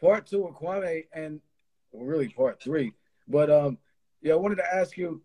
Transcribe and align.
part 0.00 0.26
two 0.26 0.46
of 0.46 0.54
Kwame, 0.54 1.06
and 1.12 1.40
well, 1.92 2.06
really 2.06 2.28
part 2.28 2.62
three. 2.62 2.92
But 3.26 3.50
um, 3.50 3.78
yeah, 4.22 4.34
I 4.34 4.36
wanted 4.36 4.56
to 4.56 4.74
ask 4.74 4.96
you 4.96 5.22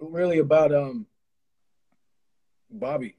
really 0.00 0.38
about 0.38 0.74
um 0.74 1.06
Bobby 2.70 3.16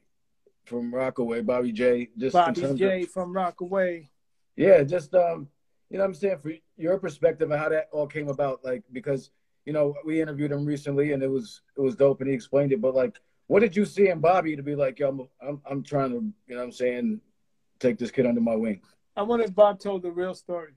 from 0.64 0.94
Rockaway, 0.94 1.42
Bobby 1.42 1.72
J. 1.72 2.08
Just 2.16 2.34
Bobby 2.34 2.74
J. 2.76 3.02
Of, 3.02 3.10
from 3.10 3.32
Rockaway. 3.32 4.08
Yeah, 4.56 4.82
just 4.82 5.14
um, 5.14 5.48
you 5.90 5.98
know, 5.98 6.04
what 6.04 6.08
I'm 6.08 6.14
saying 6.14 6.38
for 6.38 6.52
your 6.76 6.98
perspective 6.98 7.50
of 7.50 7.58
how 7.58 7.68
that 7.68 7.88
all 7.92 8.06
came 8.06 8.28
about, 8.28 8.64
like 8.64 8.82
because 8.92 9.30
you 9.64 9.72
know 9.72 9.94
we 10.04 10.20
interviewed 10.20 10.52
him 10.52 10.64
recently 10.64 11.12
and 11.12 11.22
it 11.22 11.30
was 11.30 11.62
it 11.76 11.80
was 11.80 11.96
dope 11.96 12.20
and 12.20 12.28
he 12.28 12.34
explained 12.34 12.72
it, 12.72 12.80
but 12.80 12.94
like, 12.94 13.18
what 13.48 13.60
did 13.60 13.74
you 13.74 13.84
see 13.84 14.08
in 14.08 14.20
Bobby 14.20 14.56
to 14.56 14.62
be 14.62 14.76
like, 14.76 14.98
yo, 14.98 15.08
I'm 15.08 15.28
I'm, 15.46 15.60
I'm 15.68 15.82
trying 15.82 16.10
to, 16.10 16.16
you 16.46 16.54
know, 16.54 16.58
what 16.58 16.64
I'm 16.64 16.72
saying, 16.72 17.20
take 17.78 17.98
this 17.98 18.10
kid 18.10 18.26
under 18.26 18.40
my 18.40 18.54
wing. 18.54 18.80
I 19.16 19.22
wanted 19.22 19.54
Bob 19.54 19.80
told 19.80 20.02
the 20.02 20.10
real 20.10 20.34
story. 20.34 20.72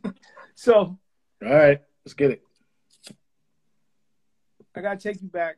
so, 0.54 0.74
all 0.74 0.98
right, 1.40 1.80
let's 2.04 2.14
get 2.14 2.30
it. 2.30 2.42
I 4.74 4.80
gotta 4.80 4.98
take 4.98 5.22
you 5.22 5.28
back. 5.28 5.56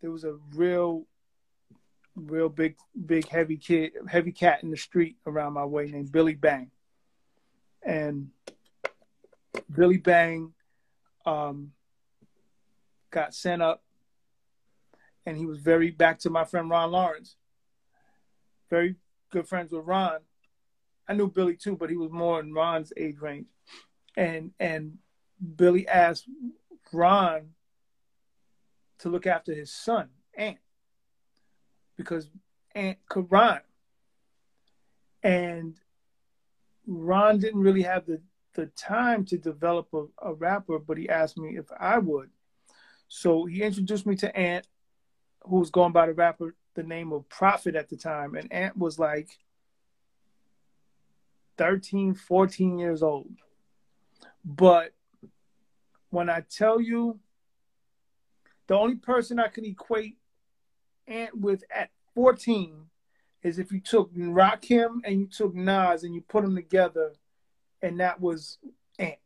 There 0.00 0.10
was 0.10 0.24
a 0.24 0.36
real, 0.54 1.06
real 2.16 2.48
big, 2.48 2.76
big 3.06 3.28
heavy 3.28 3.56
kid, 3.56 3.92
heavy 4.08 4.32
cat 4.32 4.62
in 4.62 4.70
the 4.70 4.76
street 4.76 5.16
around 5.26 5.52
my 5.52 5.64
way 5.64 5.86
named 5.86 6.10
Billy 6.10 6.34
Bang, 6.34 6.70
and 7.82 8.30
Billy 9.72 9.98
Bang 9.98 10.54
um, 11.24 11.72
got 13.10 13.34
sent 13.34 13.62
up, 13.62 13.84
and 15.24 15.36
he 15.36 15.46
was 15.46 15.58
very 15.58 15.90
back 15.90 16.18
to 16.20 16.30
my 16.30 16.44
friend 16.44 16.68
Ron 16.68 16.90
Lawrence. 16.90 17.36
Very 18.70 18.96
good 19.30 19.46
friends 19.46 19.70
with 19.70 19.86
Ron. 19.86 20.18
I 21.08 21.14
knew 21.14 21.30
Billy 21.30 21.56
too, 21.56 21.76
but 21.76 21.90
he 21.90 21.96
was 21.96 22.10
more 22.10 22.40
in 22.40 22.52
Ron's 22.52 22.92
age 22.96 23.18
range, 23.20 23.46
and 24.16 24.52
and 24.60 24.98
Billy 25.56 25.86
asked 25.88 26.26
Ron 26.92 27.50
to 28.98 29.08
look 29.08 29.26
after 29.26 29.52
his 29.52 29.72
son, 29.72 30.08
Ant, 30.36 30.58
because 31.96 32.28
Ant 32.74 32.98
could 33.08 33.26
rhyme. 33.30 33.60
And 35.22 35.76
Ron 36.86 37.38
didn't 37.38 37.60
really 37.60 37.82
have 37.82 38.06
the, 38.06 38.20
the 38.54 38.66
time 38.66 39.24
to 39.26 39.38
develop 39.38 39.88
a, 39.92 40.06
a 40.22 40.34
rapper, 40.34 40.78
but 40.78 40.98
he 40.98 41.08
asked 41.08 41.38
me 41.38 41.56
if 41.56 41.66
I 41.78 41.98
would. 41.98 42.30
So 43.08 43.44
he 43.44 43.62
introduced 43.62 44.06
me 44.06 44.16
to 44.16 44.36
Ant, 44.36 44.66
who 45.42 45.56
was 45.56 45.70
going 45.70 45.92
by 45.92 46.06
the 46.06 46.14
rapper, 46.14 46.54
the 46.74 46.82
name 46.82 47.12
of 47.12 47.28
Prophet 47.28 47.74
at 47.74 47.88
the 47.88 47.96
time. 47.96 48.34
And 48.34 48.52
Ant 48.52 48.76
was 48.76 48.98
like 48.98 49.28
13, 51.58 52.14
14 52.14 52.78
years 52.78 53.02
old. 53.02 53.30
But 54.44 54.92
when 56.10 56.28
I 56.28 56.42
tell 56.48 56.80
you, 56.80 57.18
the 58.66 58.74
only 58.74 58.96
person 58.96 59.38
I 59.38 59.48
could 59.48 59.64
equate 59.64 60.16
Ant 61.06 61.38
with 61.38 61.64
at 61.74 61.90
14 62.14 62.86
is 63.42 63.58
if 63.58 63.72
you 63.72 63.80
took 63.80 64.14
Rakim 64.14 65.00
and 65.04 65.20
you 65.20 65.26
took 65.26 65.54
Nas 65.54 66.04
and 66.04 66.14
you 66.14 66.22
put 66.22 66.42
them 66.44 66.54
together, 66.54 67.12
and 67.80 67.98
that 68.00 68.20
was 68.20 68.58
Ant. 68.98 69.18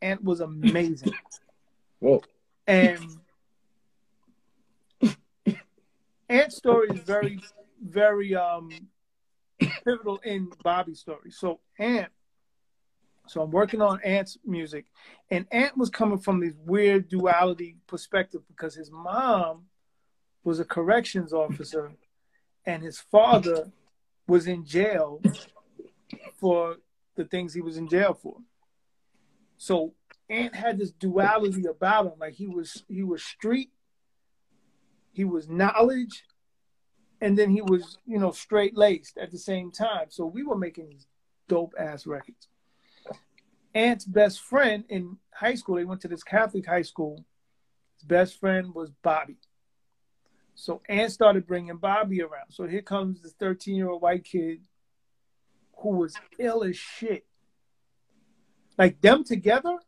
Ant 0.00 0.24
was 0.24 0.40
amazing. 0.40 1.12
Whoa. 2.00 2.22
And 2.66 3.18
Ant's 6.28 6.56
story 6.56 6.88
is 6.90 7.00
very, 7.00 7.40
very 7.82 8.34
um 8.34 8.70
pivotal 9.88 10.18
in 10.24 10.50
Bobby's 10.62 11.00
story. 11.00 11.30
So 11.30 11.60
Ant 11.78 12.10
so 13.28 13.42
I'm 13.42 13.50
working 13.50 13.82
on 13.82 14.00
Ant's 14.02 14.38
music, 14.44 14.86
and 15.30 15.46
Ant 15.52 15.76
was 15.76 15.90
coming 15.90 16.18
from 16.18 16.40
this 16.40 16.54
weird 16.64 17.08
duality 17.08 17.76
perspective 17.86 18.40
because 18.48 18.74
his 18.74 18.90
mom 18.90 19.66
was 20.44 20.60
a 20.60 20.64
corrections 20.64 21.34
officer, 21.34 21.92
and 22.64 22.82
his 22.82 22.98
father 22.98 23.70
was 24.26 24.46
in 24.46 24.64
jail 24.64 25.20
for 26.40 26.76
the 27.16 27.24
things 27.26 27.52
he 27.52 27.60
was 27.60 27.76
in 27.76 27.86
jail 27.86 28.14
for. 28.14 28.36
So 29.58 29.92
Ant 30.30 30.54
had 30.54 30.78
this 30.78 30.92
duality 30.92 31.66
about 31.66 32.06
him, 32.06 32.12
like 32.18 32.34
he 32.34 32.46
was 32.46 32.82
he 32.88 33.02
was 33.02 33.22
street, 33.22 33.70
he 35.12 35.24
was 35.24 35.48
knowledge, 35.48 36.24
and 37.20 37.36
then 37.36 37.50
he 37.50 37.62
was 37.62 37.98
you 38.06 38.18
know 38.18 38.30
straight 38.30 38.76
laced 38.76 39.18
at 39.18 39.30
the 39.30 39.38
same 39.38 39.70
time. 39.70 40.06
So 40.08 40.26
we 40.26 40.42
were 40.42 40.58
making 40.58 40.88
these 40.88 41.06
dope 41.48 41.74
ass 41.78 42.06
records. 42.06 42.48
Ant's 43.74 44.04
best 44.04 44.40
friend 44.40 44.84
in 44.88 45.18
high 45.32 45.54
school, 45.54 45.76
they 45.76 45.84
went 45.84 46.00
to 46.02 46.08
this 46.08 46.24
Catholic 46.24 46.66
high 46.66 46.82
school. 46.82 47.24
His 47.96 48.04
best 48.04 48.38
friend 48.40 48.74
was 48.74 48.90
Bobby. 49.02 49.36
So 50.54 50.82
Ant 50.88 51.12
started 51.12 51.46
bringing 51.46 51.76
Bobby 51.76 52.20
around. 52.20 52.50
So 52.50 52.66
here 52.66 52.82
comes 52.82 53.22
this 53.22 53.32
13 53.38 53.76
year 53.76 53.88
old 53.88 54.02
white 54.02 54.24
kid 54.24 54.60
who 55.76 55.90
was 55.90 56.16
ill 56.38 56.64
as 56.64 56.76
shit. 56.76 57.24
Like 58.76 59.00
them 59.00 59.22
together, 59.22 59.78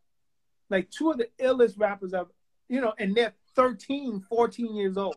like 0.69 0.91
two 0.91 1.11
of 1.11 1.19
the 1.19 1.29
illest 1.41 1.75
rappers 1.77 2.15
I've, 2.15 2.31
you 2.69 2.81
know, 2.81 2.95
and 2.99 3.17
they're 3.17 3.35
13, 3.57 4.21
14 4.21 4.75
years 4.75 4.97
old. 4.97 5.17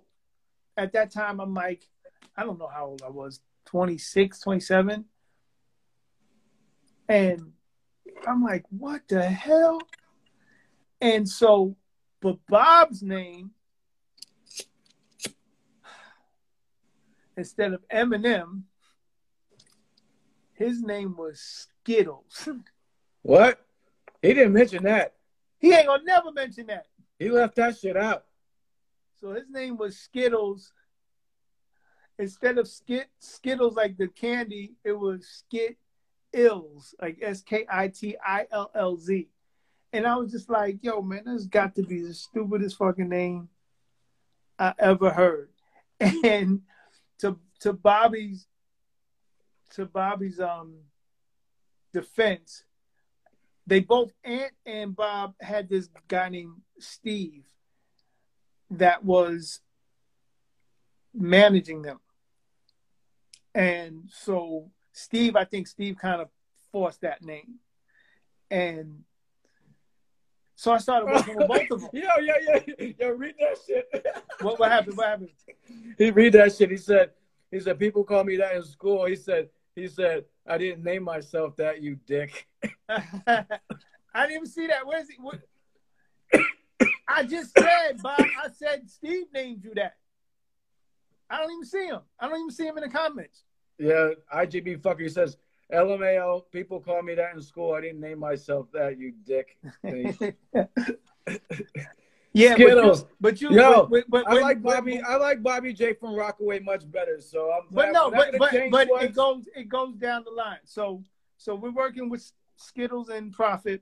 At 0.75 0.93
that 0.93 1.11
time, 1.11 1.39
I'm 1.39 1.53
like, 1.53 1.87
I 2.35 2.43
don't 2.43 2.59
know 2.59 2.69
how 2.73 2.87
old 2.87 3.03
I 3.03 3.09
was, 3.09 3.39
26, 3.65 4.39
27. 4.39 5.05
And 7.09 7.51
I'm 8.27 8.43
like, 8.43 8.63
what 8.69 9.01
the 9.07 9.23
hell? 9.23 9.79
And 11.01 11.27
so, 11.27 11.75
but 12.21 12.37
Bob's 12.47 13.03
name, 13.03 13.51
instead 17.35 17.73
of 17.73 17.81
Eminem, 17.89 18.63
his 20.53 20.81
name 20.81 21.15
was 21.17 21.67
Skittles. 21.81 22.47
What? 23.25 23.65
He 24.21 24.33
didn't 24.33 24.51
mention 24.51 24.83
that. 24.83 25.13
He 25.57 25.73
ain't 25.73 25.87
gonna 25.87 26.03
never 26.03 26.33
mention 26.33 26.67
that. 26.67 26.87
He 27.17 27.29
left 27.29 27.55
that 27.55 27.77
shit 27.77 27.95
out. 27.95 28.25
So 29.21 29.31
his 29.31 29.49
name 29.49 29.77
was 29.77 29.97
Skittles. 29.97 30.73
Instead 32.23 32.57
of 32.57 32.69
skit 32.69 33.07
Skittles 33.19 33.75
like 33.75 33.97
the 33.97 34.07
candy, 34.07 34.75
it 34.85 34.93
was 34.93 35.27
Skit 35.27 35.75
Ills, 36.31 36.95
like 37.01 37.19
S 37.21 37.41
K 37.41 37.65
I 37.69 37.89
T 37.89 38.15
I 38.25 38.47
L 38.49 38.71
L 38.73 38.95
Z. 38.95 39.27
And 39.91 40.07
I 40.07 40.15
was 40.15 40.31
just 40.31 40.49
like, 40.49 40.77
yo, 40.81 41.01
man, 41.01 41.23
that's 41.25 41.47
got 41.47 41.75
to 41.75 41.83
be 41.83 42.01
the 42.01 42.13
stupidest 42.13 42.77
fucking 42.77 43.09
name 43.09 43.49
I 44.57 44.73
ever 44.79 45.09
heard. 45.11 45.49
And 46.23 46.61
to 47.19 47.37
to 47.59 47.73
Bobby's 47.73 48.47
to 49.71 49.85
Bobby's 49.85 50.39
um 50.39 50.75
defense, 51.91 52.63
they 53.67 53.81
both 53.81 54.13
Ant 54.23 54.53
and 54.65 54.95
Bob 54.95 55.33
had 55.41 55.67
this 55.67 55.89
guy 56.07 56.29
named 56.29 56.61
Steve 56.79 57.43
that 58.71 59.03
was 59.03 59.59
managing 61.13 61.81
them. 61.81 61.99
And 63.55 64.09
so 64.11 64.69
Steve, 64.91 65.35
I 65.35 65.45
think 65.45 65.67
Steve 65.67 65.97
kind 65.97 66.21
of 66.21 66.29
forced 66.71 67.01
that 67.01 67.23
name. 67.23 67.55
And 68.49 69.03
so 70.55 70.71
I 70.71 70.77
started 70.77 71.07
working 71.07 71.35
with 71.35 71.47
both 71.47 71.71
of 71.71 71.81
them. 71.81 71.89
Yo, 71.93 72.07
yo, 72.19 72.33
yo, 72.77 72.93
yo, 72.99 73.09
read 73.11 73.35
that 73.39 73.57
shit. 73.65 74.07
what, 74.41 74.59
what 74.59 74.71
happened? 74.71 74.97
What 74.97 75.07
happened? 75.07 75.29
He 75.97 76.11
read 76.11 76.33
that 76.33 76.55
shit. 76.55 76.69
He 76.69 76.77
said, 76.77 77.11
he 77.51 77.59
said, 77.59 77.79
people 77.79 78.03
call 78.03 78.23
me 78.23 78.37
that 78.37 78.55
in 78.55 78.63
school. 78.63 79.05
He 79.05 79.15
said, 79.15 79.49
he 79.75 79.87
said, 79.87 80.25
I 80.47 80.57
didn't 80.57 80.83
name 80.83 81.03
myself 81.03 81.55
that, 81.57 81.81
you 81.81 81.97
dick. 82.05 82.47
I 82.89 83.45
didn't 84.15 84.31
even 84.31 84.45
see 84.45 84.67
that. 84.67 84.85
Where's 84.85 85.09
he? 85.09 85.15
What? 85.19 85.39
I 87.07 87.23
just 87.23 87.57
said, 87.57 88.01
Bob. 88.01 88.19
I 88.19 88.49
said 88.53 88.89
Steve 88.89 89.25
named 89.33 89.63
you 89.63 89.73
that. 89.75 89.95
I 91.29 91.37
don't 91.37 91.51
even 91.51 91.65
see 91.65 91.87
him. 91.87 92.01
I 92.19 92.27
don't 92.27 92.39
even 92.39 92.51
see 92.51 92.67
him 92.67 92.77
in 92.77 92.83
the 92.83 92.89
comments. 92.89 93.43
Yeah, 93.77 94.09
IGB 94.33 94.81
fucker 94.81 95.09
says, 95.09 95.37
LMAO, 95.71 96.43
people 96.51 96.79
call 96.79 97.01
me 97.01 97.15
that 97.15 97.33
in 97.33 97.41
school. 97.41 97.73
I 97.73 97.81
didn't 97.81 97.99
name 97.99 98.19
myself 98.19 98.67
that, 98.73 98.97
you 98.97 99.13
dick. 99.25 99.57
yeah, 102.33 102.53
Skittles. 102.53 103.05
But 103.19 103.41
you, 103.41 103.49
but 103.49 103.55
you 103.55 103.61
Yo, 103.61 103.87
but, 103.87 104.03
but, 104.09 104.27
I 104.27 104.33
like 104.39 104.61
Bobby. 104.61 105.01
I 105.01 105.15
like 105.17 105.41
Bobby 105.41 105.73
J 105.73 105.93
from 105.93 106.13
Rockaway 106.15 106.59
much 106.59 106.89
better. 106.91 107.19
So 107.21 107.51
I'm. 107.51 107.67
But 107.71 107.91
no, 107.91 108.11
but 108.11 108.35
but, 108.37 108.51
but 108.69 108.87
it 109.01 109.13
goes 109.15 109.47
it 109.55 109.69
goes 109.69 109.95
down 109.95 110.23
the 110.25 110.31
line. 110.31 110.59
So 110.65 111.03
so 111.37 111.55
we're 111.55 111.71
working 111.71 112.09
with 112.09 112.31
Skittles 112.57 113.09
and 113.09 113.31
Prophet. 113.31 113.81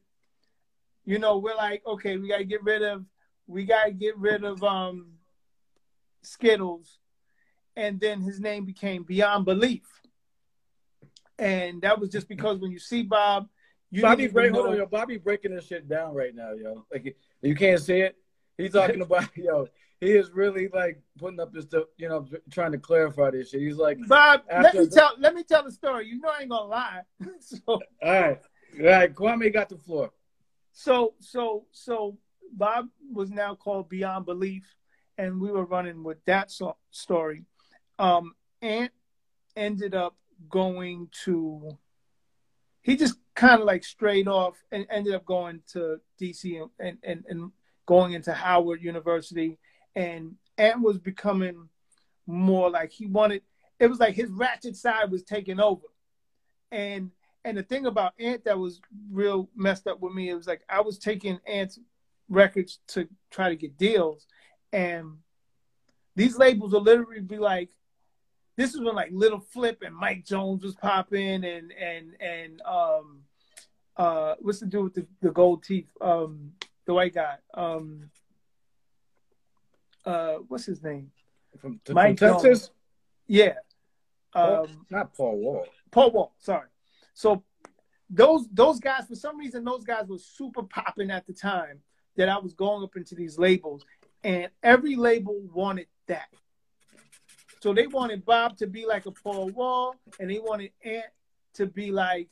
You 1.03 1.19
know, 1.19 1.37
we're 1.39 1.55
like, 1.55 1.85
okay, 1.85 2.17
we 2.17 2.29
gotta 2.29 2.45
get 2.45 2.63
rid 2.63 2.83
of 2.83 3.05
we 3.47 3.65
gotta 3.65 3.91
get 3.91 4.17
rid 4.17 4.43
of 4.43 4.63
um 4.63 5.13
Skittles 6.21 6.99
and 7.75 7.99
then 7.99 8.21
his 8.21 8.39
name 8.39 8.65
became 8.65 9.03
Beyond 9.03 9.45
Belief. 9.45 9.83
and 11.39 11.81
that 11.81 11.99
was 11.99 12.09
just 12.09 12.27
because 12.27 12.59
when 12.59 12.71
you 12.71 12.79
see 12.79 13.03
Bob, 13.03 13.47
you 13.89 14.01
Bobby 14.01 14.27
break, 14.27 14.53
hold 14.53 14.67
on, 14.67 14.77
yo, 14.77 14.85
Bobby 14.85 15.17
breaking 15.17 15.53
this 15.53 15.65
shit 15.67 15.89
down 15.89 16.13
right 16.13 16.33
now, 16.33 16.53
yo. 16.53 16.85
Like 16.91 17.15
you 17.41 17.55
can't 17.55 17.81
see 17.81 17.99
it. 17.99 18.15
He's 18.57 18.71
talking 18.71 19.01
about 19.01 19.29
yo. 19.35 19.67
He 19.99 20.13
is 20.13 20.31
really 20.31 20.67
like 20.73 20.99
putting 21.19 21.39
up 21.39 21.53
this, 21.53 21.65
stuff, 21.65 21.83
you 21.97 22.09
know, 22.09 22.25
trying 22.49 22.71
to 22.71 22.79
clarify 22.79 23.29
this 23.29 23.49
shit. 23.51 23.61
He's 23.61 23.77
like, 23.77 23.99
Bob, 24.07 24.41
let 24.49 24.73
me 24.73 24.87
tell 24.87 25.11
let 25.19 25.35
me 25.35 25.43
tell 25.43 25.63
the 25.63 25.71
story. 25.71 26.07
You 26.07 26.19
know 26.19 26.29
I 26.29 26.41
ain't 26.41 26.49
gonna 26.49 26.69
lie. 26.69 27.01
so 27.39 27.59
all 27.67 27.81
right, 28.01 28.39
all 28.79 28.85
right. 28.85 29.13
Kwame 29.13 29.53
got 29.53 29.69
the 29.69 29.77
floor. 29.77 30.11
so 30.71 31.13
so 31.19 31.65
so 31.71 32.17
Bob 32.53 32.87
was 33.11 33.29
now 33.29 33.55
called 33.55 33.89
Beyond 33.89 34.25
Belief, 34.25 34.63
and 35.17 35.39
we 35.39 35.51
were 35.51 35.65
running 35.65 36.03
with 36.03 36.23
that 36.25 36.49
so- 36.49 36.77
story. 36.91 37.45
Um, 38.01 38.33
Ant 38.63 38.91
ended 39.55 39.93
up 39.93 40.15
going 40.49 41.09
to. 41.23 41.77
He 42.81 42.95
just 42.95 43.15
kind 43.35 43.61
of 43.61 43.67
like 43.67 43.83
strayed 43.83 44.27
off 44.27 44.57
and 44.71 44.87
ended 44.89 45.13
up 45.13 45.23
going 45.23 45.61
to 45.73 46.01
DC 46.19 46.67
and 46.79 46.97
and 47.03 47.23
and 47.29 47.51
going 47.85 48.13
into 48.13 48.33
Howard 48.33 48.81
University, 48.81 49.59
and 49.95 50.35
Ant 50.57 50.81
was 50.81 50.97
becoming 50.97 51.69
more 52.25 52.71
like 52.71 52.91
he 52.91 53.05
wanted. 53.05 53.43
It 53.79 53.85
was 53.87 53.99
like 53.99 54.15
his 54.15 54.31
ratchet 54.31 54.75
side 54.75 55.11
was 55.11 55.21
taking 55.21 55.59
over, 55.59 55.85
and 56.71 57.11
and 57.45 57.55
the 57.55 57.63
thing 57.63 57.85
about 57.85 58.13
Ant 58.19 58.45
that 58.45 58.57
was 58.57 58.81
real 59.11 59.47
messed 59.55 59.85
up 59.85 59.99
with 59.99 60.13
me, 60.13 60.29
it 60.29 60.35
was 60.35 60.47
like 60.47 60.63
I 60.67 60.81
was 60.81 60.97
taking 60.97 61.39
Ant's 61.45 61.79
records 62.29 62.79
to 62.87 63.07
try 63.29 63.49
to 63.49 63.55
get 63.55 63.77
deals, 63.77 64.25
and 64.73 65.17
these 66.15 66.35
labels 66.35 66.73
will 66.73 66.81
literally 66.81 67.21
be 67.21 67.37
like, 67.37 67.69
this 68.61 68.75
is 68.75 68.81
when 68.81 68.93
like 68.95 69.09
Lil 69.11 69.39
Flip 69.39 69.81
and 69.83 69.95
Mike 69.95 70.23
Jones 70.23 70.63
was 70.63 70.75
popping, 70.75 71.43
and 71.43 71.71
and 71.71 72.15
and 72.21 72.61
um, 72.61 73.21
uh, 73.97 74.35
what's 74.39 74.59
the 74.59 74.67
dude 74.67 74.83
with 74.83 74.93
the, 74.93 75.07
the 75.21 75.31
gold 75.31 75.63
teeth, 75.63 75.89
um, 75.99 76.51
the 76.85 76.93
white 76.93 77.15
guy, 77.15 77.35
um, 77.55 78.09
uh, 80.05 80.35
what's 80.47 80.65
his 80.65 80.83
name? 80.83 81.11
From, 81.59 81.79
from 81.83 81.95
Mike 81.95 82.17
Texas, 82.17 82.69
Yeah, 83.27 83.55
Paul- 84.31 84.65
um, 84.65 84.85
not 84.89 85.13
Paul 85.13 85.37
Wall. 85.37 85.65
Paul 85.89 86.11
Wall, 86.11 86.35
sorry. 86.37 86.67
So 87.13 87.43
those 88.09 88.47
those 88.51 88.79
guys, 88.79 89.07
for 89.07 89.15
some 89.15 89.37
reason, 89.37 89.63
those 89.63 89.83
guys 89.83 90.07
were 90.07 90.19
super 90.19 90.63
popping 90.63 91.09
at 91.09 91.25
the 91.25 91.33
time 91.33 91.79
that 92.15 92.29
I 92.29 92.37
was 92.37 92.53
going 92.53 92.83
up 92.83 92.95
into 92.95 93.15
these 93.15 93.39
labels, 93.39 93.85
and 94.23 94.49
every 94.61 94.95
label 94.95 95.39
wanted 95.51 95.87
that. 96.07 96.27
So 97.61 97.73
they 97.73 97.85
wanted 97.85 98.25
Bob 98.25 98.57
to 98.57 98.67
be 98.67 98.85
like 98.87 99.05
a 99.05 99.11
Paul 99.11 99.49
Wall, 99.49 99.95
and 100.19 100.29
they 100.29 100.39
wanted 100.39 100.71
Ant 100.83 101.05
to 101.53 101.67
be 101.67 101.91
like 101.91 102.29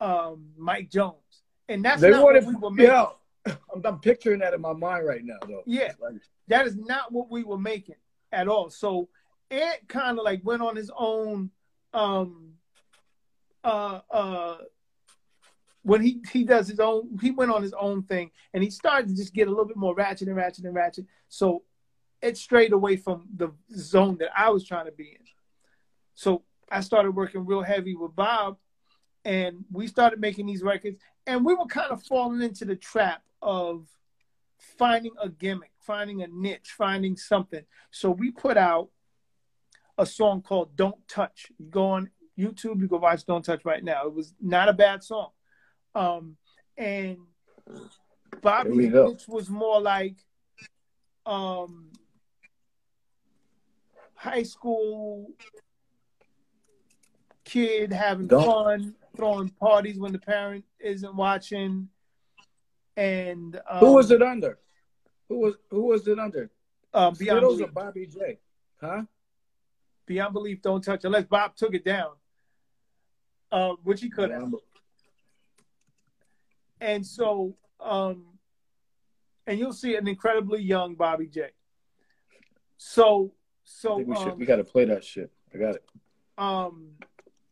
um, 0.00 0.46
Mike 0.56 0.90
Jones, 0.90 1.42
and 1.68 1.84
that's 1.84 2.00
They 2.02 2.10
not 2.10 2.24
wanted, 2.24 2.44
what 2.44 2.54
we 2.54 2.60
were 2.60 2.70
making. 2.70 2.92
yo. 2.92 3.12
I'm, 3.46 3.82
I'm 3.84 4.00
picturing 4.00 4.40
that 4.40 4.52
in 4.54 4.60
my 4.60 4.72
mind 4.72 5.06
right 5.06 5.24
now, 5.24 5.38
though. 5.46 5.62
Yeah. 5.66 5.92
Like, 6.00 6.14
that 6.48 6.66
is 6.66 6.76
not 6.76 7.12
what 7.12 7.30
we 7.30 7.44
were 7.44 7.58
making 7.58 7.94
at 8.32 8.48
all. 8.48 8.70
So 8.70 9.08
Ant 9.52 9.86
kind 9.86 10.18
of 10.18 10.24
like 10.24 10.40
went 10.44 10.62
on 10.62 10.74
his 10.74 10.90
own 10.96 11.50
um 11.94 12.54
uh 13.62 14.00
uh 14.10 14.56
when 15.82 16.02
he 16.02 16.20
he 16.32 16.42
does 16.42 16.66
his 16.66 16.80
own 16.80 17.16
he 17.22 17.30
went 17.30 17.52
on 17.52 17.62
his 17.62 17.72
own 17.74 18.02
thing 18.02 18.30
and 18.52 18.62
he 18.62 18.70
started 18.70 19.08
to 19.08 19.14
just 19.14 19.32
get 19.32 19.46
a 19.46 19.50
little 19.50 19.64
bit 19.64 19.76
more 19.76 19.94
ratchet 19.94 20.26
and 20.26 20.36
ratchet 20.36 20.64
and 20.64 20.74
ratchet. 20.74 21.06
So 21.28 21.62
it 22.22 22.36
strayed 22.36 22.72
away 22.72 22.96
from 22.96 23.26
the 23.36 23.52
zone 23.74 24.16
that 24.18 24.30
I 24.36 24.50
was 24.50 24.64
trying 24.64 24.86
to 24.86 24.92
be 24.92 25.16
in. 25.18 25.26
So 26.14 26.42
I 26.70 26.80
started 26.80 27.12
working 27.12 27.46
real 27.46 27.62
heavy 27.62 27.94
with 27.94 28.16
Bob 28.16 28.56
and 29.24 29.64
we 29.70 29.86
started 29.86 30.20
making 30.20 30.46
these 30.46 30.62
records 30.62 30.98
and 31.26 31.44
we 31.44 31.54
were 31.54 31.66
kind 31.66 31.90
of 31.90 32.02
falling 32.02 32.42
into 32.42 32.64
the 32.64 32.76
trap 32.76 33.22
of 33.42 33.86
finding 34.78 35.12
a 35.20 35.28
gimmick, 35.28 35.72
finding 35.80 36.22
a 36.22 36.26
niche, 36.26 36.74
finding 36.76 37.16
something. 37.16 37.62
So 37.90 38.10
we 38.10 38.30
put 38.30 38.56
out 38.56 38.88
a 39.98 40.06
song 40.06 40.42
called 40.42 40.76
Don't 40.76 41.06
Touch. 41.08 41.52
You 41.58 41.66
go 41.66 41.90
on 41.90 42.10
YouTube, 42.38 42.80
you 42.80 42.88
go 42.88 42.98
watch 42.98 43.24
Don't 43.24 43.44
Touch 43.44 43.64
right 43.64 43.82
now. 43.82 44.06
It 44.06 44.14
was 44.14 44.34
not 44.40 44.68
a 44.68 44.72
bad 44.72 45.02
song. 45.02 45.30
Um, 45.94 46.36
and 46.76 47.18
There 47.66 47.80
Bobby's 48.42 48.92
niche 48.92 49.28
was 49.28 49.48
more 49.48 49.80
like 49.80 50.16
um, 51.24 51.90
high 54.16 54.42
school 54.42 55.30
kid 57.44 57.92
having 57.92 58.26
Don't- 58.26 58.44
fun, 58.44 58.94
throwing 59.16 59.48
parties 59.50 59.98
when 59.98 60.12
the 60.12 60.18
parent 60.18 60.64
isn't 60.80 61.14
watching. 61.14 61.88
And 62.96 63.60
um, 63.68 63.78
who 63.78 63.92
was 63.94 64.10
it 64.10 64.22
under? 64.22 64.58
Who 65.28 65.38
was 65.40 65.54
who 65.70 65.82
was 65.82 66.08
it 66.08 66.18
under? 66.18 66.50
Um, 66.94 67.14
Beyond 67.14 67.38
Skittles 67.38 67.54
or 67.60 67.66
Belief. 67.66 67.74
Bobby 67.74 68.06
J? 68.06 68.38
Huh? 68.80 69.02
Beyond 70.06 70.32
Belief, 70.32 70.62
don't 70.62 70.82
touch 70.82 71.04
unless 71.04 71.24
Bob 71.24 71.56
took 71.56 71.74
it 71.74 71.84
down, 71.84 72.12
uh, 73.52 73.72
which 73.82 74.00
he 74.00 74.08
could 74.08 74.30
have. 74.30 74.50
And 76.80 77.04
so, 77.06 77.56
um, 77.80 78.24
and 79.46 79.58
you'll 79.58 79.72
see 79.72 79.96
an 79.96 80.08
incredibly 80.08 80.62
young 80.62 80.94
Bobby 80.94 81.26
J. 81.26 81.48
So, 82.78 83.32
so 83.68 83.98
we 83.98 84.14
should. 84.16 84.28
um, 84.28 84.38
We 84.38 84.46
got 84.46 84.56
to 84.56 84.64
play 84.64 84.84
that 84.86 85.04
shit. 85.04 85.30
I 85.54 85.58
got 85.58 85.74
it. 85.74 85.84
um, 86.38 86.92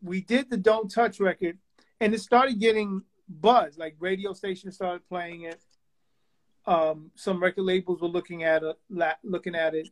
we 0.00 0.20
did 0.20 0.48
the 0.50 0.56
Don't 0.56 0.90
Touch 0.90 1.18
record, 1.18 1.58
and 2.00 2.14
it 2.14 2.20
started 2.20 2.60
getting 2.60 3.02
buzz. 3.28 3.76
Like 3.76 3.96
radio 3.98 4.32
stations 4.32 4.76
started 4.76 5.06
playing 5.08 5.42
it. 5.42 5.60
Um, 6.66 7.10
some 7.14 7.42
record 7.42 7.62
labels 7.64 8.00
were 8.00 8.08
looking 8.08 8.42
at 8.44 8.62
it, 8.62 8.76
looking 9.22 9.54
at 9.54 9.74
it, 9.74 9.88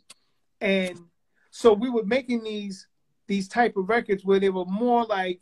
and 0.60 0.98
so 1.50 1.72
we 1.72 1.90
were 1.90 2.04
making 2.04 2.44
these 2.44 2.86
these 3.26 3.48
type 3.48 3.76
of 3.76 3.88
records 3.88 4.24
where 4.24 4.38
they 4.40 4.48
were 4.50 4.64
more 4.66 5.04
like 5.04 5.40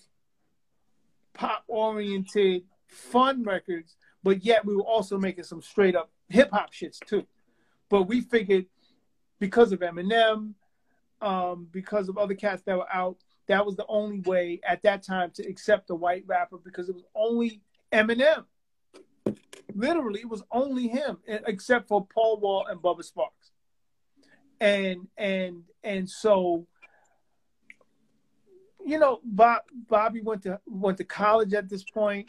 pop 1.34 1.62
oriented, 1.68 2.62
fun 2.86 3.42
records, 3.42 3.96
but 4.22 4.44
yet 4.44 4.64
we 4.64 4.74
were 4.76 4.82
also 4.82 5.18
making 5.18 5.44
some 5.44 5.62
straight 5.62 5.94
up 5.96 6.10
hip 6.28 6.50
hop 6.52 6.72
shits 6.72 6.98
too. 7.04 7.26
But 7.88 8.04
we 8.04 8.20
figured 8.22 8.66
because 9.38 9.72
of 9.72 9.80
Eminem, 9.80 10.54
um, 11.20 11.68
because 11.70 12.08
of 12.08 12.18
other 12.18 12.34
cats 12.34 12.62
that 12.62 12.76
were 12.76 12.92
out, 12.92 13.16
that 13.46 13.66
was 13.66 13.76
the 13.76 13.86
only 13.88 14.20
way 14.20 14.60
at 14.66 14.82
that 14.82 15.02
time 15.02 15.30
to 15.32 15.46
accept 15.46 15.90
a 15.90 15.94
white 15.94 16.24
rapper 16.26 16.58
because 16.58 16.88
it 16.88 16.94
was 16.94 17.04
only 17.14 17.60
Eminem. 17.92 18.44
Literally, 19.74 20.20
it 20.20 20.28
was 20.28 20.42
only 20.50 20.88
him, 20.88 21.18
except 21.26 21.88
for 21.88 22.06
Paul 22.06 22.38
Wall 22.40 22.66
and 22.66 22.80
Bubba 22.80 23.00
Sparxxx. 23.00 23.50
And 24.60 25.08
and 25.16 25.62
and 25.82 26.08
so, 26.08 26.66
you 28.84 28.98
know, 28.98 29.20
Bob, 29.24 29.62
Bobby 29.88 30.20
went 30.20 30.42
to 30.42 30.60
went 30.66 30.98
to 30.98 31.04
college 31.04 31.54
at 31.54 31.68
this 31.68 31.82
point, 31.82 32.28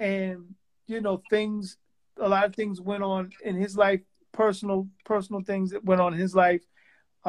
and 0.00 0.54
you 0.86 1.00
know 1.00 1.22
things. 1.30 1.76
A 2.20 2.28
lot 2.28 2.46
of 2.46 2.54
things 2.54 2.80
went 2.80 3.04
on 3.04 3.30
in 3.44 3.54
his 3.54 3.76
life, 3.76 4.00
personal 4.32 4.88
personal 5.04 5.42
things 5.42 5.70
that 5.70 5.84
went 5.84 6.00
on 6.00 6.14
in 6.14 6.18
his 6.18 6.34
life, 6.34 6.62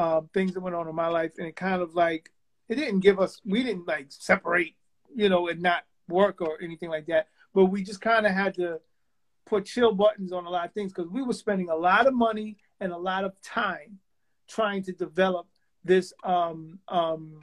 uh, 0.00 0.20
things 0.32 0.52
that 0.54 0.62
went 0.64 0.76
on 0.76 0.88
in 0.88 0.94
my 0.94 1.08
life, 1.08 1.32
and 1.38 1.46
it 1.50 1.56
kind 1.56 1.82
of 1.82 1.90
like 1.94 2.24
it 2.70 2.76
didn't 2.76 3.00
give 3.00 3.18
us. 3.24 3.32
We 3.44 3.62
didn't 3.62 3.86
like 3.94 4.06
separate, 4.08 4.74
you 5.14 5.28
know, 5.28 5.42
and 5.48 5.60
not 5.60 5.82
work 6.08 6.40
or 6.40 6.52
anything 6.62 6.90
like 6.96 7.06
that. 7.06 7.24
But 7.54 7.66
we 7.66 7.82
just 7.90 8.00
kind 8.00 8.24
of 8.28 8.32
had 8.32 8.54
to 8.54 8.80
put 9.50 9.66
chill 9.66 9.92
buttons 9.92 10.32
on 10.32 10.46
a 10.46 10.50
lot 10.56 10.66
of 10.68 10.72
things 10.72 10.92
because 10.92 11.10
we 11.10 11.22
were 11.22 11.38
spending 11.44 11.68
a 11.70 11.80
lot 11.88 12.06
of 12.06 12.14
money 12.14 12.56
and 12.80 12.92
a 12.92 12.96
lot 13.10 13.24
of 13.24 13.32
time 13.42 13.98
trying 14.48 14.82
to 14.84 14.92
develop 14.92 15.46
this 15.84 16.12
um, 16.24 16.78
um, 16.88 17.40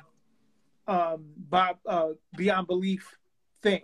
um, 0.87 1.25
Bob, 1.37 1.77
uh, 1.85 2.09
beyond 2.35 2.67
belief 2.67 3.17
thing, 3.61 3.83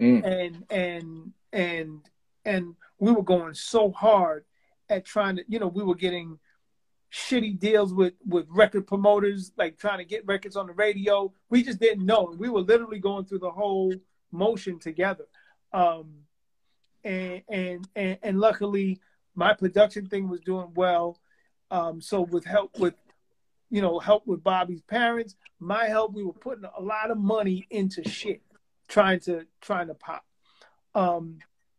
Mm. 0.00 0.24
and 0.24 0.54
and 0.70 1.32
and 1.52 2.00
and 2.44 2.64
we 3.00 3.10
were 3.16 3.28
going 3.34 3.54
so 3.54 3.90
hard 3.90 4.44
at 4.88 5.04
trying 5.04 5.36
to, 5.36 5.44
you 5.48 5.58
know, 5.58 5.66
we 5.78 5.82
were 5.82 6.00
getting 6.06 6.38
shitty 7.12 7.58
deals 7.58 7.92
with 7.94 8.14
with 8.26 8.46
record 8.50 8.86
promoters, 8.86 9.52
like 9.56 9.78
trying 9.78 9.98
to 9.98 10.04
get 10.04 10.26
records 10.26 10.56
on 10.56 10.66
the 10.66 10.72
radio. 10.72 11.32
We 11.48 11.62
just 11.62 11.80
didn't 11.80 12.04
know. 12.04 12.34
We 12.36 12.48
were 12.48 12.60
literally 12.60 12.98
going 12.98 13.24
through 13.24 13.40
the 13.40 13.50
whole 13.50 13.94
motion 14.30 14.78
together. 14.78 15.24
Um, 15.72 16.24
and, 17.04 17.42
and 17.48 17.88
and 17.96 18.18
and 18.22 18.40
luckily, 18.40 19.00
my 19.34 19.54
production 19.54 20.06
thing 20.06 20.28
was 20.28 20.40
doing 20.40 20.72
well. 20.74 21.18
Um, 21.70 22.00
so 22.00 22.22
with 22.22 22.44
help 22.44 22.78
with, 22.78 22.94
you 23.70 23.82
know, 23.82 23.98
help 23.98 24.26
with 24.26 24.42
Bobby's 24.42 24.82
parents, 24.82 25.36
my 25.60 25.84
help, 25.84 26.14
we 26.14 26.24
were 26.24 26.32
putting 26.32 26.64
a 26.64 26.82
lot 26.82 27.10
of 27.10 27.18
money 27.18 27.66
into 27.70 28.08
shit, 28.08 28.42
trying 28.88 29.20
to 29.20 29.46
trying 29.60 29.88
to 29.88 29.94
pop. 29.94 30.24
Um, 30.94 31.38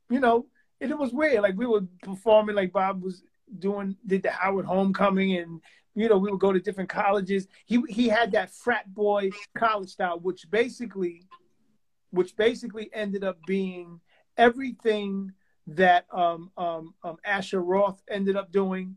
you 0.09 0.19
know, 0.19 0.45
and 0.81 0.91
it 0.91 0.98
was 0.98 1.12
weird. 1.12 1.41
Like 1.41 1.57
we 1.57 1.65
were 1.65 1.81
performing, 2.03 2.55
like 2.55 2.71
Bob 2.71 3.03
was 3.03 3.24
doing 3.58 3.96
did 4.06 4.24
the 4.24 4.32
Howard 4.32 4.65
homecoming 4.65 5.38
and 5.38 5.62
you 5.96 6.08
know 6.08 6.18
we 6.18 6.29
would 6.32 6.39
go 6.39 6.51
to 6.51 6.60
different 6.60 6.89
colleges. 6.89 7.48
He 7.65 7.82
he 7.89 8.08
had 8.08 8.32
that 8.34 8.53
frat 8.53 8.94
boy 8.94 9.32
college 9.58 9.89
style, 9.89 10.20
which 10.20 10.50
basically 10.50 11.24
which 12.12 12.36
basically 12.36 12.89
ended 12.94 13.24
up 13.24 13.38
being 13.46 14.00
everything 14.38 15.32
that 15.68 16.06
um, 16.12 16.51
um, 16.58 16.94
um, 17.03 17.18
Asher 17.24 17.62
Roth 17.62 18.01
ended 18.10 18.36
up 18.36 18.51
doing, 18.51 18.96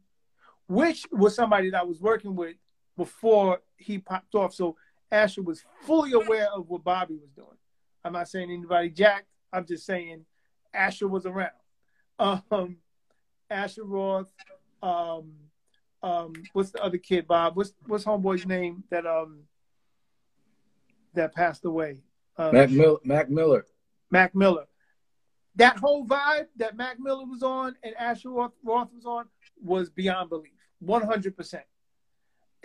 which 0.69 1.07
was 1.13 1.35
somebody 1.35 1.71
that 1.71 1.81
I 1.81 1.85
was 1.85 2.01
working 2.01 2.35
with 2.35 2.57
before 2.97 3.61
he 3.77 3.99
popped 3.99 4.35
off. 4.35 4.55
So 4.55 4.77
Asher 5.11 5.43
was 5.43 5.63
fully 5.83 6.13
aware 6.13 6.49
of 6.51 6.69
what 6.69 6.85
Bobby 6.85 7.15
was 7.15 7.31
doing. 7.37 7.59
I'm 8.05 8.15
not 8.15 8.29
saying 8.29 8.51
anybody 8.51 8.89
jacked. 8.89 9.27
I'm 9.53 9.67
just 9.67 9.85
saying 9.85 10.25
Asher 10.73 11.09
was 11.09 11.27
around. 11.27 11.51
Um, 12.19 12.77
Asher 13.53 13.85
Roth. 13.85 14.33
Um, 14.83 15.35
um, 16.03 16.33
what's 16.53 16.71
the 16.71 16.83
other 16.83 16.99
kid, 16.99 17.29
Bob? 17.29 17.57
What's 17.57 17.73
what's 17.87 18.05
homeboy's 18.05 18.47
name 18.47 18.83
that 18.91 19.07
um 19.07 19.41
that 21.15 21.35
passed 21.35 21.65
away? 21.65 22.03
Um, 22.37 22.55
Mac, 22.55 22.71
Mil- 22.71 23.01
Mac 23.05 23.31
Miller. 23.31 23.67
Mac 24.11 24.35
Miller. 24.35 24.65
That 25.57 25.77
whole 25.77 26.07
vibe 26.07 26.47
that 26.57 26.77
Mac 26.77 26.99
Miller 26.99 27.27
was 27.27 27.43
on 27.43 27.77
and 27.83 27.95
Asher 27.97 28.31
Roth, 28.31 28.53
Roth 28.65 28.89
was 28.95 29.05
on 29.05 29.27
was 29.63 29.91
beyond 29.91 30.31
belief, 30.31 30.53
one 30.81 31.03
hundred 31.03 31.37
percent. 31.37 31.65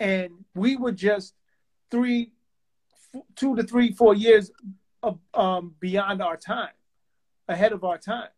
And 0.00 0.44
we 0.54 0.76
were 0.76 0.92
just 0.92 1.34
three, 1.90 2.32
f- 3.14 3.22
two 3.34 3.56
to 3.56 3.62
three, 3.62 3.92
four 3.92 4.14
years 4.14 4.50
of, 5.02 5.18
um, 5.34 5.74
beyond 5.80 6.22
our 6.22 6.36
time, 6.36 6.70
ahead 7.48 7.72
of 7.72 7.84
our 7.84 7.98
time 7.98 8.28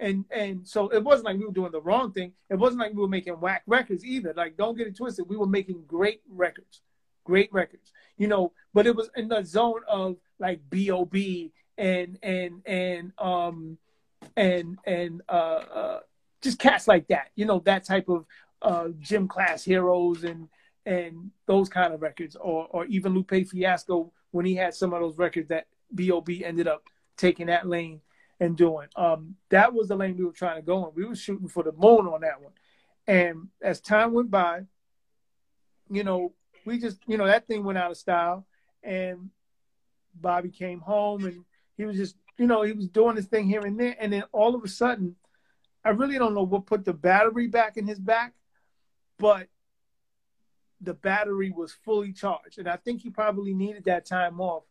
and 0.00 0.24
and 0.30 0.66
so 0.66 0.88
it 0.88 1.02
wasn't 1.02 1.26
like 1.26 1.38
we 1.38 1.46
were 1.46 1.52
doing 1.52 1.72
the 1.72 1.80
wrong 1.80 2.12
thing. 2.12 2.32
It 2.50 2.56
wasn't 2.56 2.80
like 2.80 2.92
we 2.92 3.00
were 3.00 3.08
making 3.08 3.34
whack 3.34 3.62
records 3.66 4.04
either. 4.04 4.34
Like 4.36 4.56
don't 4.56 4.76
get 4.76 4.86
it 4.86 4.96
twisted. 4.96 5.28
We 5.28 5.36
were 5.36 5.46
making 5.46 5.84
great 5.86 6.20
records, 6.28 6.82
great 7.24 7.52
records. 7.52 7.92
You 8.18 8.28
know, 8.28 8.52
but 8.74 8.86
it 8.86 8.94
was 8.94 9.10
in 9.16 9.28
the 9.28 9.42
zone 9.42 9.80
of 9.88 10.16
like 10.38 10.60
B.O.B. 10.68 11.52
and 11.78 12.18
and 12.22 12.62
and 12.66 13.12
um 13.18 13.78
and 14.36 14.78
and 14.86 15.22
uh, 15.28 15.32
uh 15.32 16.00
just 16.42 16.58
cats 16.58 16.86
like 16.86 17.08
that. 17.08 17.30
You 17.34 17.46
know, 17.46 17.60
that 17.60 17.84
type 17.84 18.08
of 18.08 18.26
uh 18.62 18.88
gym 18.98 19.28
class 19.28 19.64
heroes 19.64 20.24
and 20.24 20.48
and 20.84 21.30
those 21.46 21.68
kind 21.68 21.94
of 21.94 22.02
records, 22.02 22.36
or 22.36 22.68
or 22.70 22.84
even 22.86 23.14
Lupe 23.14 23.48
Fiasco 23.48 24.12
when 24.30 24.44
he 24.44 24.54
had 24.54 24.74
some 24.74 24.92
of 24.92 25.00
those 25.00 25.16
records 25.16 25.48
that 25.48 25.66
B.O.B. 25.94 26.44
ended 26.44 26.68
up 26.68 26.82
taking 27.16 27.46
that 27.46 27.66
lane 27.66 28.00
and 28.40 28.56
doing. 28.56 28.88
Um, 28.96 29.36
that 29.50 29.72
was 29.72 29.88
the 29.88 29.96
lane 29.96 30.16
we 30.16 30.24
were 30.24 30.32
trying 30.32 30.56
to 30.56 30.62
go 30.62 30.86
in. 30.86 30.94
We 30.94 31.04
were 31.04 31.16
shooting 31.16 31.48
for 31.48 31.62
the 31.62 31.72
moon 31.72 32.06
on 32.06 32.20
that 32.20 32.40
one. 32.40 32.52
And 33.06 33.48
as 33.62 33.80
time 33.80 34.12
went 34.12 34.30
by, 34.30 34.62
you 35.90 36.04
know, 36.04 36.34
we 36.64 36.78
just, 36.78 36.98
you 37.06 37.16
know, 37.16 37.26
that 37.26 37.46
thing 37.46 37.64
went 37.64 37.78
out 37.78 37.90
of 37.90 37.96
style. 37.96 38.46
And 38.82 39.30
Bobby 40.14 40.50
came 40.50 40.80
home 40.80 41.24
and 41.24 41.44
he 41.76 41.84
was 41.84 41.96
just, 41.96 42.16
you 42.38 42.46
know, 42.46 42.62
he 42.62 42.72
was 42.72 42.88
doing 42.88 43.16
his 43.16 43.26
thing 43.26 43.46
here 43.46 43.60
and 43.60 43.78
there. 43.78 43.96
And 43.98 44.12
then 44.12 44.24
all 44.32 44.54
of 44.54 44.64
a 44.64 44.68
sudden, 44.68 45.16
I 45.84 45.90
really 45.90 46.18
don't 46.18 46.34
know 46.34 46.42
what 46.42 46.66
put 46.66 46.84
the 46.84 46.92
battery 46.92 47.46
back 47.46 47.76
in 47.76 47.86
his 47.86 47.98
back, 47.98 48.34
but 49.18 49.48
the 50.80 50.94
battery 50.94 51.50
was 51.50 51.72
fully 51.72 52.12
charged. 52.12 52.58
And 52.58 52.68
I 52.68 52.76
think 52.76 53.02
he 53.02 53.10
probably 53.10 53.54
needed 53.54 53.84
that 53.84 54.04
time 54.04 54.40
off 54.40 54.64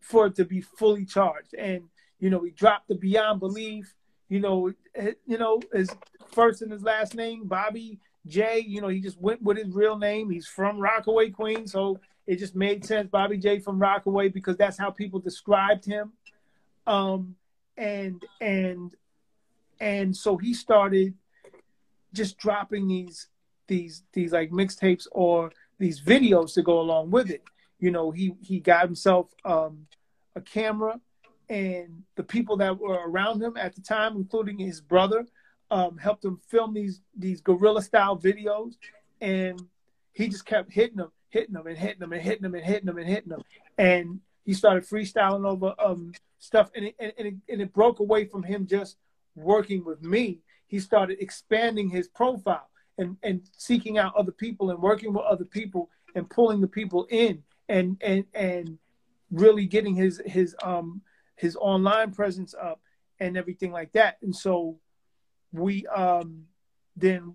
for 0.00 0.26
it 0.26 0.34
to 0.36 0.44
be 0.44 0.60
fully 0.60 1.04
charged. 1.04 1.54
And 1.54 1.84
you 2.20 2.30
know, 2.30 2.42
he 2.44 2.50
dropped 2.50 2.88
the 2.88 2.94
Beyond 2.94 3.40
Belief. 3.40 3.94
You 4.28 4.38
know, 4.38 4.72
eh, 4.94 5.12
you 5.26 5.38
know 5.38 5.60
his 5.72 5.90
first 6.32 6.62
and 6.62 6.70
his 6.70 6.82
last 6.82 7.16
name, 7.16 7.48
Bobby 7.48 7.98
J. 8.26 8.64
You 8.64 8.80
know, 8.80 8.88
he 8.88 9.00
just 9.00 9.20
went 9.20 9.42
with 9.42 9.56
his 9.56 9.74
real 9.74 9.98
name. 9.98 10.30
He's 10.30 10.46
from 10.46 10.78
Rockaway, 10.78 11.30
Queens, 11.30 11.72
so 11.72 11.98
it 12.26 12.36
just 12.38 12.54
made 12.54 12.84
sense. 12.84 13.08
Bobby 13.10 13.38
J. 13.38 13.58
from 13.58 13.80
Rockaway 13.80 14.28
because 14.28 14.56
that's 14.56 14.78
how 14.78 14.90
people 14.90 15.18
described 15.18 15.84
him. 15.84 16.12
Um, 16.86 17.34
and 17.76 18.24
and 18.40 18.94
and 19.80 20.16
so 20.16 20.36
he 20.36 20.54
started 20.54 21.14
just 22.12 22.38
dropping 22.38 22.86
these 22.86 23.28
these 23.66 24.04
these 24.12 24.32
like 24.32 24.50
mixtapes 24.50 25.06
or 25.10 25.50
these 25.78 26.00
videos 26.00 26.54
to 26.54 26.62
go 26.62 26.80
along 26.80 27.10
with 27.10 27.30
it. 27.30 27.42
You 27.80 27.90
know, 27.90 28.10
he 28.10 28.34
he 28.40 28.60
got 28.60 28.84
himself 28.84 29.28
um, 29.44 29.86
a 30.36 30.40
camera 30.40 31.00
and 31.50 32.04
the 32.14 32.22
people 32.22 32.56
that 32.58 32.78
were 32.78 33.10
around 33.10 33.42
him 33.42 33.56
at 33.56 33.74
the 33.74 33.82
time, 33.82 34.16
including 34.16 34.58
his 34.58 34.80
brother, 34.80 35.26
um, 35.70 35.98
helped 35.98 36.24
him 36.24 36.40
film 36.48 36.72
these 36.72 37.02
these 37.16 37.42
guerrilla 37.42 37.82
style 37.82 38.16
videos, 38.16 38.74
and 39.20 39.60
he 40.12 40.28
just 40.28 40.46
kept 40.46 40.72
hitting 40.72 40.96
them, 40.96 41.10
hitting 41.28 41.52
them, 41.52 41.66
and 41.66 41.76
hitting 41.76 41.98
them, 41.98 42.12
and 42.12 42.22
hitting 42.22 42.42
them, 42.42 42.54
and 42.54 42.64
hitting 42.64 42.86
them, 42.86 42.98
and 42.98 43.08
hitting 43.08 43.28
them, 43.28 43.42
and 43.76 44.20
he 44.44 44.54
started 44.54 44.84
freestyling 44.84 45.46
over 45.46 45.74
um, 45.78 46.12
stuff, 46.38 46.70
and 46.74 46.86
it, 46.86 46.94
and, 46.98 47.12
it, 47.18 47.34
and 47.48 47.60
it 47.60 47.72
broke 47.72 47.98
away 47.98 48.24
from 48.24 48.42
him 48.42 48.66
just 48.66 48.96
working 49.34 49.84
with 49.84 50.02
me. 50.02 50.38
He 50.68 50.78
started 50.78 51.18
expanding 51.20 51.90
his 51.90 52.08
profile 52.08 52.70
and 52.96 53.16
and 53.24 53.42
seeking 53.56 53.98
out 53.98 54.14
other 54.14 54.32
people 54.32 54.70
and 54.70 54.80
working 54.80 55.12
with 55.12 55.24
other 55.24 55.44
people 55.44 55.90
and 56.14 56.30
pulling 56.30 56.60
the 56.60 56.68
people 56.68 57.06
in 57.10 57.42
and 57.68 57.96
and 58.00 58.24
and 58.34 58.78
really 59.32 59.66
getting 59.66 59.94
his 59.94 60.22
his 60.24 60.54
um 60.62 61.02
his 61.40 61.56
online 61.56 62.12
presence 62.12 62.54
up 62.54 62.80
and 63.18 63.36
everything 63.36 63.72
like 63.72 63.92
that. 63.92 64.18
And 64.22 64.34
so 64.34 64.78
we 65.52 65.86
um 65.86 66.44
then 66.96 67.34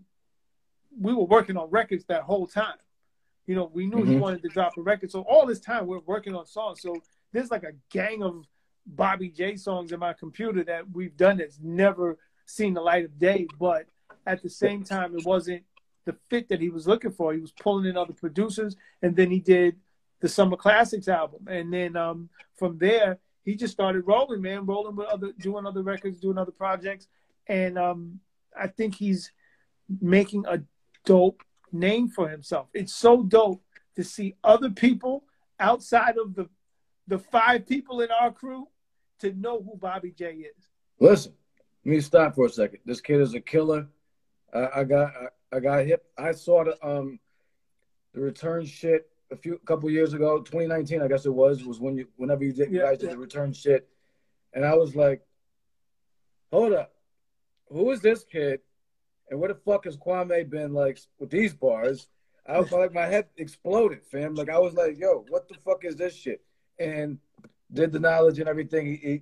we 0.97 1.13
were 1.13 1.25
working 1.25 1.57
on 1.57 1.69
records 1.69 2.05
that 2.05 2.23
whole 2.23 2.47
time. 2.47 2.77
You 3.47 3.55
know, 3.55 3.69
we 3.73 3.85
knew 3.85 3.97
mm-hmm. 3.97 4.11
he 4.11 4.17
wanted 4.17 4.41
to 4.43 4.49
drop 4.49 4.77
a 4.77 4.81
record. 4.81 5.11
So 5.11 5.21
all 5.21 5.45
this 5.45 5.59
time 5.59 5.87
we're 5.87 5.99
working 5.99 6.35
on 6.35 6.45
songs. 6.45 6.81
So 6.81 6.95
there's 7.31 7.51
like 7.51 7.63
a 7.63 7.73
gang 7.89 8.23
of 8.23 8.45
Bobby 8.85 9.29
J 9.29 9.55
songs 9.57 9.91
in 9.91 9.99
my 9.99 10.13
computer 10.13 10.63
that 10.63 10.89
we've 10.91 11.17
done 11.17 11.37
that's 11.37 11.59
never 11.61 12.17
seen 12.45 12.73
the 12.73 12.81
light 12.81 13.05
of 13.05 13.19
day. 13.19 13.47
But 13.59 13.87
at 14.25 14.41
the 14.41 14.49
same 14.49 14.83
time, 14.83 15.15
it 15.17 15.25
wasn't 15.25 15.63
the 16.05 16.15
fit 16.29 16.49
that 16.49 16.61
he 16.61 16.69
was 16.69 16.87
looking 16.87 17.11
for. 17.11 17.33
He 17.33 17.39
was 17.39 17.51
pulling 17.51 17.85
in 17.89 17.97
other 17.97 18.13
producers, 18.13 18.75
and 19.01 19.15
then 19.15 19.31
he 19.31 19.39
did 19.39 19.75
the 20.21 20.29
Summer 20.29 20.55
Classics 20.55 21.07
album, 21.07 21.47
and 21.47 21.73
then 21.73 21.95
um, 21.95 22.29
from 22.55 22.77
there 22.77 23.19
he 23.45 23.55
just 23.55 23.73
started 23.73 24.01
rolling, 24.07 24.41
man, 24.41 24.65
rolling 24.65 24.95
with 24.95 25.07
other, 25.07 25.31
doing 25.39 25.65
other 25.65 25.83
records, 25.83 26.19
doing 26.19 26.37
other 26.37 26.51
projects, 26.51 27.07
and 27.47 27.77
um, 27.77 28.19
I 28.59 28.67
think 28.67 28.95
he's 28.95 29.31
making 30.01 30.45
a 30.47 30.63
dope 31.05 31.43
name 31.71 32.09
for 32.09 32.27
himself. 32.27 32.67
It's 32.73 32.93
so 32.93 33.21
dope 33.21 33.63
to 33.95 34.03
see 34.03 34.35
other 34.43 34.71
people 34.71 35.23
outside 35.59 36.17
of 36.17 36.35
the 36.35 36.49
the 37.07 37.19
five 37.19 37.67
people 37.67 38.01
in 38.01 38.09
our 38.09 38.31
crew 38.31 38.67
to 39.19 39.31
know 39.33 39.61
who 39.61 39.77
Bobby 39.77 40.09
J 40.09 40.31
is. 40.31 40.67
Listen, 40.99 41.33
let 41.85 41.91
me 41.91 42.01
stop 42.01 42.33
for 42.33 42.47
a 42.47 42.49
second. 42.49 42.79
This 42.83 42.99
kid 42.99 43.21
is 43.21 43.35
a 43.35 43.39
killer. 43.39 43.87
I 44.51 44.83
got 44.85 45.13
I, 45.15 45.57
I 45.57 45.59
got 45.59 45.85
hip. 45.85 46.03
I 46.17 46.31
saw 46.31 46.63
the 46.63 46.83
um 46.85 47.19
the 48.13 48.21
return 48.21 48.65
shit 48.65 49.07
a 49.31 49.35
few 49.35 49.57
couple 49.65 49.89
years 49.89 50.13
ago, 50.13 50.39
2019, 50.39 51.01
I 51.01 51.07
guess 51.07 51.25
it 51.25 51.33
was, 51.33 51.63
was 51.63 51.79
when 51.79 51.97
you 51.97 52.07
whenever 52.17 52.43
you 52.43 52.53
did, 52.53 52.71
yeah, 52.71 52.83
guys 52.83 52.99
did 52.99 53.11
the 53.11 53.17
return 53.17 53.53
shit, 53.53 53.87
and 54.53 54.65
I 54.65 54.75
was 54.75 54.95
like, 54.95 55.21
hold 56.51 56.73
up, 56.73 56.93
who 57.71 57.91
is 57.91 58.01
this 58.01 58.23
kid, 58.23 58.61
and 59.29 59.39
where 59.39 59.49
the 59.49 59.59
fuck 59.65 59.85
has 59.85 59.97
Kwame 59.97 60.49
been 60.49 60.73
like 60.73 60.99
with 61.19 61.29
these 61.29 61.53
bars? 61.53 62.07
I 62.47 62.59
was 62.59 62.71
like, 62.71 62.93
my 62.93 63.07
head 63.07 63.27
exploded, 63.37 64.05
fam. 64.05 64.35
Like 64.35 64.49
I 64.49 64.59
was 64.59 64.75
like, 64.75 64.99
yo, 64.99 65.25
what 65.29 65.47
the 65.47 65.55
fuck 65.65 65.83
is 65.83 65.95
this 65.95 66.15
shit? 66.15 66.41
And 66.77 67.17
did 67.73 67.91
the 67.91 67.99
knowledge 67.99 68.39
and 68.39 68.47
everything. 68.47 68.85
He 68.85 68.95
he, 68.95 69.21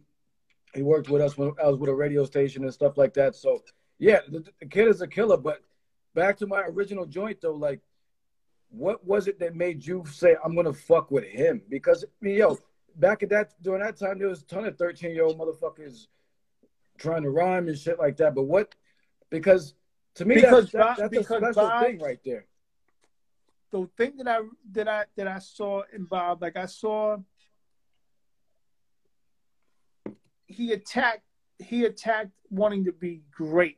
he 0.76 0.82
worked 0.82 1.10
with 1.10 1.22
us 1.22 1.38
when 1.38 1.54
I 1.62 1.68
was 1.68 1.78
with 1.78 1.90
a 1.90 1.94
radio 1.94 2.26
station 2.26 2.64
and 2.64 2.74
stuff 2.74 2.98
like 2.98 3.14
that. 3.14 3.36
So 3.36 3.62
yeah, 4.00 4.20
the, 4.28 4.44
the 4.60 4.66
kid 4.66 4.88
is 4.88 5.02
a 5.02 5.08
killer. 5.08 5.38
But 5.38 5.62
back 6.14 6.38
to 6.38 6.48
my 6.48 6.62
original 6.64 7.06
joint 7.06 7.40
though, 7.42 7.54
like 7.54 7.80
what 8.74 9.06
was 9.06 9.28
it 9.28 9.40
that 9.40 9.56
made 9.56 9.86
you 9.86 10.04
say 10.12 10.36
I'm 10.44 10.56
gonna 10.56 10.74
fuck 10.74 11.12
with 11.12 11.26
him? 11.26 11.62
Because 11.70 12.04
I 12.04 12.08
mean, 12.26 12.38
yo, 12.38 12.58
back 12.96 13.22
at 13.22 13.30
that 13.30 13.54
during 13.62 13.82
that 13.82 13.98
time, 13.98 14.18
there 14.18 14.28
was 14.28 14.42
a 14.42 14.46
ton 14.46 14.66
of 14.66 14.78
13 14.78 15.12
year 15.12 15.24
old 15.24 15.40
motherfuckers 15.40 16.08
trying 16.98 17.24
to 17.24 17.30
rhyme 17.30 17.68
and 17.68 17.78
shit 17.78 18.00
like 18.00 18.18
that. 18.18 18.34
But 18.34 18.44
what? 18.44 18.74
Because 19.30 19.76
to 20.16 20.26
me, 20.26 20.36
because 20.36 20.72
that's, 20.72 21.00
that, 21.00 21.12
that's 21.12 21.32
a 21.32 21.38
special 21.38 21.54
Bob, 21.54 21.86
thing 21.86 22.00
right 22.00 22.20
there. 22.26 22.46
The 23.72 23.88
thing 23.96 24.18
that 24.18 24.28
I 24.28 24.40
that 24.72 24.88
I 24.88 25.06
that 25.18 25.28
I 25.28 25.38
saw 25.38 25.84
in 25.94 26.06
Bob, 26.06 26.42
like 26.42 26.58
I 26.58 26.66
saw, 26.66 27.18
he 30.48 30.72
attacked 30.72 31.24
he 31.60 31.86
attacked 31.86 32.32
wanting 32.50 32.86
to 32.86 32.92
be 32.92 33.22
great, 33.32 33.78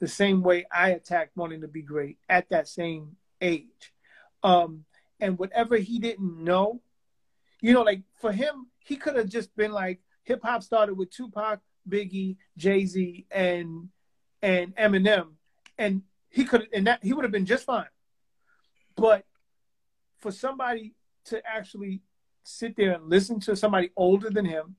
the 0.00 0.08
same 0.08 0.42
way 0.42 0.64
I 0.72 0.90
attacked 0.90 1.36
wanting 1.36 1.60
to 1.60 1.68
be 1.68 1.82
great 1.82 2.16
at 2.30 2.48
that 2.48 2.68
same 2.68 3.16
age. 3.42 3.92
Um, 4.42 4.84
and 5.20 5.38
whatever 5.38 5.76
he 5.76 5.98
didn't 5.98 6.42
know, 6.42 6.80
you 7.60 7.74
know, 7.74 7.82
like 7.82 8.02
for 8.20 8.32
him, 8.32 8.68
he 8.78 8.96
could 8.96 9.16
have 9.16 9.28
just 9.28 9.54
been 9.56 9.72
like 9.72 10.00
hip 10.24 10.40
hop 10.42 10.62
started 10.62 10.96
with 10.96 11.10
Tupac, 11.10 11.60
Biggie, 11.88 12.36
Jay 12.56 12.86
Z, 12.86 13.26
and 13.30 13.88
and 14.42 14.74
Eminem, 14.76 15.32
and 15.76 16.02
he 16.30 16.44
could 16.44 16.68
and 16.72 16.86
that 16.86 17.00
he 17.02 17.12
would 17.12 17.24
have 17.24 17.32
been 17.32 17.46
just 17.46 17.66
fine. 17.66 17.86
But 18.96 19.24
for 20.18 20.32
somebody 20.32 20.94
to 21.26 21.42
actually 21.46 22.02
sit 22.44 22.76
there 22.76 22.92
and 22.92 23.08
listen 23.08 23.40
to 23.40 23.54
somebody 23.54 23.90
older 23.96 24.30
than 24.30 24.44
him 24.44 24.76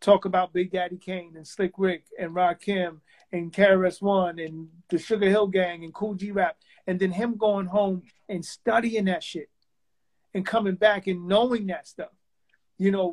talk 0.00 0.24
about 0.24 0.52
Big 0.52 0.70
Daddy 0.70 0.96
Kane 0.96 1.34
and 1.36 1.46
Slick 1.46 1.72
Rick 1.76 2.04
and 2.18 2.32
Rakim 2.34 3.00
and 3.32 3.52
KRS 3.52 4.00
One 4.00 4.38
and 4.38 4.68
the 4.88 4.98
Sugar 4.98 5.28
Hill 5.28 5.48
Gang 5.48 5.84
and 5.84 5.92
Kool 5.92 6.14
G 6.14 6.30
Rap, 6.30 6.56
and 6.86 6.98
then 6.98 7.10
him 7.10 7.36
going 7.36 7.66
home 7.66 8.02
and 8.28 8.44
studying 8.44 9.06
that 9.06 9.22
shit 9.22 9.50
and 10.34 10.46
coming 10.46 10.76
back 10.76 11.06
and 11.06 11.26
knowing 11.26 11.66
that 11.66 11.86
stuff. 11.86 12.12
You 12.78 12.90
know, 12.90 13.12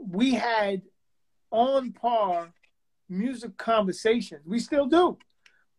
we 0.00 0.34
had 0.34 0.82
on 1.50 1.92
par 1.92 2.52
music 3.08 3.56
conversations. 3.56 4.42
We 4.46 4.58
still 4.58 4.86
do. 4.86 5.18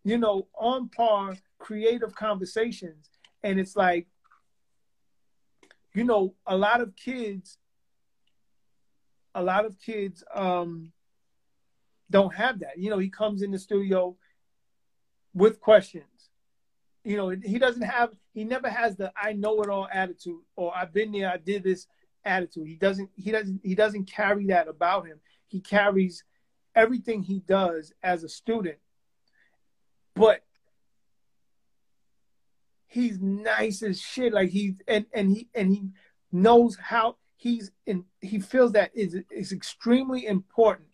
You 0.03 0.17
know, 0.17 0.47
on 0.53 0.89
par 0.89 1.35
creative 1.57 2.13
conversations. 2.13 3.09
And 3.41 3.59
it's 3.59 3.75
like, 3.75 4.07
you 5.93 6.03
know, 6.03 6.35
a 6.45 6.57
lot 6.57 6.81
of 6.81 6.95
kids, 6.95 7.57
a 9.35 9.43
lot 9.43 9.65
of 9.65 9.79
kids 9.79 10.23
um, 10.33 10.91
don't 12.09 12.33
have 12.33 12.59
that. 12.59 12.77
You 12.77 12.89
know, 12.89 12.99
he 12.99 13.09
comes 13.09 13.41
in 13.41 13.51
the 13.51 13.59
studio 13.59 14.15
with 15.33 15.59
questions. 15.59 16.05
You 17.03 17.17
know, 17.17 17.29
he 17.29 17.59
doesn't 17.59 17.81
have, 17.81 18.11
he 18.33 18.43
never 18.43 18.69
has 18.69 18.95
the 18.95 19.11
I 19.15 19.33
know 19.33 19.61
it 19.61 19.69
all 19.69 19.87
attitude 19.91 20.41
or 20.55 20.75
I've 20.75 20.93
been 20.93 21.11
there, 21.11 21.29
I 21.29 21.37
did 21.37 21.63
this 21.63 21.87
attitude. 22.23 22.67
He 22.67 22.75
doesn't, 22.75 23.09
he 23.15 23.31
doesn't, 23.31 23.61
he 23.63 23.75
doesn't 23.75 24.05
carry 24.05 24.47
that 24.47 24.67
about 24.67 25.07
him. 25.07 25.19
He 25.47 25.59
carries 25.59 26.23
everything 26.75 27.23
he 27.23 27.39
does 27.39 27.93
as 28.01 28.23
a 28.23 28.29
student, 28.29 28.77
but 30.15 30.43
he's 32.87 33.19
nice 33.19 33.83
as 33.83 33.99
shit. 33.99 34.33
Like 34.33 34.49
he 34.49 34.75
and 34.87 35.05
and 35.13 35.31
he 35.31 35.49
and 35.53 35.71
he 35.71 35.89
knows 36.31 36.77
how 36.77 37.17
he's 37.43 37.71
in. 37.85 38.05
He 38.21 38.39
feels 38.39 38.71
that 38.71 38.91
is 38.95 39.17
is 39.29 39.51
extremely 39.51 40.25
important 40.25 40.87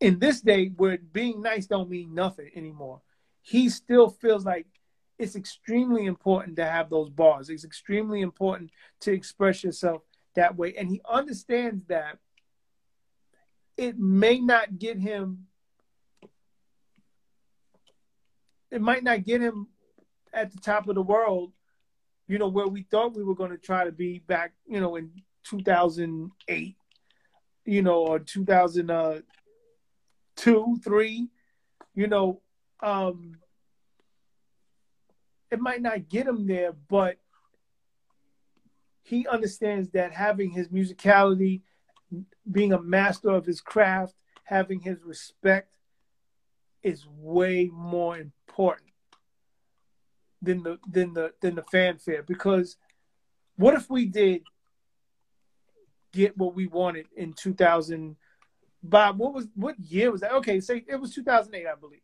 in 0.00 0.18
this 0.18 0.40
day 0.40 0.72
where 0.76 0.98
being 0.98 1.40
nice 1.40 1.66
don't 1.66 1.88
mean 1.88 2.12
nothing 2.12 2.50
anymore. 2.56 3.02
He 3.42 3.68
still 3.68 4.10
feels 4.10 4.44
like 4.44 4.66
it's 5.16 5.36
extremely 5.36 6.06
important 6.06 6.56
to 6.56 6.66
have 6.66 6.90
those 6.90 7.08
bars. 7.08 7.48
It's 7.48 7.64
extremely 7.64 8.20
important 8.20 8.70
to 9.00 9.12
express 9.12 9.62
yourself 9.62 10.02
that 10.34 10.56
way, 10.56 10.74
and 10.76 10.90
he 10.90 11.00
understands 11.08 11.84
that 11.86 12.18
it 13.76 13.96
may 13.96 14.40
not 14.40 14.78
get 14.78 14.98
him. 14.98 15.46
It 18.72 18.80
might 18.80 19.04
not 19.04 19.22
get 19.22 19.40
him 19.40 19.68
at 20.32 20.50
the 20.50 20.58
top 20.58 20.88
of 20.88 20.96
the 20.96 21.02
world, 21.02 21.52
you 22.26 22.38
know, 22.38 22.48
where 22.48 22.66
we 22.66 22.82
thought 22.82 23.14
we 23.14 23.22
were 23.22 23.36
going 23.36 23.52
to 23.52 23.56
try 23.56 23.84
to 23.84 23.92
be 23.92 24.18
back, 24.18 24.52
you 24.66 24.80
know, 24.80 24.96
in 24.96 25.12
2008, 25.48 26.76
you 27.64 27.82
know, 27.82 28.06
or 28.06 28.18
2002, 28.18 30.76
three, 30.82 31.28
you 31.94 32.06
know, 32.06 32.42
um, 32.82 33.38
it 35.50 35.60
might 35.60 35.82
not 35.82 36.08
get 36.08 36.26
him 36.26 36.46
there, 36.46 36.72
but 36.88 37.16
he 39.02 39.26
understands 39.28 39.90
that 39.90 40.12
having 40.12 40.50
his 40.50 40.68
musicality, 40.68 41.60
being 42.50 42.72
a 42.72 42.82
master 42.82 43.30
of 43.30 43.46
his 43.46 43.60
craft, 43.60 44.14
having 44.44 44.80
his 44.80 44.98
respect 45.04 45.72
is 46.82 47.06
way 47.18 47.70
more 47.72 48.18
important 48.18 48.90
than 50.42 50.62
the 50.62 50.78
than 50.88 51.14
the 51.14 51.32
than 51.40 51.54
the 51.54 51.62
fanfare. 51.62 52.22
Because 52.22 52.76
what 53.56 53.74
if 53.74 53.88
we 53.88 54.06
did 54.06 54.42
get 56.16 56.36
what 56.38 56.54
we 56.54 56.66
wanted 56.66 57.06
in 57.14 57.34
2000 57.34 58.16
bob 58.82 59.18
what 59.18 59.34
was 59.34 59.46
what 59.54 59.78
year 59.78 60.10
was 60.10 60.22
that? 60.22 60.32
Okay 60.32 60.60
say 60.60 60.82
it 60.88 60.96
was 60.96 61.14
2008 61.14 61.66
i 61.66 61.74
believe. 61.74 62.00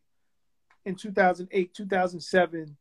In 0.85 0.95
2008 0.95 1.73
2007 1.73 2.77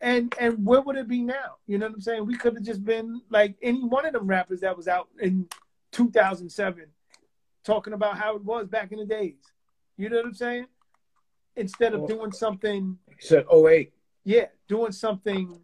and 0.00 0.34
and 0.40 0.64
where 0.64 0.80
would 0.80 0.96
it 0.96 1.08
be 1.08 1.22
now? 1.22 1.56
You 1.66 1.78
know 1.78 1.86
what 1.86 1.96
i'm 1.96 2.00
saying? 2.00 2.26
We 2.26 2.36
could 2.36 2.54
have 2.54 2.62
just 2.62 2.84
been 2.84 3.20
like 3.28 3.56
any 3.60 3.82
one 3.84 4.06
of 4.06 4.14
them 4.14 4.26
rappers 4.26 4.60
that 4.60 4.76
was 4.76 4.88
out 4.88 5.08
in 5.20 5.48
2007 5.92 6.86
talking 7.64 7.92
about 7.92 8.16
how 8.16 8.36
it 8.36 8.44
was 8.44 8.68
back 8.68 8.92
in 8.92 8.98
the 8.98 9.06
days. 9.06 9.42
You 9.98 10.08
know 10.08 10.16
what 10.16 10.26
i'm 10.26 10.34
saying? 10.34 10.66
Instead 11.56 11.94
of 11.94 12.06
doing 12.06 12.32
something. 12.32 12.98
You 13.08 13.14
oh 13.14 13.18
said 13.20 13.44
08. 13.50 13.92
Yeah, 14.24 14.46
doing 14.68 14.92
something 14.92 15.58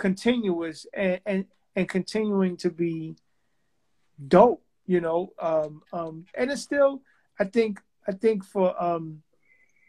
continuous 0.00 0.86
and, 0.94 1.20
and, 1.26 1.44
and 1.76 1.88
continuing 1.88 2.56
to 2.56 2.70
be 2.70 3.14
dope, 4.26 4.64
you 4.86 5.00
know. 5.00 5.32
Um, 5.38 5.82
um, 5.92 6.24
and 6.34 6.50
it's 6.50 6.62
still, 6.62 7.02
I 7.38 7.44
think, 7.44 7.80
I 8.08 8.12
think 8.12 8.44
for 8.44 8.82
um, 8.82 9.22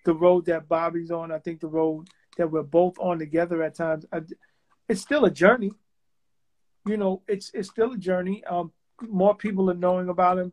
the 0.06 0.14
road 0.14 0.46
that 0.48 0.68
Bobby's 0.68 1.12
on, 1.12 1.32
I 1.32 1.40
think 1.40 1.62
the 1.62 1.68
road 1.68 2.10
that 2.38 2.52
we're 2.52 2.62
both 2.62 3.00
on 3.00 3.20
together 3.20 3.64
at 3.64 3.76
times, 3.76 4.06
I, 4.12 4.22
it's 4.90 5.02
still 5.02 5.26
a 5.26 5.32
journey. 5.32 5.72
You 6.86 6.98
know, 6.98 7.22
it's 7.28 7.52
it's 7.54 7.70
still 7.70 7.94
a 7.94 7.98
journey. 7.98 8.44
Um, 8.44 8.72
more 9.02 9.36
people 9.36 9.70
are 9.70 9.76
knowing 9.76 10.10
about 10.10 10.40
him 10.40 10.52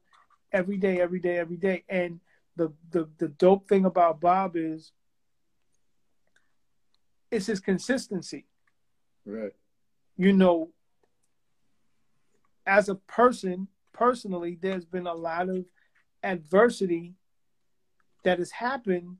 every 0.52 0.76
day, 0.76 1.00
every 1.00 1.18
day, 1.18 1.38
every 1.38 1.56
day, 1.56 1.84
and 1.88 2.20
the 2.56 2.72
the 2.90 3.08
the 3.18 3.28
dope 3.28 3.68
thing 3.68 3.86
about 3.86 4.20
Bob 4.20 4.56
is 4.56 4.92
it's 7.30 7.46
his 7.46 7.60
consistency. 7.60 8.47
Right. 9.28 9.52
You 10.16 10.32
know, 10.32 10.70
as 12.66 12.88
a 12.88 12.94
person, 12.94 13.68
personally, 13.92 14.58
there's 14.60 14.86
been 14.86 15.06
a 15.06 15.12
lot 15.12 15.50
of 15.50 15.66
adversity 16.22 17.14
that 18.24 18.38
has 18.38 18.50
happened 18.50 19.18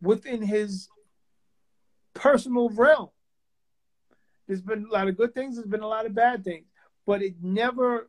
within 0.00 0.40
his 0.40 0.88
personal 2.14 2.68
realm. 2.70 3.10
There's 4.46 4.62
been 4.62 4.86
a 4.88 4.92
lot 4.92 5.08
of 5.08 5.16
good 5.16 5.34
things, 5.34 5.56
there's 5.56 5.66
been 5.66 5.82
a 5.82 5.88
lot 5.88 6.06
of 6.06 6.14
bad 6.14 6.44
things, 6.44 6.66
but 7.06 7.22
it 7.22 7.34
never 7.42 8.08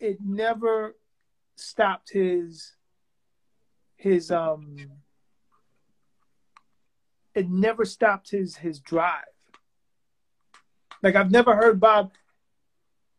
it 0.00 0.18
never 0.24 0.96
stopped 1.56 2.10
his 2.10 2.74
his 3.96 4.30
um 4.30 4.76
it 7.34 7.48
never 7.48 7.84
stopped 7.84 8.30
his 8.30 8.56
his 8.56 8.80
drive. 8.80 9.24
Like 11.02 11.16
I've 11.16 11.30
never 11.30 11.54
heard 11.54 11.80
Bob 11.80 12.12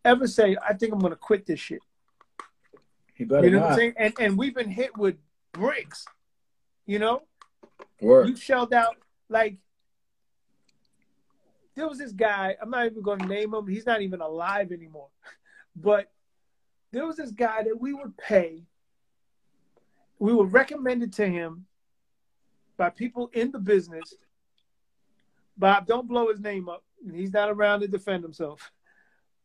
ever 0.03 0.27
say, 0.27 0.57
I 0.67 0.73
think 0.73 0.93
I'm 0.93 0.99
gonna 0.99 1.15
quit 1.15 1.45
this 1.45 1.59
shit. 1.59 1.81
He 3.13 3.25
better 3.25 3.45
you 3.45 3.51
know 3.51 3.59
not. 3.59 3.63
what 3.65 3.71
I'm 3.71 3.77
saying? 3.77 3.93
And 3.97 4.13
and 4.19 4.37
we've 4.37 4.55
been 4.55 4.69
hit 4.69 4.97
with 4.97 5.15
bricks, 5.53 6.05
you 6.85 6.99
know? 6.99 7.23
Word. 8.01 8.29
You 8.29 8.35
shelled 8.35 8.73
out 8.73 8.95
like 9.29 9.57
there 11.75 11.87
was 11.87 11.97
this 11.97 12.11
guy, 12.11 12.55
I'm 12.61 12.69
not 12.69 12.85
even 12.85 13.01
gonna 13.01 13.27
name 13.27 13.53
him, 13.53 13.67
he's 13.67 13.85
not 13.85 14.01
even 14.01 14.21
alive 14.21 14.71
anymore. 14.71 15.09
But 15.75 16.11
there 16.91 17.05
was 17.05 17.15
this 17.15 17.31
guy 17.31 17.63
that 17.63 17.79
we 17.79 17.93
would 17.93 18.17
pay 18.17 18.63
we 20.19 20.33
were 20.33 20.45
recommended 20.45 21.13
to 21.13 21.25
him 21.25 21.65
by 22.77 22.89
people 22.89 23.29
in 23.33 23.51
the 23.51 23.59
business. 23.59 24.13
Bob, 25.57 25.87
don't 25.87 26.07
blow 26.07 26.29
his 26.29 26.41
name 26.41 26.69
up. 26.69 26.83
He's 27.13 27.31
not 27.33 27.49
around 27.49 27.81
to 27.81 27.87
defend 27.87 28.23
himself. 28.23 28.71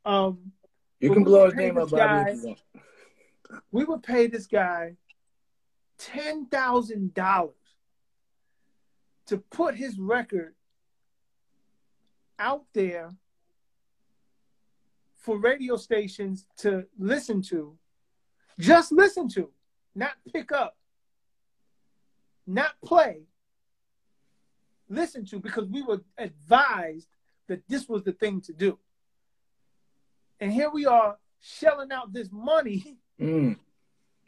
Um, 0.04 0.52
you 1.00 1.12
can 1.12 1.24
blow 1.24 1.46
his 1.46 1.54
name 1.54 1.78
up, 1.78 1.90
guy- 1.90 2.30
if 2.30 2.36
you 2.42 2.46
want. 2.48 2.60
we 3.72 3.84
would 3.84 4.02
pay 4.02 4.26
this 4.26 4.46
guy 4.46 4.96
ten 5.98 6.46
thousand 6.46 7.14
dollars 7.14 7.54
to 9.26 9.38
put 9.38 9.74
his 9.74 9.98
record 9.98 10.54
out 12.38 12.64
there 12.74 13.14
for 15.14 15.38
radio 15.38 15.76
stations 15.76 16.46
to 16.58 16.84
listen 16.98 17.40
to, 17.40 17.78
just 18.58 18.92
listen 18.92 19.28
to, 19.28 19.50
not 19.94 20.12
pick 20.32 20.52
up, 20.52 20.76
not 22.46 22.72
play, 22.84 23.22
listen 24.90 25.24
to, 25.24 25.38
because 25.40 25.66
we 25.68 25.80
were 25.80 26.02
advised 26.18 27.08
that 27.48 27.62
this 27.68 27.88
was 27.88 28.02
the 28.02 28.12
thing 28.12 28.40
to 28.42 28.52
do. 28.52 28.78
And 30.40 30.52
here 30.52 30.70
we 30.70 30.86
are 30.86 31.16
shelling 31.40 31.92
out 31.92 32.12
this 32.12 32.30
money 32.32 32.98
Mm. 33.20 33.56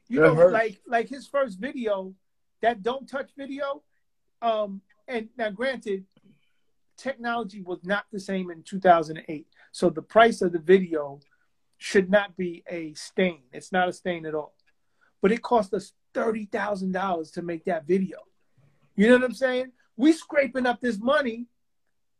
you 0.06 0.20
That 0.20 0.26
know, 0.28 0.34
hurts. 0.36 0.52
like 0.52 0.80
like 0.86 1.08
his 1.08 1.26
first 1.26 1.58
video, 1.58 2.14
that 2.62 2.84
don't 2.84 3.08
touch 3.08 3.30
video. 3.36 3.82
Um, 4.40 4.80
and 5.08 5.28
now 5.36 5.50
granted, 5.50 6.04
technology 6.96 7.62
was 7.62 7.80
not 7.82 8.04
the 8.12 8.20
same 8.20 8.50
in 8.52 8.62
2008, 8.62 9.48
so 9.72 9.90
the 9.90 10.02
price 10.02 10.40
of 10.40 10.52
the 10.52 10.60
video 10.60 11.18
should 11.78 12.08
not 12.10 12.36
be 12.36 12.62
a 12.70 12.94
stain. 12.94 13.42
It's 13.52 13.72
not 13.72 13.88
a 13.88 13.92
stain 13.92 14.24
at 14.24 14.36
all, 14.36 14.54
but 15.20 15.32
it 15.32 15.42
cost 15.42 15.74
us 15.74 15.92
thirty 16.14 16.44
thousand 16.46 16.92
dollars 16.92 17.32
to 17.32 17.42
make 17.42 17.64
that 17.64 17.88
video. 17.88 18.18
You 18.94 19.08
know 19.08 19.14
what 19.16 19.24
I'm 19.24 19.34
saying? 19.34 19.72
We 19.96 20.12
scraping 20.12 20.64
up 20.66 20.80
this 20.80 20.98
money 21.00 21.46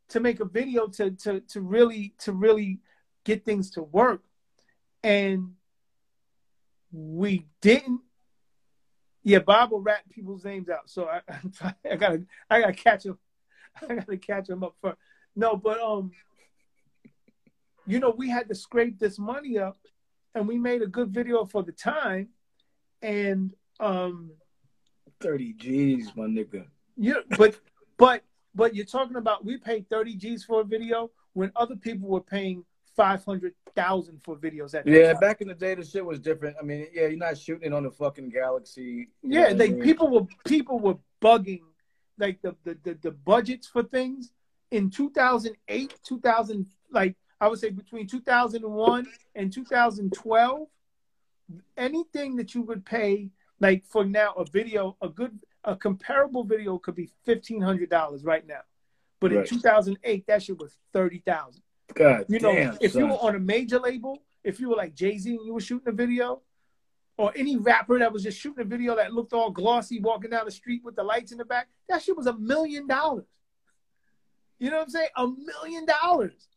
to 0.08 0.20
make 0.20 0.40
a 0.40 0.44
video 0.44 0.86
to 0.88 1.10
to 1.10 1.40
to 1.40 1.60
really 1.60 2.14
to 2.20 2.32
really 2.32 2.80
get 3.24 3.44
things 3.44 3.70
to 3.72 3.82
work, 3.82 4.22
and 5.02 5.54
we 6.92 7.46
didn't. 7.60 8.00
Yeah, 9.22 9.40
Bob 9.40 9.72
will 9.72 9.80
rat 9.80 10.08
people's 10.08 10.44
names 10.44 10.68
out, 10.68 10.88
so 10.88 11.08
I, 11.08 11.20
I 11.90 11.96
gotta 11.96 12.22
I 12.48 12.60
gotta 12.60 12.72
catch 12.72 13.04
him. 13.04 13.18
I 13.88 13.94
gotta 13.94 14.16
catch 14.16 14.48
him 14.48 14.62
up 14.62 14.76
first. 14.80 14.98
No, 15.34 15.56
but 15.56 15.80
um, 15.80 16.12
you 17.86 18.00
know, 18.00 18.14
we 18.16 18.30
had 18.30 18.48
to 18.48 18.54
scrape 18.54 18.98
this 18.98 19.18
money 19.18 19.58
up, 19.58 19.78
and 20.34 20.46
we 20.46 20.58
made 20.58 20.82
a 20.82 20.86
good 20.86 21.10
video 21.10 21.44
for 21.44 21.62
the 21.62 21.72
time, 21.72 22.28
and 23.02 23.52
um, 23.80 24.30
thirty 25.20 25.52
G's, 25.54 26.12
my 26.14 26.26
nigga. 26.26 26.66
Yeah, 26.96 27.20
but 27.36 27.58
but 27.98 28.22
but 28.56 28.74
you're 28.74 28.86
talking 28.86 29.16
about 29.16 29.44
we 29.44 29.58
paid 29.58 29.88
30 29.88 30.16
G's 30.16 30.42
for 30.44 30.62
a 30.62 30.64
video 30.64 31.10
when 31.34 31.52
other 31.54 31.76
people 31.76 32.08
were 32.08 32.22
paying 32.22 32.64
500,000 32.96 34.20
for 34.24 34.36
videos 34.36 34.74
at 34.74 34.86
Yeah, 34.86 35.12
time. 35.12 35.20
back 35.20 35.40
in 35.42 35.48
the 35.48 35.54
day 35.54 35.74
the 35.74 35.84
shit 35.84 36.04
was 36.04 36.18
different. 36.18 36.56
I 36.58 36.64
mean, 36.64 36.86
yeah, 36.92 37.08
you're 37.08 37.18
not 37.18 37.36
shooting 37.36 37.66
it 37.66 37.74
on 37.74 37.82
the 37.84 37.90
fucking 37.90 38.30
galaxy. 38.30 39.08
Yeah, 39.22 39.52
they 39.52 39.66
I 39.66 39.72
mean? 39.72 39.82
people 39.82 40.08
were 40.08 40.26
people 40.46 40.78
were 40.80 40.96
bugging 41.20 41.62
like 42.18 42.40
the, 42.40 42.56
the 42.64 42.78
the 42.82 42.94
the 43.02 43.10
budgets 43.10 43.66
for 43.66 43.82
things 43.82 44.32
in 44.70 44.88
2008, 44.90 45.94
2000 46.02 46.66
like 46.90 47.14
I 47.40 47.48
would 47.48 47.58
say 47.58 47.68
between 47.70 48.06
2001 48.06 49.06
and 49.34 49.52
2012 49.52 50.68
anything 51.76 52.36
that 52.36 52.54
you 52.54 52.62
would 52.62 52.84
pay 52.84 53.30
like 53.60 53.84
for 53.86 54.04
now 54.04 54.32
a 54.32 54.44
video 54.44 54.96
a 55.02 55.08
good 55.08 55.38
a 55.66 55.76
comparable 55.76 56.44
video 56.44 56.78
could 56.78 56.94
be 56.94 57.10
fifteen 57.24 57.60
hundred 57.60 57.90
dollars 57.90 58.24
right 58.24 58.46
now, 58.46 58.60
but 59.20 59.32
right. 59.32 59.40
in 59.40 59.46
two 59.46 59.58
thousand 59.58 59.98
eight, 60.04 60.26
that 60.28 60.42
shit 60.42 60.58
was 60.58 60.78
thirty 60.92 61.18
thousand. 61.18 61.62
God, 61.94 62.24
you 62.28 62.40
know, 62.40 62.52
damn, 62.52 62.78
if 62.80 62.92
son. 62.92 63.02
you 63.02 63.08
were 63.08 63.18
on 63.18 63.34
a 63.34 63.40
major 63.40 63.78
label, 63.78 64.22
if 64.44 64.60
you 64.60 64.68
were 64.68 64.76
like 64.76 64.94
Jay 64.94 65.18
Z 65.18 65.28
and 65.28 65.44
you 65.44 65.52
were 65.52 65.60
shooting 65.60 65.88
a 65.88 65.92
video, 65.92 66.40
or 67.18 67.32
any 67.36 67.56
rapper 67.56 67.98
that 67.98 68.12
was 68.12 68.22
just 68.22 68.38
shooting 68.38 68.62
a 68.62 68.66
video 68.66 68.96
that 68.96 69.12
looked 69.12 69.32
all 69.32 69.50
glossy, 69.50 70.00
walking 70.00 70.30
down 70.30 70.44
the 70.44 70.50
street 70.50 70.82
with 70.84 70.96
the 70.96 71.02
lights 71.02 71.32
in 71.32 71.38
the 71.38 71.44
back, 71.44 71.68
that 71.88 72.02
shit 72.02 72.16
was 72.16 72.26
a 72.26 72.36
million 72.36 72.86
dollars. 72.86 73.26
You 74.58 74.70
know 74.70 74.78
what 74.78 74.84
I'm 74.84 74.90
saying? 74.90 75.08
A 75.16 75.26
million 75.26 75.86
dollars 75.86 76.48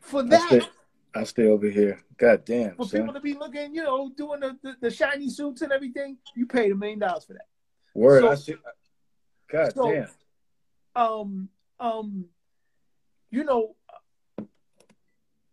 for 0.00 0.22
that. 0.22 0.68
I 1.14 1.24
stay 1.24 1.46
over 1.46 1.68
here. 1.68 2.00
God 2.16 2.44
damn. 2.44 2.76
For 2.76 2.86
son. 2.86 3.00
people 3.00 3.14
to 3.14 3.20
be 3.20 3.34
looking, 3.34 3.74
you 3.74 3.82
know, 3.82 4.10
doing 4.16 4.40
the, 4.40 4.56
the, 4.62 4.76
the, 4.80 4.90
shiny 4.90 5.28
suits 5.28 5.60
and 5.62 5.72
everything, 5.72 6.16
you 6.34 6.46
paid 6.46 6.72
a 6.72 6.74
million 6.74 6.98
dollars 6.98 7.24
for 7.24 7.34
that. 7.34 7.46
Word. 7.94 8.22
So, 8.22 8.30
I 8.30 8.34
see. 8.36 8.54
God 9.50 9.72
so, 9.74 9.92
damn. 9.92 10.08
Um, 10.94 11.48
um, 11.78 12.24
you 13.30 13.44
know, 13.44 13.76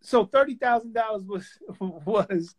so 0.02 0.26
thirty 0.26 0.56
thousand 0.56 0.94
dollars 0.94 1.24
was 1.24 1.48
was 1.80 2.56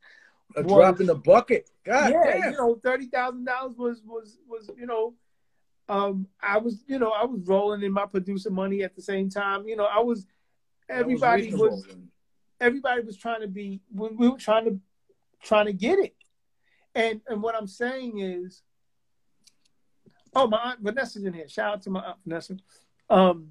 a 0.57 0.63
was, 0.63 0.73
drop 0.73 1.01
in 1.01 1.07
the 1.07 1.15
bucket. 1.15 1.71
God 1.85 2.13
yeah, 2.13 2.39
damn. 2.39 2.53
you 2.53 2.59
know, 2.59 2.81
thirty 2.83 3.07
thousand 3.07 3.45
dollars 3.45 3.77
was 3.77 4.03
was 4.05 4.39
was 4.49 4.71
you 4.77 4.87
know, 4.87 5.15
um, 5.89 6.27
I 6.41 6.59
was 6.59 6.85
you 6.87 6.99
know 6.99 7.11
I 7.11 7.25
was 7.25 7.41
rolling 7.47 7.83
in 7.83 7.93
my 7.93 8.07
producer 8.07 8.51
money 8.51 8.83
at 8.83 8.95
the 8.95 9.03
same 9.03 9.31
time. 9.31 9.67
You 9.67 9.77
know, 9.77 9.87
I 9.87 10.01
was 10.01 10.27
everybody 10.89 11.51
was, 11.53 11.61
was 11.61 11.97
everybody 12.61 13.03
was 13.03 13.16
trying 13.16 13.40
to 13.40 13.49
be 13.49 13.81
we, 13.92 14.09
we 14.11 14.29
were 14.29 14.38
trying 14.38 14.64
to 14.66 14.79
trying 15.42 15.66
to 15.66 15.73
get 15.73 15.99
it. 15.99 16.14
And 16.94 17.20
and 17.27 17.42
what 17.42 17.55
I'm 17.55 17.66
saying 17.66 18.18
is 18.18 18.62
oh 20.35 20.46
my 20.46 20.59
aunt 20.59 20.81
Vanessa's 20.81 21.25
in 21.25 21.33
here. 21.33 21.49
Shout 21.49 21.75
out 21.75 21.83
to 21.83 21.90
my 21.90 22.01
aunt 22.01 22.18
Vanessa. 22.25 22.57
Um 23.09 23.51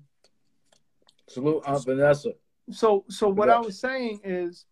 salute 1.28 1.64
Aunt 1.66 1.86
Vanessa. 1.86 2.32
So 2.72 3.06
so 3.10 3.28
what 3.28 3.50
I 3.50 3.60
was 3.60 3.80
saying 3.80 4.22
is 4.24 4.66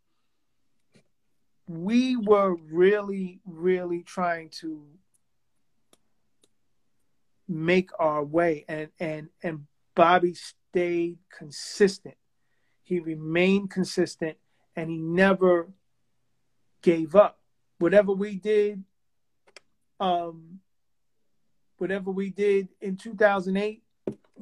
we 1.68 2.16
were 2.16 2.56
really, 2.56 3.42
really 3.46 4.04
trying 4.04 4.50
to 4.62 4.86
make 7.48 7.90
our 8.00 8.24
way 8.24 8.66
and 8.68 8.90
and 9.00 9.30
and 9.42 9.66
Bobby 9.96 10.36
stayed 10.36 11.18
consistent 11.36 12.16
he 12.88 13.02
remained 13.02 13.70
consistent 13.70 14.38
and 14.74 14.90
he 14.90 14.98
never 14.98 15.68
gave 16.82 17.16
up. 17.18 17.38
Whatever 17.80 18.14
we 18.14 18.36
did, 18.36 18.82
um, 20.00 20.62
whatever 21.80 22.12
we 22.12 22.30
did 22.30 22.70
in 22.80 22.96
2008 22.96 23.84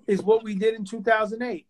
is 0.06 0.22
what 0.22 0.44
we 0.44 0.54
did 0.54 0.76
in 0.76 0.86
2008. 0.86 1.66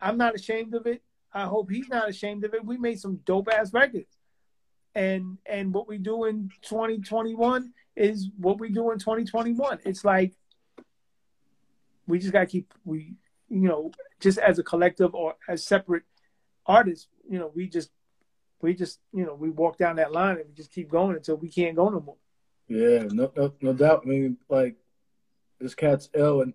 I'm 0.00 0.16
not 0.16 0.34
ashamed 0.34 0.74
of 0.74 0.86
it. 0.86 1.02
I 1.34 1.44
hope 1.44 1.70
he's 1.70 1.90
not 1.90 2.08
ashamed 2.08 2.44
of 2.44 2.54
it. 2.54 2.64
We 2.64 2.78
made 2.78 2.98
some 2.98 3.16
dope 3.26 3.50
ass 3.52 3.74
records. 3.74 4.16
And 4.94 5.36
and 5.44 5.70
what 5.74 5.86
we 5.86 5.98
do 5.98 6.24
in 6.24 6.50
2021 6.62 7.74
is 7.94 8.30
what 8.38 8.58
we 8.58 8.70
do 8.70 8.90
in 8.90 8.98
2021. 8.98 9.80
It's 9.84 10.02
like 10.02 10.32
we 12.06 12.18
just 12.18 12.32
got 12.32 12.40
to 12.40 12.46
keep 12.46 12.72
we 12.86 13.16
you 13.50 13.68
know, 13.68 13.90
just 14.20 14.38
as 14.38 14.58
a 14.58 14.62
collective 14.62 15.14
or 15.14 15.34
as 15.48 15.64
separate 15.64 16.04
artists, 16.66 17.08
you 17.28 17.38
know, 17.38 17.50
we 17.54 17.68
just 17.68 17.90
we 18.62 18.74
just 18.74 19.00
you 19.12 19.24
know 19.24 19.34
we 19.34 19.50
walk 19.50 19.76
down 19.76 19.96
that 19.96 20.12
line 20.12 20.36
and 20.36 20.48
we 20.48 20.54
just 20.54 20.72
keep 20.72 20.88
going 20.88 21.16
until 21.16 21.36
we 21.36 21.48
can't 21.48 21.76
go 21.76 21.88
no 21.88 22.00
more. 22.00 22.16
Yeah, 22.68 23.04
no, 23.10 23.32
no, 23.36 23.52
no 23.60 23.72
doubt. 23.72 24.02
I 24.04 24.08
mean, 24.08 24.36
like 24.48 24.76
this 25.58 25.74
cat's 25.74 26.08
ill, 26.14 26.42
and 26.42 26.54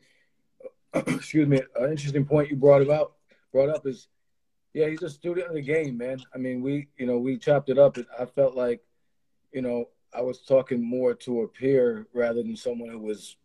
excuse 0.93 1.47
me, 1.47 1.61
an 1.75 1.91
interesting 1.91 2.25
point 2.25 2.49
you 2.49 2.55
brought 2.55 2.81
about 2.81 3.13
brought 3.51 3.69
up 3.69 3.85
is, 3.85 4.07
yeah, 4.73 4.87
he's 4.87 5.03
a 5.03 5.09
student 5.09 5.47
of 5.47 5.53
the 5.53 5.61
game, 5.61 5.97
man. 5.97 6.19
I 6.33 6.37
mean, 6.37 6.61
we, 6.61 6.87
you 6.97 7.05
know, 7.05 7.17
we 7.17 7.37
chopped 7.37 7.69
it 7.69 7.77
up, 7.77 7.97
and 7.97 8.05
I 8.19 8.25
felt 8.25 8.55
like, 8.55 8.81
you 9.51 9.61
know, 9.61 9.89
I 10.13 10.21
was 10.21 10.41
talking 10.41 10.83
more 10.83 11.13
to 11.13 11.41
a 11.41 11.47
peer 11.47 12.07
rather 12.13 12.43
than 12.43 12.55
someone 12.55 12.89
who 12.89 12.99
was 12.99 13.37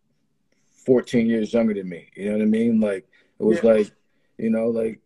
14 0.84 1.26
years 1.26 1.52
younger 1.52 1.74
than 1.74 1.88
me. 1.88 2.08
You 2.14 2.26
know 2.26 2.38
what 2.38 2.42
I 2.42 2.46
mean? 2.46 2.80
Like, 2.80 3.08
it 3.40 3.44
was 3.44 3.62
yeah. 3.62 3.72
like, 3.72 3.92
you 4.36 4.50
know, 4.50 4.68
like 4.68 5.00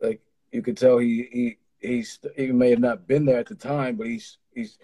like 0.00 0.20
you 0.52 0.62
could 0.62 0.76
tell 0.76 0.98
he 0.98 1.26
he 1.32 1.58
he's 1.80 2.20
he 2.36 2.52
may 2.52 2.70
have 2.70 2.78
not 2.78 3.08
been 3.08 3.24
there 3.24 3.40
at 3.40 3.48
the 3.48 3.56
time, 3.56 3.96
but 3.96 4.06
he's 4.06 4.38
he's 4.54 4.78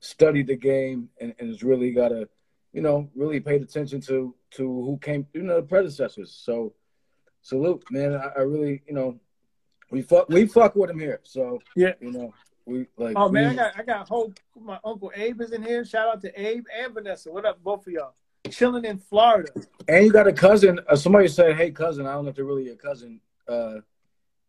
studied 0.00 0.48
the 0.48 0.56
game 0.56 1.08
and, 1.20 1.34
and 1.38 1.48
has 1.48 1.62
really 1.62 1.92
got 1.92 2.08
to, 2.08 2.28
you 2.72 2.82
know, 2.82 3.08
really 3.14 3.38
paid 3.38 3.62
attention 3.62 4.00
to 4.00 4.34
to 4.50 4.62
who 4.64 4.98
came, 5.00 5.24
you 5.32 5.42
know, 5.42 5.56
the 5.56 5.62
predecessors. 5.62 6.32
So 6.32 6.74
salute, 7.42 7.84
man. 7.92 8.14
I, 8.14 8.40
I 8.40 8.40
really, 8.40 8.82
you 8.88 8.94
know, 8.94 9.20
we 9.92 10.02
fuck 10.02 10.28
we 10.28 10.46
fuck 10.46 10.74
with 10.74 10.90
him 10.90 10.98
here. 10.98 11.20
So 11.22 11.60
yeah, 11.76 11.92
you 12.00 12.12
know. 12.12 12.34
We, 12.66 12.86
like, 12.98 13.16
oh 13.16 13.30
man, 13.30 13.44
we, 13.44 13.50
I 13.52 13.54
got 13.54 13.78
I 13.78 13.82
got 13.82 14.08
hope. 14.08 14.38
My 14.60 14.78
uncle 14.84 15.10
Abe 15.14 15.40
is 15.40 15.52
in 15.52 15.62
here. 15.62 15.86
Shout 15.86 16.08
out 16.08 16.20
to 16.20 16.38
Abe 16.38 16.66
and 16.78 16.92
Vanessa. 16.92 17.32
What 17.32 17.46
up, 17.46 17.62
both 17.64 17.86
of 17.86 17.92
y'all? 17.94 18.12
Chilling 18.50 18.84
in 18.84 18.98
Florida. 18.98 19.50
And 19.88 20.04
you 20.04 20.12
got 20.12 20.26
a 20.26 20.32
cousin. 20.32 20.80
Uh, 20.88 20.96
somebody 20.96 21.28
said, 21.28 21.56
"Hey, 21.56 21.70
cousin." 21.70 22.06
I 22.06 22.12
don't 22.12 22.24
know 22.24 22.30
if 22.30 22.36
they're 22.36 22.44
really 22.44 22.64
your 22.64 22.76
cousin. 22.76 23.20
Uh, 23.46 23.76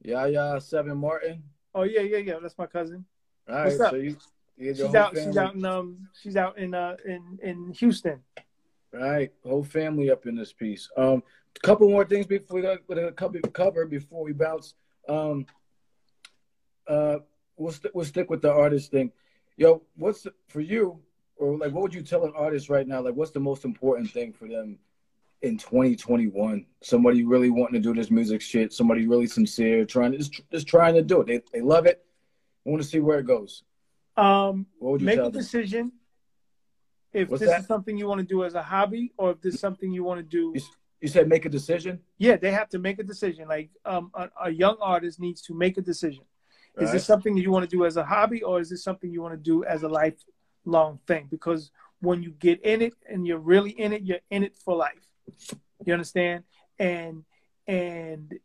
Yaya 0.01 0.59
Seven 0.61 0.97
Martin. 0.97 1.43
Oh 1.73 1.83
yeah, 1.83 2.01
yeah, 2.01 2.17
yeah. 2.17 2.35
That's 2.41 2.57
my 2.57 2.65
cousin. 2.65 3.05
All 3.47 3.55
right, 3.55 3.65
What's 3.65 3.79
up? 3.79 3.91
so 3.91 3.97
you, 3.97 4.17
you 4.57 4.75
she's 4.75 4.95
out. 4.95 5.15
Family. 5.15 5.31
She's 5.31 5.37
out 5.37 5.55
in 5.55 5.65
um. 5.65 6.09
She's 6.21 6.35
out 6.35 6.57
in 6.57 6.73
uh 6.73 6.95
in 7.05 7.39
in 7.41 7.71
Houston. 7.73 8.21
All 8.93 8.99
right, 9.01 9.31
whole 9.45 9.63
family 9.63 10.09
up 10.09 10.25
in 10.25 10.35
this 10.35 10.51
piece. 10.51 10.89
Um, 10.97 11.21
a 11.55 11.59
couple 11.59 11.89
more 11.89 12.05
things 12.05 12.25
before 12.25 12.55
we 12.55 12.61
got 12.63 12.79
with 12.87 12.97
a 12.97 13.11
couple 13.11 13.39
cover 13.53 13.85
before 13.85 14.23
we 14.23 14.33
bounce. 14.33 14.73
Um, 15.07 15.45
uh, 16.87 17.17
we'll 17.55 17.71
st- 17.71 17.93
we'll 17.93 18.05
stick 18.05 18.29
with 18.29 18.41
the 18.41 18.51
artist 18.51 18.91
thing. 18.91 19.11
Yo, 19.57 19.83
what's 19.95 20.25
for 20.47 20.61
you? 20.61 20.99
Or 21.39 21.57
like 21.57 21.71
what 21.71 21.81
would 21.81 21.93
you 21.93 22.01
tell 22.01 22.25
an 22.25 22.33
artist 22.35 22.69
right 22.69 22.87
now? 22.87 23.01
Like 23.01 23.15
what's 23.15 23.31
the 23.31 23.39
most 23.39 23.65
important 23.65 24.11
thing 24.11 24.33
for 24.33 24.47
them 24.47 24.77
in 25.41 25.57
2021? 25.57 26.65
Somebody 26.81 27.23
really 27.23 27.49
wanting 27.49 27.81
to 27.81 27.87
do 27.87 27.93
this 27.93 28.11
music 28.11 28.41
shit, 28.41 28.73
somebody 28.73 29.07
really 29.07 29.27
sincere, 29.27 29.85
trying 29.85 30.11
to 30.11 30.17
just, 30.17 30.41
just 30.51 30.67
trying 30.67 30.93
to 30.95 31.01
do 31.01 31.21
it. 31.21 31.27
They 31.27 31.41
they 31.53 31.61
love 31.61 31.85
it. 31.85 32.05
I 32.65 32.69
want 32.69 32.83
to 32.83 32.87
see 32.87 32.99
where 32.99 33.19
it 33.19 33.25
goes. 33.25 33.63
Um, 34.17 34.65
what 34.79 34.91
would 34.91 35.01
you 35.01 35.07
make 35.07 35.19
a 35.19 35.23
them? 35.23 35.31
decision 35.31 35.93
if 37.13 37.29
What's 37.29 37.39
this 37.39 37.49
that? 37.49 37.61
is 37.61 37.67
something 37.67 37.97
you 37.97 38.07
want 38.07 38.19
to 38.19 38.27
do 38.27 38.43
as 38.43 38.53
a 38.53 38.61
hobby 38.61 39.13
or 39.17 39.31
if 39.31 39.41
this 39.41 39.55
is 39.55 39.59
something 39.59 39.91
you 39.91 40.03
want 40.03 40.19
to 40.19 40.23
do. 40.23 40.51
You, 40.53 40.61
you 41.01 41.07
said 41.07 41.29
make 41.29 41.45
a 41.45 41.49
decision. 41.49 42.01
Yeah, 42.17 42.35
they 42.35 42.51
have 42.51 42.67
to 42.69 42.79
make 42.79 42.99
a 42.99 43.03
decision. 43.03 43.47
Like 43.47 43.69
um, 43.85 44.11
a, 44.13 44.29
a 44.43 44.49
young 44.49 44.75
artist 44.81 45.19
needs 45.19 45.41
to 45.43 45.53
make 45.53 45.77
a 45.77 45.81
decision. 45.81 46.23
Is 46.77 46.85
right. 46.85 46.93
this 46.93 47.05
something 47.05 47.35
that 47.35 47.41
you 47.41 47.51
want 47.51 47.67
to 47.69 47.75
do 47.75 47.85
as 47.85 47.97
a 47.97 48.03
hobby 48.03 48.43
or 48.43 48.59
is 48.59 48.69
this 48.69 48.83
something 48.83 49.09
you 49.09 49.21
want 49.21 49.33
to 49.33 49.37
do 49.37 49.63
as 49.63 49.83
a 49.83 49.89
life 49.89 50.15
long 50.69 50.99
thing 51.07 51.27
because 51.29 51.71
when 52.01 52.23
you 52.23 52.31
get 52.31 52.61
in 52.63 52.81
it 52.81 52.93
and 53.09 53.27
you're 53.27 53.39
really 53.39 53.71
in 53.71 53.93
it, 53.93 54.03
you're 54.03 54.19
in 54.29 54.43
it 54.43 54.57
for 54.57 54.75
life. 54.75 55.05
You 55.85 55.93
understand? 55.93 56.43
And 56.77 57.23
and 57.67 58.39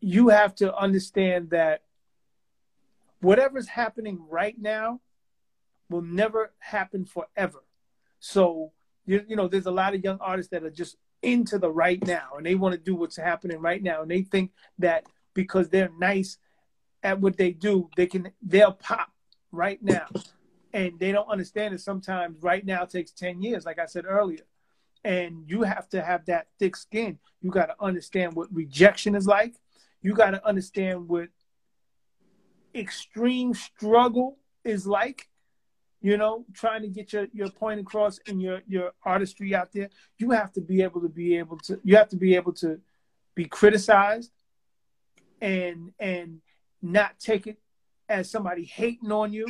you 0.00 0.28
have 0.28 0.54
to 0.56 0.74
understand 0.76 1.50
that 1.50 1.82
whatever's 3.20 3.68
happening 3.68 4.20
right 4.28 4.56
now 4.60 5.00
will 5.88 6.02
never 6.02 6.52
happen 6.58 7.04
forever. 7.04 7.62
So 8.20 8.72
you, 9.06 9.24
you 9.28 9.36
know, 9.36 9.48
there's 9.48 9.66
a 9.66 9.70
lot 9.70 9.94
of 9.94 10.04
young 10.04 10.18
artists 10.20 10.50
that 10.50 10.62
are 10.62 10.70
just 10.70 10.96
into 11.22 11.58
the 11.58 11.70
right 11.70 12.04
now 12.06 12.30
and 12.36 12.44
they 12.44 12.54
want 12.54 12.72
to 12.72 12.80
do 12.80 12.94
what's 12.94 13.16
happening 13.16 13.58
right 13.58 13.82
now 13.82 14.02
and 14.02 14.10
they 14.10 14.22
think 14.22 14.50
that 14.78 15.04
because 15.34 15.68
they're 15.68 15.90
nice 15.98 16.38
at 17.02 17.20
what 17.20 17.36
they 17.36 17.52
do, 17.52 17.88
they 17.96 18.06
can 18.06 18.30
they'll 18.42 18.72
pop 18.72 19.10
right 19.50 19.82
now. 19.82 20.06
And 20.72 20.98
they 20.98 21.12
don't 21.12 21.28
understand 21.28 21.74
that 21.74 21.80
sometimes 21.80 22.42
right 22.42 22.64
now 22.64 22.84
takes 22.84 23.10
10 23.12 23.42
years, 23.42 23.66
like 23.66 23.78
I 23.78 23.86
said 23.86 24.04
earlier. 24.06 24.44
And 25.04 25.44
you 25.46 25.62
have 25.62 25.88
to 25.90 26.02
have 26.02 26.24
that 26.26 26.46
thick 26.58 26.76
skin. 26.76 27.18
You 27.40 27.50
got 27.50 27.66
to 27.66 27.74
understand 27.80 28.34
what 28.34 28.54
rejection 28.54 29.14
is 29.14 29.26
like. 29.26 29.54
You 30.00 30.14
got 30.14 30.30
to 30.30 30.46
understand 30.46 31.08
what 31.08 31.28
extreme 32.74 33.52
struggle 33.54 34.38
is 34.64 34.86
like 34.86 35.28
you 36.02 36.16
know, 36.16 36.44
trying 36.52 36.82
to 36.82 36.88
get 36.88 37.12
your, 37.12 37.28
your 37.32 37.48
point 37.48 37.78
across 37.78 38.18
and 38.26 38.42
your, 38.42 38.60
your 38.66 38.92
artistry 39.04 39.54
out 39.54 39.72
there, 39.72 39.88
you 40.18 40.32
have 40.32 40.52
to 40.52 40.60
be 40.60 40.82
able 40.82 41.00
to 41.00 41.08
be 41.08 41.38
able 41.38 41.56
to 41.58 41.80
you 41.84 41.96
have 41.96 42.08
to 42.08 42.16
be 42.16 42.34
able 42.34 42.52
to 42.52 42.80
be 43.36 43.44
criticized 43.44 44.32
and 45.40 45.92
and 46.00 46.40
not 46.82 47.18
take 47.20 47.46
it 47.46 47.58
as 48.08 48.28
somebody 48.28 48.64
hating 48.64 49.12
on 49.12 49.32
you. 49.32 49.46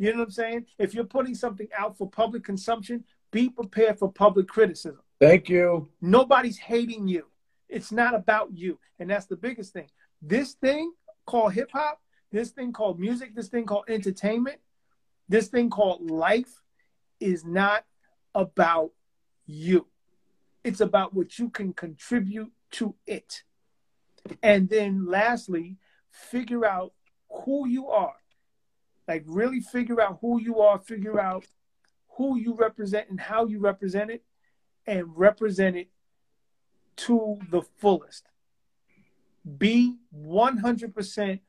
You 0.00 0.12
know 0.12 0.20
what 0.20 0.28
I'm 0.28 0.30
saying? 0.30 0.66
If 0.78 0.94
you're 0.94 1.04
putting 1.04 1.34
something 1.34 1.68
out 1.76 1.98
for 1.98 2.08
public 2.08 2.42
consumption, 2.42 3.04
be 3.32 3.50
prepared 3.50 3.98
for 3.98 4.10
public 4.10 4.48
criticism. 4.48 5.02
Thank 5.20 5.50
you. 5.50 5.90
Nobody's 6.00 6.56
hating 6.56 7.06
you. 7.06 7.26
It's 7.68 7.92
not 7.92 8.14
about 8.14 8.48
you. 8.56 8.78
And 8.98 9.10
that's 9.10 9.26
the 9.26 9.36
biggest 9.36 9.74
thing. 9.74 9.88
This 10.22 10.54
thing 10.54 10.94
called 11.26 11.52
hip 11.52 11.68
hop, 11.74 12.00
this 12.32 12.48
thing 12.50 12.72
called 12.72 12.98
music, 12.98 13.34
this 13.34 13.48
thing 13.48 13.66
called 13.66 13.84
entertainment, 13.88 14.56
this 15.28 15.48
thing 15.48 15.68
called 15.68 16.10
life 16.10 16.62
is 17.20 17.44
not 17.44 17.84
about 18.34 18.92
you. 19.44 19.86
It's 20.64 20.80
about 20.80 21.12
what 21.12 21.38
you 21.38 21.50
can 21.50 21.74
contribute 21.74 22.52
to 22.72 22.94
it. 23.06 23.42
And 24.42 24.66
then 24.66 25.04
lastly, 25.06 25.76
figure 26.10 26.64
out 26.64 26.94
who 27.44 27.68
you 27.68 27.88
are. 27.88 28.14
Like 29.08 29.24
really 29.26 29.60
figure 29.60 30.00
out 30.00 30.18
who 30.20 30.40
you 30.40 30.60
are, 30.60 30.78
figure 30.78 31.20
out 31.20 31.44
who 32.16 32.38
you 32.38 32.54
represent 32.54 33.08
and 33.08 33.20
how 33.20 33.46
you 33.46 33.58
represent 33.58 34.10
it, 34.10 34.22
and 34.86 35.06
represent 35.16 35.76
it 35.76 35.88
to 36.96 37.38
the 37.50 37.62
fullest. 37.78 38.26
Be 39.58 39.96
100% 40.14 41.40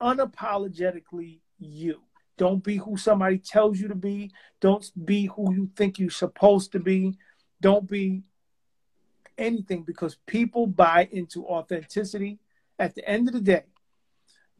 unapologetically 0.00 1.40
you. 1.58 2.00
Don't 2.36 2.62
be 2.62 2.76
who 2.76 2.96
somebody 2.96 3.38
tells 3.38 3.78
you 3.78 3.88
to 3.88 3.94
be. 3.94 4.30
Don't 4.60 4.90
be 5.04 5.26
who 5.26 5.52
you 5.54 5.70
think 5.76 5.98
you're 5.98 6.10
supposed 6.10 6.72
to 6.72 6.80
be. 6.80 7.16
Don't 7.60 7.88
be 7.88 8.22
anything 9.38 9.82
because 9.82 10.16
people 10.26 10.66
buy 10.66 11.08
into 11.12 11.46
authenticity. 11.46 12.38
At 12.78 12.94
the 12.94 13.08
end 13.08 13.28
of 13.28 13.34
the 13.34 13.40
day, 13.40 13.64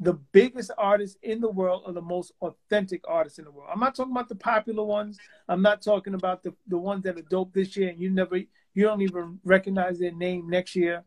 the 0.00 0.14
biggest 0.32 0.70
artists 0.76 1.16
in 1.22 1.40
the 1.40 1.50
world 1.50 1.84
are 1.86 1.92
the 1.92 2.02
most 2.02 2.32
authentic 2.42 3.02
artists 3.06 3.38
in 3.38 3.44
the 3.44 3.50
world. 3.50 3.70
I'm 3.72 3.80
not 3.80 3.94
talking 3.94 4.12
about 4.12 4.28
the 4.28 4.34
popular 4.34 4.84
ones. 4.84 5.18
I'm 5.48 5.62
not 5.62 5.82
talking 5.82 6.14
about 6.14 6.42
the, 6.42 6.54
the 6.66 6.78
ones 6.78 7.04
that 7.04 7.16
are 7.16 7.22
dope 7.22 7.52
this 7.54 7.76
year 7.76 7.90
and 7.90 8.00
you 8.00 8.10
never 8.10 8.36
you 8.36 8.82
don't 8.82 9.02
even 9.02 9.38
recognize 9.44 10.00
their 10.00 10.12
name 10.12 10.48
next 10.48 10.74
year. 10.74 11.04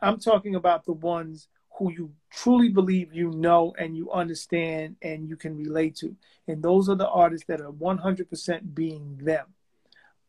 I'm 0.00 0.20
talking 0.20 0.54
about 0.54 0.84
the 0.84 0.92
ones 0.92 1.48
who 1.78 1.90
you 1.90 2.12
truly 2.30 2.68
believe 2.68 3.12
you 3.12 3.30
know 3.32 3.74
and 3.76 3.96
you 3.96 4.12
understand 4.12 4.94
and 5.02 5.28
you 5.28 5.36
can 5.36 5.56
relate 5.56 5.96
to. 5.96 6.14
And 6.46 6.62
those 6.62 6.88
are 6.88 6.94
the 6.94 7.08
artists 7.08 7.46
that 7.48 7.60
are 7.60 7.72
100% 7.72 8.74
being 8.74 9.18
them. 9.20 9.46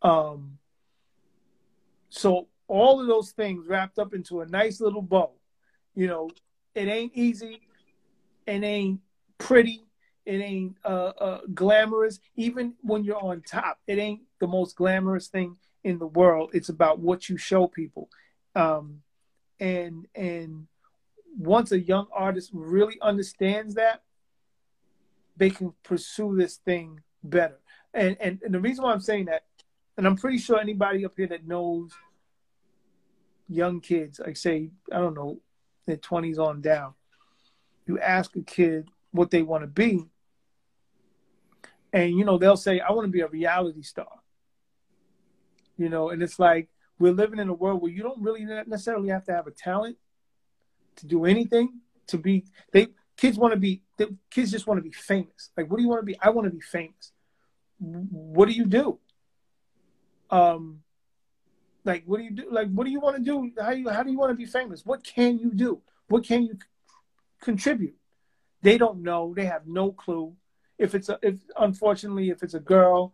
Um, 0.01 0.57
so 2.09 2.47
all 2.67 2.99
of 2.99 3.05
those 3.07 3.31
things 3.31 3.67
wrapped 3.67 3.99
up 3.99 4.15
into 4.15 4.41
a 4.41 4.47
nice 4.47 4.81
little 4.81 5.03
bow. 5.03 5.33
You 5.93 6.07
know, 6.07 6.29
it 6.75 6.87
ain't 6.87 7.13
easy, 7.15 7.61
it 8.45 8.63
ain't 8.63 8.99
pretty, 9.37 9.85
it 10.25 10.41
ain't 10.41 10.77
uh, 10.83 11.13
uh, 11.19 11.39
glamorous. 11.53 12.19
Even 12.35 12.73
when 12.81 13.03
you're 13.03 13.21
on 13.21 13.41
top, 13.41 13.79
it 13.87 13.97
ain't 13.97 14.21
the 14.39 14.47
most 14.47 14.75
glamorous 14.75 15.27
thing 15.27 15.57
in 15.83 15.99
the 15.99 16.07
world. 16.07 16.51
It's 16.53 16.69
about 16.69 16.99
what 16.99 17.29
you 17.29 17.37
show 17.37 17.67
people, 17.67 18.09
um, 18.55 19.01
and 19.59 20.07
and 20.13 20.67
once 21.37 21.71
a 21.71 21.79
young 21.79 22.07
artist 22.13 22.49
really 22.53 22.97
understands 23.01 23.75
that, 23.75 24.03
they 25.37 25.49
can 25.49 25.73
pursue 25.83 26.35
this 26.35 26.57
thing 26.57 27.01
better. 27.23 27.59
And, 27.93 28.17
and 28.19 28.39
and 28.43 28.53
the 28.53 28.59
reason 28.59 28.83
why 28.83 28.91
I'm 28.91 29.01
saying 29.01 29.25
that, 29.25 29.43
and 29.97 30.05
I'm 30.05 30.17
pretty 30.17 30.37
sure 30.37 30.59
anybody 30.59 31.05
up 31.05 31.13
here 31.15 31.27
that 31.27 31.47
knows 31.47 31.91
young 33.47 33.79
kids, 33.79 34.19
like 34.19 34.37
say, 34.37 34.71
I 34.91 34.97
don't 34.97 35.13
know, 35.13 35.39
their 35.85 35.97
20s 35.97 36.39
on 36.39 36.61
down, 36.61 36.93
you 37.85 37.99
ask 37.99 38.35
a 38.35 38.41
kid 38.41 38.87
what 39.11 39.31
they 39.31 39.41
want 39.41 39.63
to 39.63 39.67
be, 39.67 40.05
and 41.93 42.17
you 42.17 42.25
know 42.25 42.37
they'll 42.37 42.57
say, 42.57 42.79
"I 42.79 42.91
want 42.91 43.05
to 43.05 43.11
be 43.11 43.21
a 43.21 43.27
reality 43.27 43.81
star." 43.81 44.07
You 45.77 45.89
know, 45.89 46.09
and 46.09 46.21
it's 46.23 46.39
like 46.39 46.69
we're 46.99 47.13
living 47.13 47.39
in 47.39 47.49
a 47.49 47.53
world 47.53 47.81
where 47.81 47.91
you 47.91 48.03
don't 48.03 48.21
really 48.21 48.45
necessarily 48.45 49.09
have 49.09 49.25
to 49.25 49.33
have 49.33 49.47
a 49.47 49.51
talent 49.51 49.97
to 50.97 51.07
do 51.07 51.25
anything 51.25 51.81
to 52.07 52.17
be 52.17 52.45
they 52.71 52.87
kids 53.17 53.37
want 53.37 53.53
to 53.53 53.59
be 53.59 53.81
the 53.97 54.15
kids 54.29 54.51
just 54.51 54.67
want 54.67 54.77
to 54.77 54.83
be 54.83 54.91
famous. 54.91 55.49
Like 55.57 55.69
what 55.69 55.77
do 55.77 55.83
you 55.83 55.89
want 55.89 56.01
to 56.01 56.05
be? 56.05 56.17
I 56.19 56.29
want 56.29 56.45
to 56.45 56.51
be 56.51 56.61
famous. 56.61 57.11
What 57.79 58.47
do 58.47 58.53
you 58.53 58.65
do? 58.65 58.99
Um 60.29 60.81
like 61.85 62.03
what 62.05 62.17
do 62.17 62.23
you 62.23 62.31
do? 62.31 62.47
Like 62.51 62.69
what 62.71 62.85
do 62.85 62.91
you 62.91 62.99
want 62.99 63.17
to 63.17 63.21
do? 63.21 63.51
How 63.61 63.71
you 63.71 63.89
how 63.89 64.03
do 64.03 64.11
you 64.11 64.17
want 64.17 64.31
to 64.31 64.35
be 64.35 64.45
famous? 64.45 64.85
What 64.85 65.03
can 65.03 65.37
you 65.37 65.51
do? 65.51 65.81
What 66.07 66.25
can 66.25 66.43
you 66.43 66.57
contribute? 67.41 67.95
They 68.61 68.77
don't 68.77 69.03
know. 69.03 69.33
They 69.35 69.45
have 69.45 69.67
no 69.67 69.91
clue. 69.91 70.35
If 70.77 70.95
it's 70.95 71.09
a 71.09 71.19
if 71.21 71.35
unfortunately 71.57 72.29
if 72.29 72.43
it's 72.43 72.53
a 72.53 72.59
girl 72.59 73.13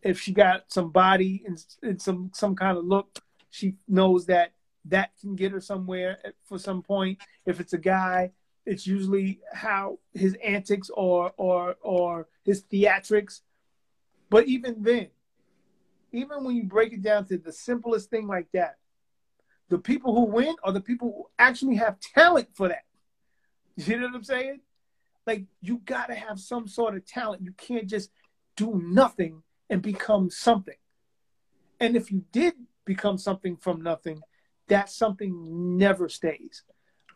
if 0.00 0.20
she 0.20 0.32
got 0.32 0.62
some 0.68 0.90
body 0.90 1.42
and, 1.44 1.62
and 1.82 2.00
some 2.00 2.30
some 2.32 2.54
kind 2.54 2.78
of 2.78 2.84
look 2.84 3.18
she 3.50 3.74
knows 3.88 4.26
that 4.26 4.52
that 4.84 5.10
can 5.20 5.34
get 5.34 5.52
her 5.52 5.60
somewhere 5.60 6.18
for 6.44 6.58
some 6.58 6.82
point. 6.82 7.18
If 7.46 7.60
it's 7.60 7.72
a 7.72 7.78
guy, 7.78 8.32
it's 8.64 8.86
usually 8.86 9.40
how 9.52 9.98
his 10.12 10.36
antics 10.44 10.90
or 10.92 11.32
or 11.36 11.76
or 11.82 12.28
his 12.44 12.62
theatrics. 12.64 13.40
But 14.30 14.46
even 14.46 14.82
then, 14.82 15.08
even 16.12 16.44
when 16.44 16.56
you 16.56 16.64
break 16.64 16.92
it 16.92 17.02
down 17.02 17.26
to 17.26 17.38
the 17.38 17.52
simplest 17.52 18.10
thing 18.10 18.26
like 18.26 18.48
that, 18.52 18.76
the 19.68 19.78
people 19.78 20.14
who 20.14 20.24
win 20.24 20.54
are 20.64 20.72
the 20.72 20.80
people 20.80 21.12
who 21.14 21.26
actually 21.38 21.76
have 21.76 22.00
talent 22.00 22.48
for 22.54 22.68
that. 22.68 22.82
You 23.86 23.96
know 23.96 24.06
what 24.06 24.16
I'm 24.16 24.24
saying? 24.24 24.60
Like 25.24 25.44
you 25.60 25.80
gotta 25.84 26.14
have 26.14 26.40
some 26.40 26.66
sort 26.66 26.96
of 26.96 27.06
talent. 27.06 27.42
You 27.42 27.52
can't 27.52 27.86
just 27.86 28.10
do 28.56 28.82
nothing 28.84 29.42
and 29.70 29.80
become 29.80 30.30
something. 30.30 30.74
And 31.78 31.96
if 31.96 32.10
you 32.10 32.24
did 32.32 32.54
become 32.84 33.18
something 33.18 33.56
from 33.56 33.82
nothing, 33.82 34.20
that 34.66 34.90
something 34.90 35.78
never 35.78 36.08
stays. 36.08 36.62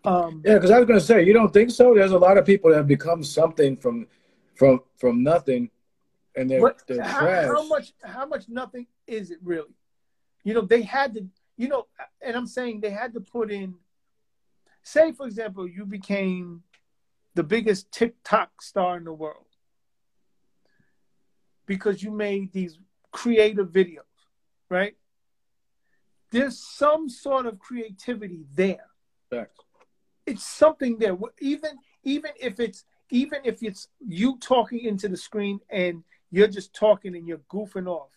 Um, 0.04 0.42
yeah, 0.44 0.54
because 0.54 0.70
I 0.70 0.80
was 0.80 0.88
to 0.88 1.00
say, 1.00 1.24
you 1.24 1.32
don't 1.32 1.52
think 1.52 1.70
so? 1.70 1.94
There's 1.94 2.12
a 2.12 2.18
lot 2.18 2.36
of 2.36 2.44
people 2.44 2.70
that 2.70 2.76
have 2.76 2.88
become 2.88 3.22
something 3.22 3.76
from 3.76 4.06
from 4.54 4.80
from 4.96 5.22
nothing, 5.22 5.70
and 6.36 6.50
they're, 6.50 6.74
they're 6.86 7.02
how, 7.02 7.20
trash. 7.20 7.46
How 7.46 7.66
much 7.66 7.92
how 8.02 8.26
much 8.26 8.48
nothing 8.48 8.86
is 9.06 9.30
it 9.30 9.38
really? 9.42 9.74
You 10.44 10.54
know, 10.54 10.62
they 10.62 10.82
had 10.82 11.14
to. 11.14 11.26
You 11.56 11.68
know, 11.68 11.86
and 12.20 12.34
I'm 12.34 12.46
saying 12.46 12.80
they 12.80 12.90
had 12.90 13.12
to 13.14 13.20
put 13.20 13.52
in. 13.52 13.74
Say, 14.82 15.12
for 15.12 15.26
example, 15.26 15.68
you 15.68 15.84
became 15.86 16.62
the 17.34 17.44
biggest 17.44 17.92
TikTok 17.92 18.60
star 18.60 18.96
in 18.96 19.04
the 19.04 19.12
world 19.12 19.46
because 21.66 22.02
you 22.02 22.10
made 22.10 22.52
these 22.52 22.78
creative 23.12 23.68
videos, 23.68 24.00
right? 24.68 24.96
there's 26.32 26.58
some 26.58 27.08
sort 27.08 27.46
of 27.46 27.58
creativity 27.58 28.44
there. 28.54 28.88
It's 30.26 30.44
something 30.44 30.98
there. 30.98 31.16
Even 31.40 31.78
even 32.04 32.30
if 32.40 32.58
it's 32.58 32.84
even 33.10 33.40
if 33.44 33.62
it's 33.62 33.88
you 34.06 34.38
talking 34.38 34.84
into 34.84 35.08
the 35.08 35.16
screen 35.16 35.60
and 35.70 36.02
you're 36.32 36.48
just 36.48 36.74
talking 36.74 37.14
and 37.14 37.28
you're 37.28 37.42
goofing 37.50 37.86
off, 37.86 38.10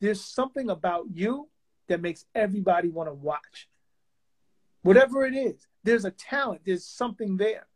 there's 0.00 0.24
something 0.24 0.70
about 0.70 1.06
you 1.12 1.48
that 1.88 2.00
makes 2.00 2.24
everybody 2.34 2.88
want 2.88 3.08
to 3.08 3.14
watch. 3.14 3.68
Whatever 4.82 5.26
it 5.26 5.34
is, 5.34 5.66
there's 5.84 6.04
a 6.04 6.10
talent. 6.10 6.62
There's 6.64 6.86
something 6.86 7.36
there. 7.36 7.66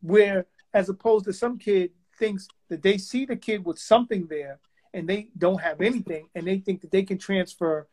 Where 0.00 0.46
as 0.72 0.88
opposed 0.88 1.26
to 1.26 1.32
some 1.32 1.58
kid 1.58 1.92
thinks 2.18 2.48
that 2.68 2.82
they 2.82 2.98
see 2.98 3.24
the 3.24 3.36
kid 3.36 3.64
with 3.64 3.78
something 3.78 4.26
there 4.26 4.58
and 4.92 5.08
they 5.08 5.28
don't 5.38 5.60
have 5.60 5.80
anything 5.80 6.28
and 6.34 6.46
they 6.46 6.58
think 6.58 6.80
that 6.80 6.90
they 6.90 7.02
can 7.02 7.18
transfer 7.18 7.86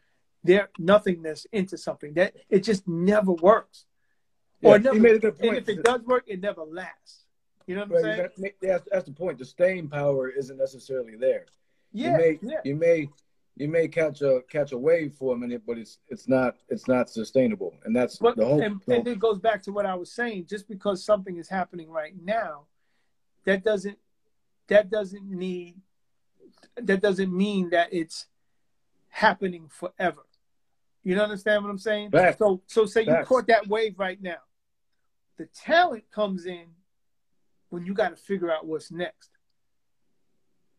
their 0.44 0.70
nothingness 0.80 1.46
into 1.52 1.78
something 1.78 2.14
that 2.14 2.34
it 2.50 2.64
just 2.64 2.88
never 2.88 3.32
works. 3.32 3.86
Yeah, 4.62 4.70
or 4.70 4.80
never, 4.80 5.00
made 5.00 5.16
a 5.16 5.20
good 5.20 5.40
point. 5.40 5.50
And 5.50 5.58
if 5.58 5.70
it 5.70 5.84
does 5.84 6.02
work, 6.02 6.24
it 6.28 6.42
never 6.42 6.64
lasts. 6.64 7.21
You 7.68 7.76
know 7.76 7.86
what 7.86 7.98
I'm 7.98 8.04
saying? 8.04 8.52
that's, 8.62 8.86
that's 8.92 9.06
the 9.06 9.12
point. 9.12 9.38
The 9.38 9.46
staying 9.46 9.90
power 9.90 10.30
isn't 10.30 10.58
necessarily 10.58 11.16
there. 11.16 11.46
Yeah, 11.94 12.12
you 12.12 12.18
may 12.18 12.40
yeah. 12.42 12.60
you 12.64 12.76
may 12.76 13.10
you 13.58 13.68
may 13.68 13.88
catch 13.88 14.22
a 14.22 14.42
catch 14.50 14.72
a 14.72 14.78
wave 14.78 15.14
for 15.14 15.36
a 15.36 15.38
minute, 15.38 15.64
but 15.68 15.78
it's 15.78 16.00
it's 16.08 16.28
not 16.28 16.56
it's 16.70 16.88
not 16.88 17.10
sustainable, 17.10 17.74
and 17.86 17.96
that's 17.96 18.18
But 18.18 18.38
the 18.38 18.46
whole. 18.46 18.62
and, 18.62 18.82
the 18.86 18.96
and 18.96 19.08
it 19.08 19.20
goes 19.20 19.40
back 19.40 19.62
to 19.64 19.72
what 19.72 19.86
I 19.86 19.96
was 19.96 20.12
saying. 20.12 20.46
Just 20.50 20.68
because 20.68 21.04
something 21.04 21.38
is 21.38 21.50
happening 21.50 21.90
right 21.90 22.14
now, 22.24 22.66
that 23.46 23.64
doesn't 23.64 23.98
that 24.68 24.90
doesn't 24.90 25.30
need 25.30 25.76
that 26.76 27.02
doesn't 27.02 27.36
mean 27.36 27.70
that 27.72 27.90
it's 27.92 28.28
happening 29.10 29.68
forever. 29.70 30.22
You 31.04 31.20
understand 31.20 31.64
what 31.64 31.70
I'm 31.70 31.78
saying? 31.78 32.12
Facts. 32.12 32.38
So 32.40 32.62
so 32.68 32.86
say 32.86 33.04
you 33.04 33.18
caught 33.26 33.48
that 33.48 33.68
wave 33.68 34.00
right 34.00 34.22
now. 34.22 34.42
The 35.38 35.48
talent 35.48 36.06
comes 36.12 36.46
in 36.46 36.68
when 37.72 37.86
you 37.86 37.94
got 37.96 38.10
to 38.10 38.16
figure 38.16 38.52
out 38.52 38.68
what's 38.68 38.92
next. 38.92 39.32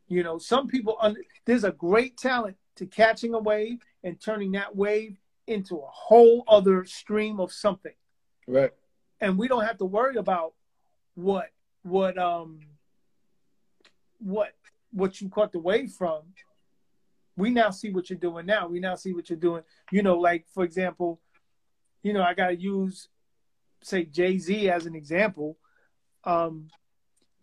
You 0.07 0.23
know, 0.23 0.39
some 0.39 0.69
people 0.69 0.97
there's 1.47 1.65
a 1.65 1.73
great 1.73 2.17
talent 2.17 2.57
to 2.77 2.87
catching 2.87 3.35
a 3.35 3.39
wave 3.39 3.81
and 4.05 4.21
turning 4.21 4.53
that 4.53 4.77
wave 4.77 5.19
into 5.47 5.77
a 5.77 5.89
whole 5.89 6.45
other 6.47 6.85
stream 6.85 7.41
of 7.41 7.51
something. 7.53 7.93
Right. 8.47 8.71
and 9.21 9.39
we 9.39 9.47
don't 9.49 9.65
have 9.65 9.79
to 9.79 9.85
worry 9.85 10.17
about 10.17 10.55
what 11.15 11.51
what 11.83 12.19
um 12.19 12.61
what 14.19 14.53
what 14.93 15.21
you 15.21 15.29
caught 15.29 15.53
the 15.53 15.59
wave 15.59 15.93
from. 15.93 16.23
We 17.37 17.51
now 17.51 17.71
see 17.71 17.91
what 17.91 18.11
you're 18.11 18.19
doing 18.19 18.47
now. 18.47 18.69
We 18.69 18.81
now 18.81 18.95
see 18.97 19.13
what 19.15 19.31
you're 19.31 19.39
doing. 19.39 19.63
You 19.91 20.03
know 20.03 20.19
like 20.19 20.47
for 20.53 20.65
example 20.65 21.21
you 22.03 22.13
know 22.13 22.23
i 22.23 22.35
got 22.35 22.49
to 22.49 22.57
use 22.57 23.09
say 23.83 24.05
jay-z 24.05 24.69
as 24.69 24.87
an 24.87 24.95
example. 24.95 25.57
Um 26.25 26.69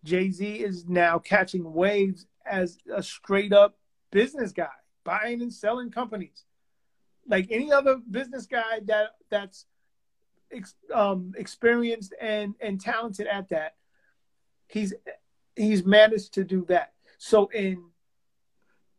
jay-z 0.03 0.45
is 0.45 0.87
now 0.87 1.19
catching 1.19 1.73
waves 1.73 2.25
as 2.45 2.77
a 2.93 3.03
straight 3.03 3.53
up 3.53 3.77
business 4.11 4.51
guy 4.51 4.67
buying 5.03 5.41
and 5.41 5.53
selling 5.53 5.91
companies 5.91 6.45
like 7.29 7.47
any 7.51 7.71
other 7.71 7.97
business 8.09 8.45
guy 8.47 8.79
that 8.85 9.11
that's 9.29 9.65
ex, 10.51 10.73
um, 10.93 11.33
experienced 11.37 12.13
and 12.19 12.55
and 12.59 12.81
talented 12.81 13.27
at 13.27 13.49
that. 13.49 13.75
He's 14.67 14.93
he's 15.55 15.85
managed 15.85 16.33
to 16.33 16.43
do 16.43 16.65
that. 16.67 16.93
So 17.17 17.47
in 17.53 17.85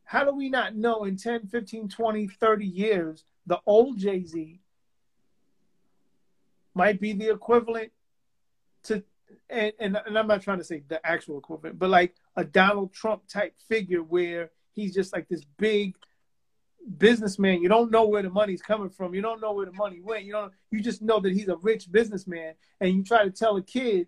how 0.04 0.24
do 0.24 0.34
we 0.34 0.48
not 0.48 0.74
know 0.74 1.04
in 1.04 1.16
10, 1.16 1.46
15, 1.46 1.88
20, 1.88 2.26
30 2.26 2.66
years 2.66 3.24
the 3.46 3.60
old 3.66 3.98
Jay-Z 3.98 4.60
might 6.74 7.00
be 7.00 7.12
the 7.12 7.30
equivalent 7.30 7.90
to 8.84 9.02
and, 9.50 9.72
and 9.78 9.98
and 10.06 10.18
I'm 10.18 10.26
not 10.26 10.42
trying 10.42 10.58
to 10.58 10.64
say 10.64 10.82
the 10.88 11.04
actual 11.06 11.38
equivalent, 11.38 11.78
but 11.78 11.90
like 11.90 12.14
a 12.36 12.44
Donald 12.44 12.92
Trump 12.92 13.26
type 13.28 13.54
figure 13.68 14.02
where 14.02 14.50
he's 14.74 14.94
just 14.94 15.12
like 15.12 15.28
this 15.28 15.44
big 15.58 15.96
businessman. 16.98 17.62
You 17.62 17.68
don't 17.68 17.90
know 17.90 18.06
where 18.06 18.22
the 18.22 18.30
money's 18.30 18.62
coming 18.62 18.90
from. 18.90 19.14
You 19.14 19.22
don't 19.22 19.40
know 19.40 19.52
where 19.52 19.66
the 19.66 19.72
money 19.72 20.00
went. 20.00 20.24
You 20.24 20.32
don't. 20.32 20.52
You 20.70 20.80
just 20.80 21.02
know 21.02 21.20
that 21.20 21.32
he's 21.32 21.48
a 21.48 21.56
rich 21.56 21.90
businessman, 21.90 22.54
and 22.80 22.92
you 22.92 23.04
try 23.04 23.24
to 23.24 23.30
tell 23.30 23.56
a 23.56 23.62
kid, 23.62 24.06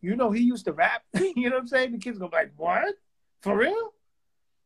you 0.00 0.16
know, 0.16 0.30
he 0.30 0.42
used 0.42 0.66
to 0.66 0.72
rap. 0.72 1.02
you 1.14 1.48
know 1.50 1.56
what 1.56 1.62
I'm 1.62 1.66
saying? 1.66 1.92
The 1.92 1.98
kid's 1.98 2.18
gonna 2.18 2.30
be 2.30 2.36
like, 2.36 2.52
"What? 2.56 2.94
For 3.40 3.56
real?" 3.56 3.92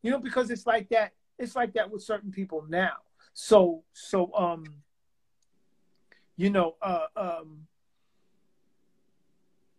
You 0.03 0.11
know, 0.11 0.19
because 0.19 0.51
it's 0.51 0.67
like 0.67 0.89
that. 0.91 1.13
It's 1.39 1.57
like 1.57 1.75
that 1.75 1.91
with 1.91 2.03
certain 2.03 2.31
people 2.31 2.65
now. 2.69 2.93
So, 3.33 3.85
so, 3.93 4.35
um, 4.35 4.65
you 6.37 6.51
know, 6.51 6.75
uh, 6.83 7.07
um, 7.17 7.67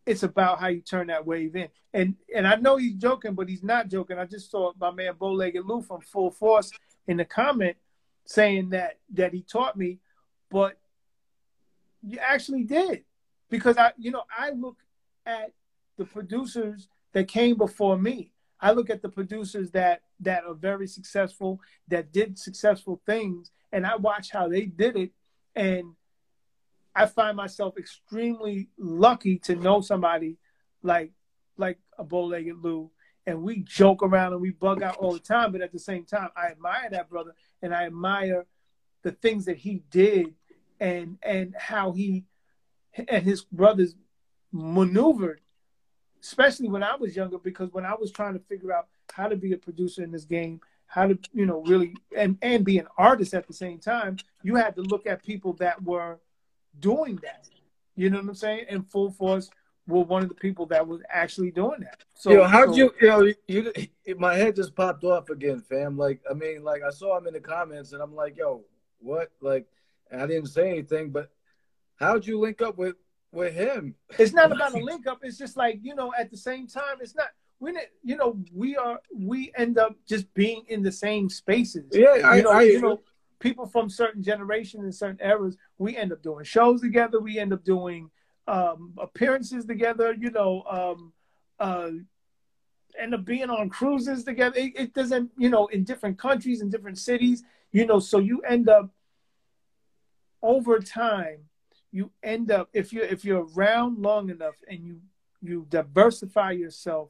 it's 0.06 0.24
about 0.24 0.60
how 0.60 0.68
you 0.68 0.82
turn 0.82 1.08
that 1.08 1.26
wave 1.26 1.56
in. 1.56 1.70
And 1.94 2.16
and 2.34 2.48
I 2.48 2.56
know 2.56 2.78
he's 2.78 2.96
joking, 2.96 3.34
but 3.34 3.50
he's 3.50 3.64
not 3.64 3.90
joking. 3.90 4.18
I 4.18 4.26
just 4.26 4.50
saw 4.50 4.72
my 4.80 4.92
man 4.92 5.14
Bowlegged 5.14 5.66
Lou 5.66 5.82
from 5.82 6.02
Full 6.02 6.32
Force 6.32 6.72
in 7.08 7.18
the 7.18 7.26
comment 7.26 7.78
saying 8.26 8.70
that 8.70 9.00
that 9.14 9.34
he 9.34 9.42
taught 9.42 9.78
me, 9.78 10.00
but 10.50 10.80
you 12.02 12.18
actually 12.20 12.64
did. 12.64 13.04
Because 13.50 13.78
I 13.78 13.92
you 13.98 14.12
know, 14.12 14.24
I 14.36 14.52
look 14.52 14.78
at 15.26 15.52
the 15.98 16.06
producers 16.06 16.88
that 17.14 17.28
came 17.28 17.58
before 17.58 17.98
me. 17.98 18.32
I 18.60 18.72
look 18.72 18.90
at 18.90 19.02
the 19.02 19.10
producers 19.10 19.72
that 19.72 20.02
that 20.22 20.46
are 20.46 20.54
very 20.54 20.88
successful, 20.88 21.60
that 21.88 22.12
did 22.12 22.38
successful 22.38 23.02
things, 23.06 23.52
and 23.72 23.86
I 23.86 23.98
watch 23.98 24.32
how 24.32 24.48
they 24.48 24.66
did 24.66 24.96
it 24.96 25.12
and 25.56 25.94
I 26.96 27.06
find 27.06 27.38
myself 27.38 27.78
extremely 27.78 28.70
lucky 28.78 29.38
to 29.40 29.56
know 29.56 29.82
somebody 29.82 30.38
like 30.84 31.12
like 31.58 31.78
a 31.98 32.04
bow-legged 32.04 32.58
Lou, 32.58 32.92
and 33.26 33.44
we 33.44 33.60
joke 33.60 34.04
around 34.04 34.34
and 34.34 34.42
we 34.42 34.52
bug 34.52 34.82
out 34.82 34.98
all 34.98 35.14
the 35.14 35.20
time. 35.20 35.52
But 35.52 35.62
at 35.62 35.72
the 35.72 35.80
same 35.80 36.06
time, 36.06 36.30
I 36.36 36.48
admire 36.48 36.90
that 36.92 37.10
brother, 37.10 37.36
and 37.62 37.74
I 37.74 37.86
admire 37.86 38.46
the 39.04 39.12
things 39.12 39.46
that 39.46 39.58
he 39.58 39.84
did, 39.90 40.34
and 40.80 41.18
and 41.22 41.56
how 41.58 41.92
he 41.92 42.26
and 43.08 43.24
his 43.24 43.44
brothers 43.44 43.96
maneuvered, 44.52 45.42
especially 46.22 46.68
when 46.68 46.84
I 46.84 46.96
was 46.96 47.16
younger. 47.16 47.38
Because 47.38 47.72
when 47.72 47.86
I 47.86 47.96
was 47.96 48.12
trying 48.12 48.34
to 48.34 48.40
figure 48.40 48.74
out 48.74 48.88
how 49.14 49.28
to 49.28 49.36
be 49.36 49.54
a 49.54 49.58
producer 49.58 50.04
in 50.04 50.12
this 50.12 50.26
game, 50.26 50.60
how 50.88 51.08
to 51.08 51.18
you 51.34 51.46
know 51.46 51.62
really 51.62 51.94
and 52.18 52.38
and 52.42 52.66
be 52.66 52.80
an 52.80 52.88
artist 52.98 53.34
at 53.34 53.48
the 53.48 53.54
same 53.54 53.80
time, 53.80 54.18
you 54.44 54.56
had 54.56 54.76
to 54.76 54.82
look 54.82 55.08
at 55.08 55.24
people 55.24 55.54
that 55.54 55.82
were 55.84 56.20
doing 56.80 57.20
that. 57.24 57.48
You 57.96 58.10
know 58.10 58.18
what 58.18 58.30
I'm 58.30 58.36
saying? 58.36 58.66
And 58.70 58.90
Full 58.90 59.12
Force 59.12 59.50
were 59.88 60.02
one 60.02 60.24
of 60.24 60.30
the 60.30 60.36
people 60.36 60.66
that 60.68 60.88
was 60.88 61.02
actually 61.10 61.52
doing 61.52 61.82
that. 61.82 62.04
So, 62.14 62.32
yo, 62.32 62.44
how'd 62.44 62.70
so- 62.70 62.76
you, 62.76 62.94
you 63.02 63.08
know, 63.08 63.34
you, 63.48 63.72
you, 64.06 64.16
my 64.18 64.36
head 64.36 64.56
just 64.56 64.76
popped 64.76 65.04
off 65.04 65.30
again, 65.30 65.62
fam. 65.62 65.98
Like, 65.98 66.22
I 66.30 66.34
mean, 66.34 66.64
like, 66.64 66.84
I 66.84 66.92
saw 66.92 67.18
him 67.18 67.28
in 67.28 67.34
the 67.34 67.40
comments, 67.40 67.94
and 67.94 68.02
I'm 68.02 68.16
like, 68.16 68.38
yo, 68.38 68.64
what? 69.00 69.32
Like, 69.42 69.68
I 70.12 70.26
didn't 70.26 70.48
say 70.48 70.70
anything, 70.70 71.10
but 71.12 71.32
how'd 71.98 72.26
you 72.26 72.40
link 72.40 72.62
up 72.62 72.78
with 72.78 72.96
with 73.32 73.54
him? 73.54 73.96
It's 74.20 74.34
not 74.34 74.52
about 74.52 74.74
a 74.74 74.78
link 74.84 75.08
up. 75.08 75.20
It's 75.24 75.38
just 75.38 75.58
like 75.58 75.80
you 75.82 75.96
know, 75.96 76.14
at 76.18 76.32
the 76.32 76.38
same 76.38 76.68
time, 76.68 76.98
it's 77.00 77.16
not. 77.16 77.28
We, 77.60 77.78
you 78.04 78.18
know, 78.18 78.40
we 78.54 78.76
are. 78.76 79.00
We 79.16 79.52
end 79.56 79.78
up 79.78 79.96
just 80.08 80.32
being 80.34 80.64
in 80.68 80.82
the 80.82 80.92
same 80.92 81.30
spaces. 81.30 81.86
Yeah, 81.92 82.22
I, 82.26 82.38
you 82.38 82.44
know, 82.44 82.52
I, 82.52 82.62
you 82.64 82.82
know, 82.82 83.02
people 83.42 83.66
from 83.66 83.90
certain 83.90 84.24
generations 84.24 84.84
and 84.84 84.96
certain 84.96 85.20
eras, 85.22 85.58
we 85.78 85.98
end 85.98 86.14
up 86.14 86.22
doing 86.22 86.46
shows 86.46 86.80
together. 86.80 87.20
We 87.20 87.40
end 87.40 87.52
up 87.52 87.66
doing 87.66 88.10
um, 88.48 88.94
appearances 88.98 89.66
together. 89.66 90.14
You 90.14 90.32
know, 90.32 90.64
um, 90.70 91.14
uh, 91.60 91.90
end 92.98 93.14
up 93.14 93.26
being 93.26 93.50
on 93.50 93.70
cruises 93.70 94.24
together. 94.24 94.58
It, 94.58 94.74
it 94.76 94.94
doesn't, 94.94 95.32
you 95.38 95.50
know, 95.50 95.68
in 95.68 95.84
different 95.84 96.18
countries, 96.18 96.62
in 96.62 96.70
different 96.70 96.98
cities. 96.98 97.44
You 97.74 97.86
know, 97.86 98.00
so 98.00 98.20
you 98.20 98.42
end 98.42 98.70
up 98.70 98.90
over 100.42 100.80
time. 100.80 101.40
You 101.92 102.12
end 102.24 102.52
up 102.52 102.70
if 102.72 102.94
you 102.94 103.02
if 103.02 103.26
you're 103.26 103.48
around 103.56 103.98
long 103.98 104.30
enough 104.30 104.56
and 104.70 104.80
you 104.80 105.02
you 105.42 105.66
diversify 105.70 106.52
yourself. 106.52 107.10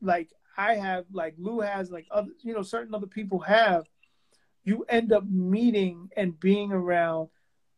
Like 0.00 0.30
I 0.56 0.74
have, 0.74 1.04
like 1.12 1.34
Lou 1.38 1.60
has, 1.60 1.90
like 1.90 2.06
other, 2.10 2.30
you 2.42 2.54
know, 2.54 2.62
certain 2.62 2.94
other 2.94 3.06
people 3.06 3.38
have 3.40 3.84
you 4.68 4.84
end 4.88 5.12
up 5.12 5.24
meeting 5.28 6.10
and 6.16 6.38
being 6.38 6.72
around 6.72 7.28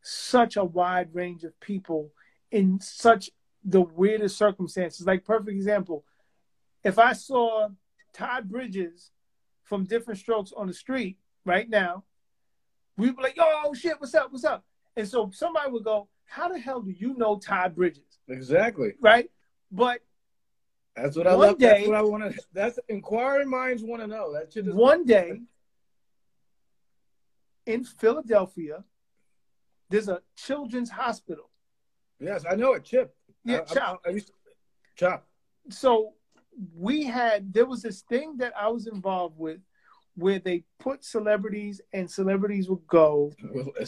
such 0.03 0.57
a 0.57 0.65
wide 0.65 1.15
range 1.15 1.45
of 1.45 1.59
people 1.61 2.11
in 2.51 2.81
such 2.81 3.31
the 3.65 3.81
weirdest 3.81 4.37
circumstances. 4.37 5.07
Like 5.07 5.25
perfect 5.25 5.51
example, 5.51 6.05
if 6.83 6.99
I 6.99 7.13
saw 7.13 7.69
Todd 8.13 8.49
Bridges 8.49 9.13
from 9.63 9.85
Diff'rent 9.85 10.19
Strokes 10.19 10.53
on 10.53 10.67
the 10.67 10.75
street 10.75 11.17
right 11.45 11.69
now, 11.71 12.05
we'd 12.97 13.17
be 13.17 13.23
like, 13.23 13.37
"Yo, 13.37 13.73
shit, 13.75 14.01
what's 14.01 14.15
up? 14.15 14.33
What's 14.33 14.45
up?" 14.45 14.65
And 14.97 15.07
so 15.07 15.31
somebody 15.33 15.71
would 15.71 15.85
go, 15.85 16.09
"How 16.25 16.49
the 16.49 16.59
hell 16.59 16.81
do 16.81 16.91
you 16.91 17.15
know 17.15 17.39
Todd 17.39 17.77
Bridges?" 17.77 18.19
exactly. 18.29 18.95
Right? 19.01 19.31
But 19.71 20.01
That's 20.97 21.17
what 21.17 21.29
I 21.29 21.35
love. 21.35 21.59
day- 21.59 21.67
that's 21.69 21.87
what 21.89 21.97
I 21.97 22.03
want 22.03 22.35
to. 22.35 22.43
That's 22.53 22.81
inquiring 22.89 23.49
minds 23.49 23.85
want 23.85 24.03
to 24.03 24.09
know. 24.09 24.33
That 24.33 24.53
shit 24.53 24.75
one 24.75 25.05
day 25.17 25.41
in 27.67 27.85
Philadelphia, 27.85 28.85
there's 29.89 30.09
a 30.09 30.21
children's 30.37 30.91
hospital. 30.91 31.51
Yes, 32.19 32.45
I 32.51 32.55
know 32.55 32.75
it. 32.75 32.85
Chip. 32.85 33.15
Yeah, 33.45 33.61
I, 33.69 33.75
Chop. 33.75 34.03
I 34.07 34.11
used 34.11 34.29
to, 34.29 34.33
chop. 34.97 35.27
so 35.71 36.15
we 36.77 37.05
had 37.05 37.53
there 37.55 37.65
was 37.65 37.83
this 37.83 38.03
thing 38.03 38.37
that 38.39 38.53
I 38.59 38.69
was 38.69 38.87
involved 38.87 39.39
with 39.39 39.61
where 40.15 40.39
they 40.39 40.65
put 40.79 41.05
celebrities 41.05 41.81
and 41.93 42.11
celebrities 42.11 42.69
would 42.69 42.87
go 42.87 43.33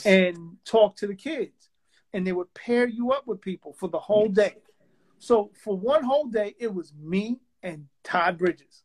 and 0.05 0.57
talk 0.65 0.97
to 0.97 1.07
the 1.07 1.15
kids 1.15 1.71
and 2.15 2.27
they 2.27 2.33
would 2.33 2.53
pair 2.55 2.87
you 2.87 3.13
up 3.13 3.27
with 3.27 3.41
people 3.41 3.75
for 3.75 3.89
the 3.89 3.99
whole 3.99 4.29
day. 4.29 4.57
So 5.19 5.51
for 5.63 5.77
one 5.77 6.03
whole 6.05 6.27
day 6.27 6.55
it 6.59 6.73
was 6.73 6.93
me 6.99 7.41
and 7.63 7.87
Todd 8.03 8.39
Bridges 8.39 8.85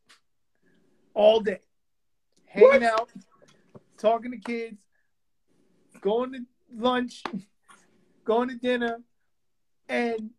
all 1.13 1.39
day 1.39 1.59
hanging 2.45 2.83
out 2.83 3.09
talking 3.97 4.31
to 4.31 4.37
kids 4.37 4.81
going 6.01 6.31
to 6.33 6.39
lunch 6.73 7.23
going 8.25 8.49
to 8.49 8.55
dinner 8.55 8.99
and 9.89 10.31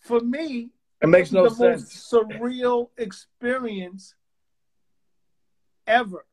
for 0.00 0.20
me, 0.20 0.70
it 1.00 1.08
makes 1.08 1.32
no 1.32 1.44
the 1.44 1.54
sense. 1.54 2.10
most 2.10 2.12
surreal 2.12 2.88
experience 2.98 4.14
ever 5.86 6.26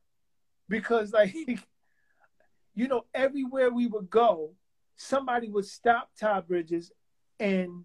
because 0.68 1.12
like 1.12 1.34
you 2.74 2.86
know 2.86 3.04
everywhere 3.12 3.70
we 3.70 3.86
would 3.88 4.08
go 4.08 4.52
somebody 4.96 5.48
would 5.48 5.64
stop 5.64 6.10
Todd 6.18 6.46
Bridges 6.46 6.92
and 7.40 7.84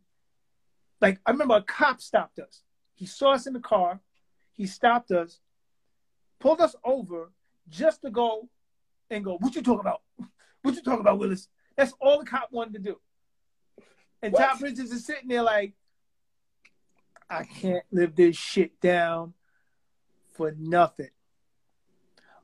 like 1.01 1.19
I 1.25 1.31
remember 1.31 1.55
a 1.55 1.61
cop 1.63 2.01
stopped 2.01 2.39
us. 2.39 2.61
He 2.93 3.05
saw 3.05 3.31
us 3.33 3.47
in 3.47 3.53
the 3.53 3.59
car, 3.59 3.99
he 4.51 4.67
stopped 4.67 5.11
us, 5.11 5.39
pulled 6.39 6.61
us 6.61 6.75
over 6.83 7.31
just 7.67 8.01
to 8.03 8.11
go 8.11 8.49
and 9.10 9.24
go, 9.24 9.38
What 9.39 9.56
you 9.56 9.62
talking 9.62 9.82
about? 9.82 10.01
What 10.62 10.76
you 10.76 10.82
talking 10.82 11.01
about, 11.01 11.20
Willis? 11.20 11.47
That's 11.76 11.93
all 11.99 12.20
the 12.20 12.26
cop 12.26 12.51
wanted 12.51 12.74
to 12.74 12.80
do. 12.80 12.99
And 14.22 14.34
What? 14.34 14.60
Bridges 14.60 14.91
is 14.91 15.06
sitting 15.06 15.28
there 15.28 15.43
like, 15.43 15.74
I 17.30 17.43
can't 17.43 17.84
live 17.91 18.16
this 18.16 18.36
shit 18.36 18.80
down 18.80 19.34
for 20.34 20.53
nothing. 20.58 21.10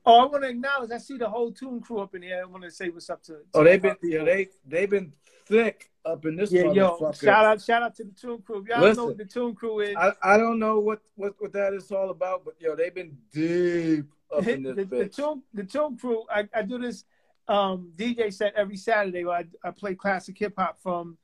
Oh, 0.04 0.20
I 0.20 0.24
want 0.26 0.42
to 0.42 0.48
acknowledge. 0.48 0.90
I 0.90 0.98
see 0.98 1.16
the 1.16 1.28
whole 1.28 1.52
Tune 1.52 1.80
crew 1.80 2.00
up 2.00 2.14
in 2.14 2.22
here. 2.22 2.42
I 2.42 2.46
want 2.46 2.64
to 2.64 2.70
say 2.70 2.88
what's 2.88 3.08
up 3.08 3.22
to. 3.24 3.32
to 3.34 3.38
Oh, 3.54 3.64
they've 3.64 3.80
been 3.80 3.96
yeah, 4.02 4.24
they 4.24 4.48
they've 4.66 4.90
been 4.90 5.12
thick 5.46 5.90
up 6.04 6.24
in 6.26 6.34
this 6.34 6.50
Yeah, 6.50 6.72
yo, 6.72 7.12
shout 7.12 7.44
out, 7.44 7.60
shout 7.60 7.82
out 7.82 7.94
to 7.96 8.04
the 8.04 8.10
Tune 8.10 8.42
Crew. 8.42 8.62
If 8.62 8.68
y'all 8.68 8.80
don't 8.80 8.80
know 8.80 8.88
Listen, 8.88 9.04
what 9.04 9.18
the 9.18 9.24
Tune 9.24 9.54
Crew 9.54 9.80
is, 9.80 9.94
I, 9.96 10.12
I 10.22 10.36
don't 10.36 10.58
know 10.58 10.80
what, 10.80 11.02
what 11.14 11.34
what 11.38 11.52
that 11.52 11.72
is 11.72 11.92
all 11.92 12.10
about, 12.10 12.44
but 12.44 12.54
yo, 12.58 12.74
they've 12.74 12.94
been 12.94 13.16
deep 13.32 14.06
up 14.32 14.46
in 14.46 14.62
this 14.62 14.76
the, 14.76 14.84
the 14.84 14.96
bitch. 14.96 15.16
Tune 15.16 15.42
the 15.54 15.64
Tune 15.64 15.96
Crew. 15.96 16.24
I, 16.30 16.48
I 16.54 16.62
do 16.62 16.78
this 16.78 17.04
um, 17.48 17.92
DJ 17.96 18.32
set 18.32 18.54
every 18.54 18.76
Saturday. 18.76 19.24
Where 19.24 19.36
I, 19.38 19.44
I 19.64 19.70
play 19.70 19.94
classic 19.94 20.38
hip 20.38 20.54
hop 20.56 20.80
from 20.82 21.18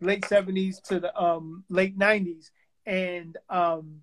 late 0.00 0.24
seventies 0.26 0.80
to 0.86 1.00
the 1.00 1.16
um, 1.20 1.64
late 1.68 1.96
nineties, 1.96 2.50
and 2.86 3.36
um, 3.50 4.00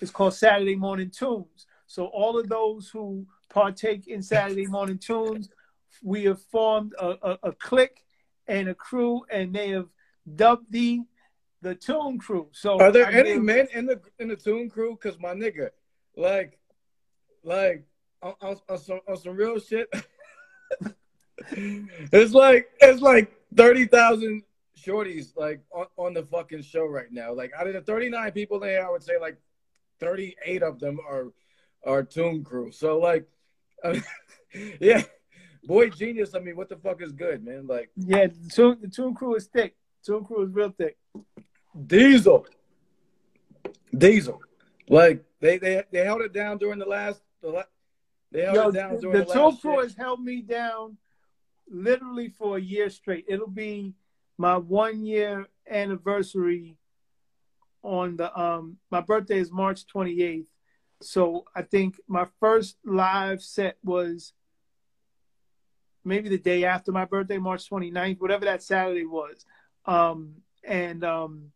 it's 0.00 0.10
called 0.10 0.34
Saturday 0.34 0.76
Morning 0.76 1.10
Tunes. 1.10 1.66
So 1.86 2.06
all 2.06 2.38
of 2.38 2.48
those 2.48 2.88
who 2.88 3.26
partake 3.48 4.06
in 4.06 4.22
Saturday 4.22 4.66
Morning 4.68 4.98
Tunes, 4.98 5.48
we 6.02 6.24
have 6.24 6.40
formed 6.40 6.94
a, 7.00 7.16
a, 7.22 7.38
a 7.44 7.52
clique 7.52 8.04
and 8.46 8.68
a 8.68 8.74
crew, 8.74 9.22
and 9.30 9.52
they 9.54 9.70
have 9.70 9.88
dubbed 10.36 10.70
the 10.70 11.00
the 11.62 11.74
Tune 11.74 12.18
Crew. 12.18 12.48
So 12.52 12.78
Are 12.80 12.92
there 12.92 13.06
I 13.06 13.12
any 13.12 13.34
give- 13.34 13.42
men 13.42 13.68
in 13.74 13.86
the 13.86 14.00
in 14.18 14.28
the 14.28 14.36
tune 14.36 14.70
crew? 14.70 14.96
Cause 14.96 15.18
my 15.20 15.34
nigga, 15.34 15.70
like, 16.16 16.58
like 17.42 17.84
on, 18.22 18.34
on, 18.40 18.56
on 18.68 18.78
some 18.78 19.00
on 19.08 19.16
some 19.16 19.36
real 19.36 19.58
shit. 19.58 19.88
it's 21.48 22.34
like 22.34 22.68
it's 22.80 23.02
like 23.02 23.32
thirty 23.56 23.86
thousand 23.86 24.42
shorties 24.78 25.36
like 25.36 25.60
on, 25.72 25.86
on 25.96 26.14
the 26.14 26.22
fucking 26.24 26.62
show 26.62 26.86
right 26.86 27.10
now. 27.10 27.32
Like 27.32 27.52
out 27.58 27.66
of 27.66 27.74
the 27.74 27.80
thirty 27.80 28.08
nine 28.08 28.32
people 28.32 28.60
there, 28.60 28.86
I 28.86 28.90
would 28.90 29.02
say 29.02 29.18
like 29.20 29.38
thirty 29.98 30.36
eight 30.44 30.62
of 30.62 30.78
them 30.78 30.98
are 31.08 31.32
are 31.84 32.02
tune 32.02 32.44
crew. 32.44 32.70
So 32.70 32.98
like, 32.98 33.26
yeah, 34.80 35.02
boy 35.64 35.90
genius. 35.90 36.34
I 36.34 36.40
mean, 36.40 36.56
what 36.56 36.68
the 36.68 36.76
fuck 36.76 37.02
is 37.02 37.12
good, 37.12 37.44
man? 37.44 37.66
Like 37.66 37.90
Yeah, 37.96 38.26
the 38.26 38.50
Tune, 38.50 38.78
the 38.80 38.88
Tune 38.88 39.14
Crew 39.14 39.34
is 39.34 39.46
thick. 39.46 39.74
Tune 40.04 40.24
Crew 40.24 40.44
is 40.44 40.50
real 40.52 40.74
thick. 40.76 40.96
Diesel. 41.86 42.46
Diesel. 43.96 44.40
Like 44.88 45.24
they 45.40 45.58
they 45.58 45.82
they 45.90 46.04
held 46.04 46.20
it 46.20 46.32
down 46.32 46.58
during 46.58 46.78
the 46.78 46.86
last 46.86 47.22
the 47.42 47.48
la- 47.50 47.62
they 48.32 48.42
held 48.42 48.54
Yo, 48.54 48.70
the, 48.70 48.98
the 49.00 49.08
the, 49.08 49.24
last 49.24 49.60
Crew 49.60 49.80
has 49.80 49.94
held 49.94 50.22
me 50.22 50.42
down 50.42 50.96
literally 51.68 52.28
for 52.28 52.56
a 52.56 52.60
year 52.60 52.90
straight. 52.90 53.24
It'll 53.28 53.46
be 53.46 53.94
my 54.38 54.56
one 54.56 55.04
year 55.04 55.46
anniversary 55.68 56.76
on 57.82 58.16
the 58.16 58.38
um 58.38 58.76
my 58.90 59.00
birthday 59.00 59.38
is 59.38 59.50
March 59.50 59.86
28th. 59.86 60.46
So 61.02 61.44
I 61.54 61.62
think 61.62 61.96
my 62.06 62.26
first 62.40 62.76
live 62.84 63.42
set 63.42 63.78
was 63.82 64.32
maybe 66.04 66.28
the 66.28 66.38
day 66.38 66.64
after 66.64 66.92
my 66.92 67.04
birthday, 67.04 67.38
March 67.38 67.68
29th, 67.70 68.20
whatever 68.20 68.44
that 68.44 68.62
Saturday 68.62 69.06
was. 69.06 69.44
Um 69.86 70.36
and 70.62 71.02
um 71.04 71.52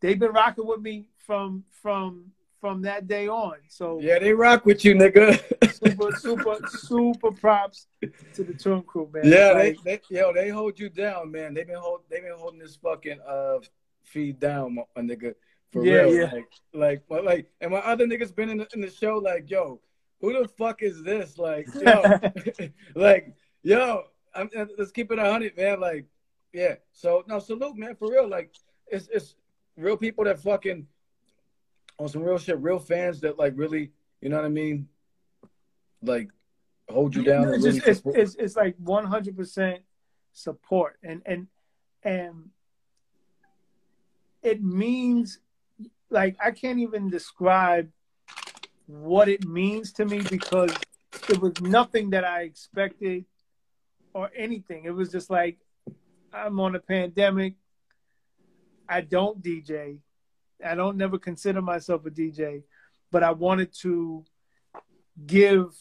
they've 0.00 0.18
been 0.18 0.32
rocking 0.32 0.66
with 0.66 0.80
me 0.80 1.08
from 1.18 1.64
from 1.82 2.32
from 2.62 2.80
that 2.82 3.08
day 3.08 3.26
on. 3.26 3.56
So 3.66 3.98
Yeah, 4.00 4.20
they 4.20 4.32
rock 4.32 4.64
with 4.64 4.84
you, 4.84 4.94
nigga. 4.94 5.26
super, 5.74 6.16
super, 6.16 6.56
super 6.68 7.32
props 7.32 7.88
to 8.34 8.44
the 8.44 8.54
Tune 8.54 8.82
Crew, 8.84 9.10
man. 9.12 9.24
yeah, 9.26 9.50
Like, 9.50 9.82
they, 9.82 9.96
they 10.08 10.16
yo 10.20 10.32
they 10.32 10.48
hold 10.48 10.78
you 10.78 10.88
down, 10.88 11.32
man. 11.32 11.54
They've 11.54 11.66
been 11.66 11.76
hold 11.76 12.02
they've 12.08 12.22
been 12.22 12.38
holding 12.38 12.60
this 12.60 12.76
fucking 12.76 13.18
uh 13.28 13.58
feed 14.04 14.38
down, 14.38 14.76
my, 14.76 14.82
my 14.94 15.02
nigga. 15.02 15.34
For 15.72 15.84
Yeah, 15.84 16.02
real. 16.02 16.14
yeah. 16.14 16.30
Like 16.32 16.48
like 16.72 17.02
my- 17.10 17.18
like 17.20 17.46
and 17.60 17.72
my 17.72 17.78
other 17.80 18.06
niggas 18.06 18.32
been 18.34 18.48
in 18.48 18.58
the, 18.58 18.68
in 18.74 18.80
the 18.80 18.90
show 18.90 19.18
like, 19.18 19.50
yo, 19.50 19.80
who 20.20 20.32
the 20.40 20.46
fuck 20.46 20.82
is 20.82 21.02
this? 21.02 21.38
Like, 21.38 21.66
yo, 21.80 22.20
like, 22.94 23.34
yo, 23.64 24.04
I'm, 24.36 24.48
uh, 24.56 24.66
let's 24.78 24.92
keep 24.92 25.10
it 25.10 25.18
a 25.18 25.24
hundred, 25.32 25.56
man. 25.56 25.80
Like, 25.80 26.06
yeah. 26.52 26.76
So 26.92 27.24
no, 27.26 27.40
salute, 27.40 27.76
man, 27.76 27.96
for 27.96 28.08
real. 28.08 28.28
Like, 28.28 28.54
it's 28.86 29.08
it's 29.12 29.34
real 29.76 29.96
people 29.96 30.22
that 30.26 30.38
fucking 30.38 30.86
on 32.02 32.08
some 32.08 32.22
real 32.22 32.38
shit, 32.38 32.58
real 32.58 32.80
fans 32.80 33.20
that 33.20 33.38
like 33.38 33.52
really, 33.56 33.92
you 34.20 34.28
know 34.28 34.36
what 34.36 34.44
I 34.44 34.48
mean? 34.48 34.88
Like, 36.02 36.30
hold 36.90 37.14
you 37.14 37.22
down. 37.22 37.54
it's, 37.54 37.64
really 37.64 37.80
just, 37.80 38.06
it's, 38.06 38.16
it's, 38.16 38.34
it's 38.34 38.56
like 38.56 38.76
100% 38.78 39.78
support. 40.32 40.98
And, 41.04 41.22
and, 41.24 41.46
and 42.02 42.50
it 44.42 44.62
means, 44.62 45.38
like, 46.10 46.36
I 46.44 46.50
can't 46.50 46.80
even 46.80 47.08
describe 47.08 47.88
what 48.86 49.28
it 49.28 49.46
means 49.46 49.92
to 49.94 50.04
me 50.04 50.22
because 50.22 50.74
it 51.28 51.40
was 51.40 51.60
nothing 51.60 52.10
that 52.10 52.24
I 52.24 52.42
expected 52.42 53.24
or 54.12 54.30
anything. 54.36 54.84
It 54.86 54.94
was 54.94 55.12
just 55.12 55.30
like, 55.30 55.58
I'm 56.32 56.58
on 56.58 56.74
a 56.74 56.80
pandemic. 56.80 57.54
I 58.88 59.02
don't 59.02 59.40
DJ. 59.40 59.98
I 60.64 60.74
don't 60.74 60.96
never 60.96 61.18
consider 61.18 61.62
myself 61.62 62.06
a 62.06 62.10
DJ, 62.10 62.62
but 63.10 63.22
I 63.22 63.32
wanted 63.32 63.72
to 63.80 64.24
give 65.26 65.74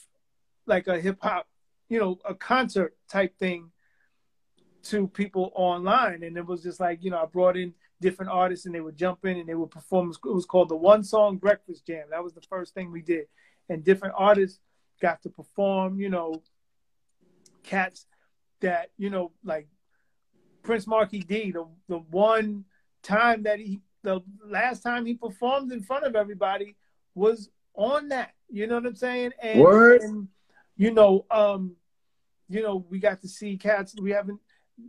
like 0.65 0.88
a 0.88 0.99
hip 0.99 1.17
hop, 1.21 1.47
you 1.89 1.99
know, 1.99 2.19
a 2.25 2.34
concert 2.34 2.95
type 3.09 3.38
thing 3.38 3.71
to 4.84 5.07
people 5.07 5.51
online. 5.55 6.23
And 6.23 6.38
it 6.38 6.45
was 6.45 6.63
just 6.63 6.79
like, 6.79 7.03
you 7.03 7.11
know, 7.11 7.21
I 7.21 7.25
brought 7.25 7.57
in 7.57 7.73
different 7.99 8.32
artists 8.32 8.65
and 8.65 8.73
they 8.73 8.82
would 8.82 8.97
jump 8.97 9.25
in 9.25 9.38
and 9.38 9.47
they 9.47 9.55
would 9.55 9.71
perform. 9.71 10.11
It 10.11 10.34
was 10.34 10.45
called 10.45 10.69
the 10.69 10.75
One 10.75 11.03
Song 11.03 11.38
Breakfast 11.38 11.86
Jam. 11.86 12.07
That 12.09 12.23
was 12.23 12.34
the 12.34 12.41
first 12.41 12.73
thing 12.73 12.91
we 12.91 13.01
did. 13.01 13.25
And 13.69 13.84
different 13.84 14.15
artists 14.17 14.59
got 15.01 15.21
to 15.23 15.29
perform, 15.29 15.99
you 15.99 16.09
know, 16.09 16.41
cats 17.63 18.05
that, 18.59 18.89
you 18.97 19.09
know, 19.09 19.32
like 19.43 19.67
Prince 20.63 20.88
Markie 20.88 21.21
Dee, 21.21 21.51
the, 21.51 21.65
the 21.88 21.97
one 21.97 22.65
time 23.03 23.43
that 23.43 23.59
he, 23.59 23.82
the 24.04 24.22
last 24.45 24.82
time 24.82 25.06
he 25.06 25.14
performed 25.14 25.72
in 25.72 25.82
front 25.82 26.06
of 26.06 26.16
everybody 26.16 26.76
was 27.16 27.49
on 27.76 28.10
that. 28.10 28.32
You 28.49 28.68
know 28.68 28.76
what 28.76 28.86
I'm 28.86 28.95
saying? 28.95 29.32
And, 29.41 29.60
Word. 29.60 30.02
and 30.02 30.28
you 30.76 30.91
know, 30.91 31.26
um, 31.32 31.76
you 32.49 32.62
know, 32.62 32.86
we 32.89 32.99
got 32.99 33.22
to 33.22 33.28
see 33.28 33.58
cats. 33.58 33.95
We 33.99 34.12
haven't, 34.12 34.39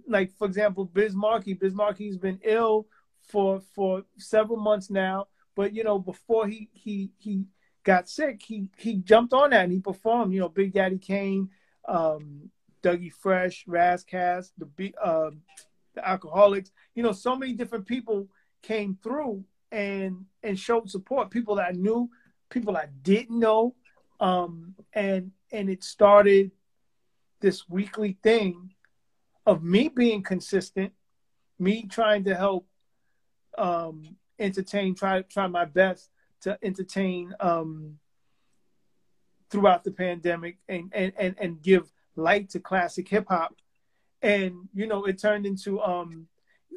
like, 0.08 0.36
for 0.36 0.46
example, 0.46 0.84
Biz 0.84 1.14
Markie. 1.14 1.54
Biz 1.54 1.74
Markie's 1.74 2.16
been 2.16 2.40
ill 2.42 2.86
for 3.28 3.60
for 3.74 4.04
several 4.18 4.58
months 4.58 4.90
now. 4.90 5.28
But 5.54 5.74
you 5.74 5.84
know, 5.84 5.98
before 5.98 6.46
he 6.46 6.68
he 6.72 7.10
he 7.18 7.44
got 7.84 8.08
sick, 8.08 8.42
he 8.42 8.66
he 8.76 8.96
jumped 8.96 9.32
on 9.32 9.50
that 9.50 9.64
and 9.64 9.72
he 9.72 9.80
performed. 9.80 10.32
You 10.32 10.40
know, 10.40 10.48
Big 10.48 10.72
Daddy 10.72 10.98
Kane, 10.98 11.50
um, 11.86 12.50
Dougie 12.82 13.12
Fresh, 13.12 13.64
Ras 13.66 14.02
Kass, 14.02 14.52
the 14.58 14.66
Be- 14.66 14.94
um, 14.96 15.42
the 15.94 16.00
Alkaholiks. 16.00 16.70
You 16.94 17.02
know, 17.02 17.12
so 17.12 17.36
many 17.36 17.52
different 17.52 17.86
people 17.86 18.28
came 18.62 18.98
through 19.02 19.44
and 19.70 20.24
and 20.42 20.58
showed 20.58 20.90
support. 20.90 21.30
People 21.30 21.60
I 21.60 21.72
knew, 21.72 22.10
people 22.50 22.76
I 22.76 22.88
didn't 23.02 23.38
know, 23.38 23.74
um, 24.20 24.74
and 24.92 25.32
and 25.50 25.68
it 25.68 25.84
started 25.84 26.52
this 27.40 27.68
weekly 27.68 28.16
thing 28.22 28.70
of 29.44 29.62
me 29.62 29.88
being 29.88 30.22
consistent, 30.22 30.92
me 31.58 31.86
trying 31.86 32.24
to 32.24 32.34
help 32.34 32.66
um, 33.58 34.16
entertain, 34.38 34.94
try 34.94 35.22
try 35.22 35.46
my 35.46 35.64
best 35.64 36.08
to 36.42 36.58
entertain 36.62 37.34
um, 37.40 37.98
throughout 39.50 39.84
the 39.84 39.90
pandemic 39.90 40.58
and, 40.68 40.92
and 40.94 41.12
and 41.18 41.34
and 41.38 41.62
give 41.62 41.90
light 42.16 42.50
to 42.50 42.60
classic 42.60 43.08
hip 43.08 43.26
hop. 43.28 43.54
And 44.20 44.68
you 44.74 44.86
know, 44.86 45.04
it 45.04 45.18
turned 45.18 45.46
into 45.46 45.80
um, 45.80 46.28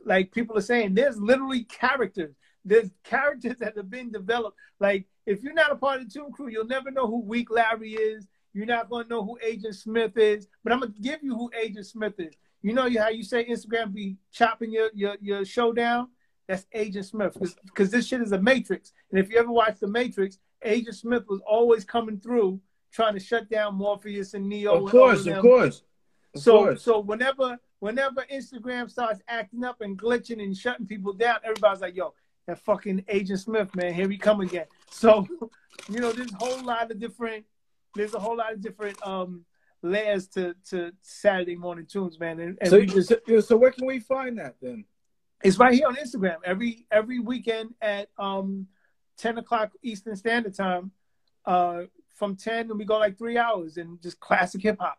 like 0.05 0.31
people 0.31 0.57
are 0.57 0.61
saying, 0.61 0.93
there's 0.93 1.17
literally 1.17 1.63
characters. 1.63 2.35
There's 2.63 2.89
characters 3.03 3.57
that 3.59 3.75
have 3.75 3.89
been 3.89 4.11
developed. 4.11 4.57
Like 4.79 5.05
if 5.25 5.43
you're 5.43 5.53
not 5.53 5.71
a 5.71 5.75
part 5.75 6.01
of 6.01 6.07
the 6.07 6.13
Tune 6.13 6.31
Crew, 6.31 6.47
you'll 6.47 6.65
never 6.65 6.91
know 6.91 7.07
who 7.07 7.21
Weak 7.21 7.51
Larry 7.51 7.93
is. 7.93 8.27
You're 8.53 8.65
not 8.65 8.89
going 8.89 9.03
to 9.03 9.09
know 9.09 9.23
who 9.23 9.37
Agent 9.45 9.75
Smith 9.75 10.17
is. 10.17 10.47
But 10.63 10.71
I'm 10.71 10.79
gonna 10.79 10.93
give 11.01 11.19
you 11.21 11.35
who 11.35 11.51
Agent 11.61 11.85
Smith 11.85 12.13
is. 12.19 12.33
You 12.61 12.73
know 12.73 12.89
how 12.97 13.09
you 13.09 13.23
say 13.23 13.45
Instagram 13.45 13.93
be 13.93 14.17
chopping 14.31 14.71
your 14.71 14.89
your 14.93 15.17
your 15.21 15.45
show 15.45 15.73
down. 15.73 16.09
That's 16.47 16.65
Agent 16.73 17.05
Smith 17.05 17.37
because 17.65 17.91
this 17.91 18.07
shit 18.07 18.21
is 18.21 18.31
a 18.31 18.41
Matrix. 18.41 18.93
And 19.11 19.19
if 19.19 19.29
you 19.29 19.37
ever 19.37 19.51
watch 19.51 19.79
the 19.79 19.87
Matrix, 19.87 20.37
Agent 20.63 20.95
Smith 20.95 21.23
was 21.27 21.41
always 21.45 21.83
coming 21.83 22.19
through 22.19 22.59
trying 22.91 23.13
to 23.13 23.19
shut 23.19 23.49
down 23.49 23.75
Morpheus 23.75 24.33
and 24.33 24.47
Neo. 24.47 24.85
Of 24.85 24.91
course, 24.91 25.25
of, 25.27 25.35
of 25.35 25.41
course. 25.41 25.83
Of 26.33 26.41
so 26.41 26.57
course. 26.57 26.81
so 26.81 26.99
whenever 26.99 27.59
whenever 27.85 28.25
Instagram 28.33 28.89
starts 28.89 29.21
acting 29.27 29.63
up 29.63 29.81
and 29.81 29.95
glitching 29.95 30.41
and 30.41 30.57
shutting 30.57 30.87
people 30.87 31.13
down, 31.13 31.37
everybody's 31.43 31.81
like, 31.81 31.95
"Yo, 31.95 32.15
that 32.47 32.57
fucking 32.57 33.05
Agent 33.07 33.39
Smith, 33.39 33.75
man, 33.75 33.93
here 33.93 34.07
we 34.07 34.17
come 34.17 34.41
again." 34.41 34.65
So, 34.89 35.27
you 35.89 35.99
know, 35.99 36.11
there's 36.11 36.33
a 36.33 36.37
whole 36.37 36.63
lot 36.63 36.89
of 36.89 36.99
different. 36.99 37.45
There's 37.93 38.15
a 38.15 38.19
whole 38.19 38.37
lot 38.37 38.53
of 38.53 38.61
different 38.61 38.97
um 39.05 39.45
layers 39.83 40.27
to 40.29 40.55
to 40.71 40.93
Saturday 41.01 41.55
morning 41.55 41.85
tunes, 41.85 42.19
man. 42.19 42.39
And, 42.39 42.57
and 42.59 42.69
so, 42.71 42.83
just, 42.83 43.47
so, 43.47 43.55
where 43.55 43.71
can 43.71 43.85
we 43.85 43.99
find 43.99 44.39
that 44.39 44.55
then? 44.59 44.85
it's 45.43 45.59
right 45.59 45.73
here 45.73 45.85
on 45.85 45.95
Instagram 45.95 46.37
every 46.43 46.87
every 46.89 47.19
weekend 47.19 47.75
at 47.81 48.09
um 48.17 48.67
10 49.17 49.37
o'clock 49.37 49.71
Eastern 49.83 50.15
Standard 50.15 50.55
Time. 50.55 50.91
Uh, 51.45 51.83
from 52.15 52.35
10 52.35 52.71
and 52.71 52.79
we 52.79 52.85
go 52.85 52.97
like 52.97 53.17
three 53.17 53.37
hours 53.37 53.77
and 53.77 54.01
just 54.01 54.19
classic 54.19 54.61
hip 54.61 54.77
hop. 54.79 54.97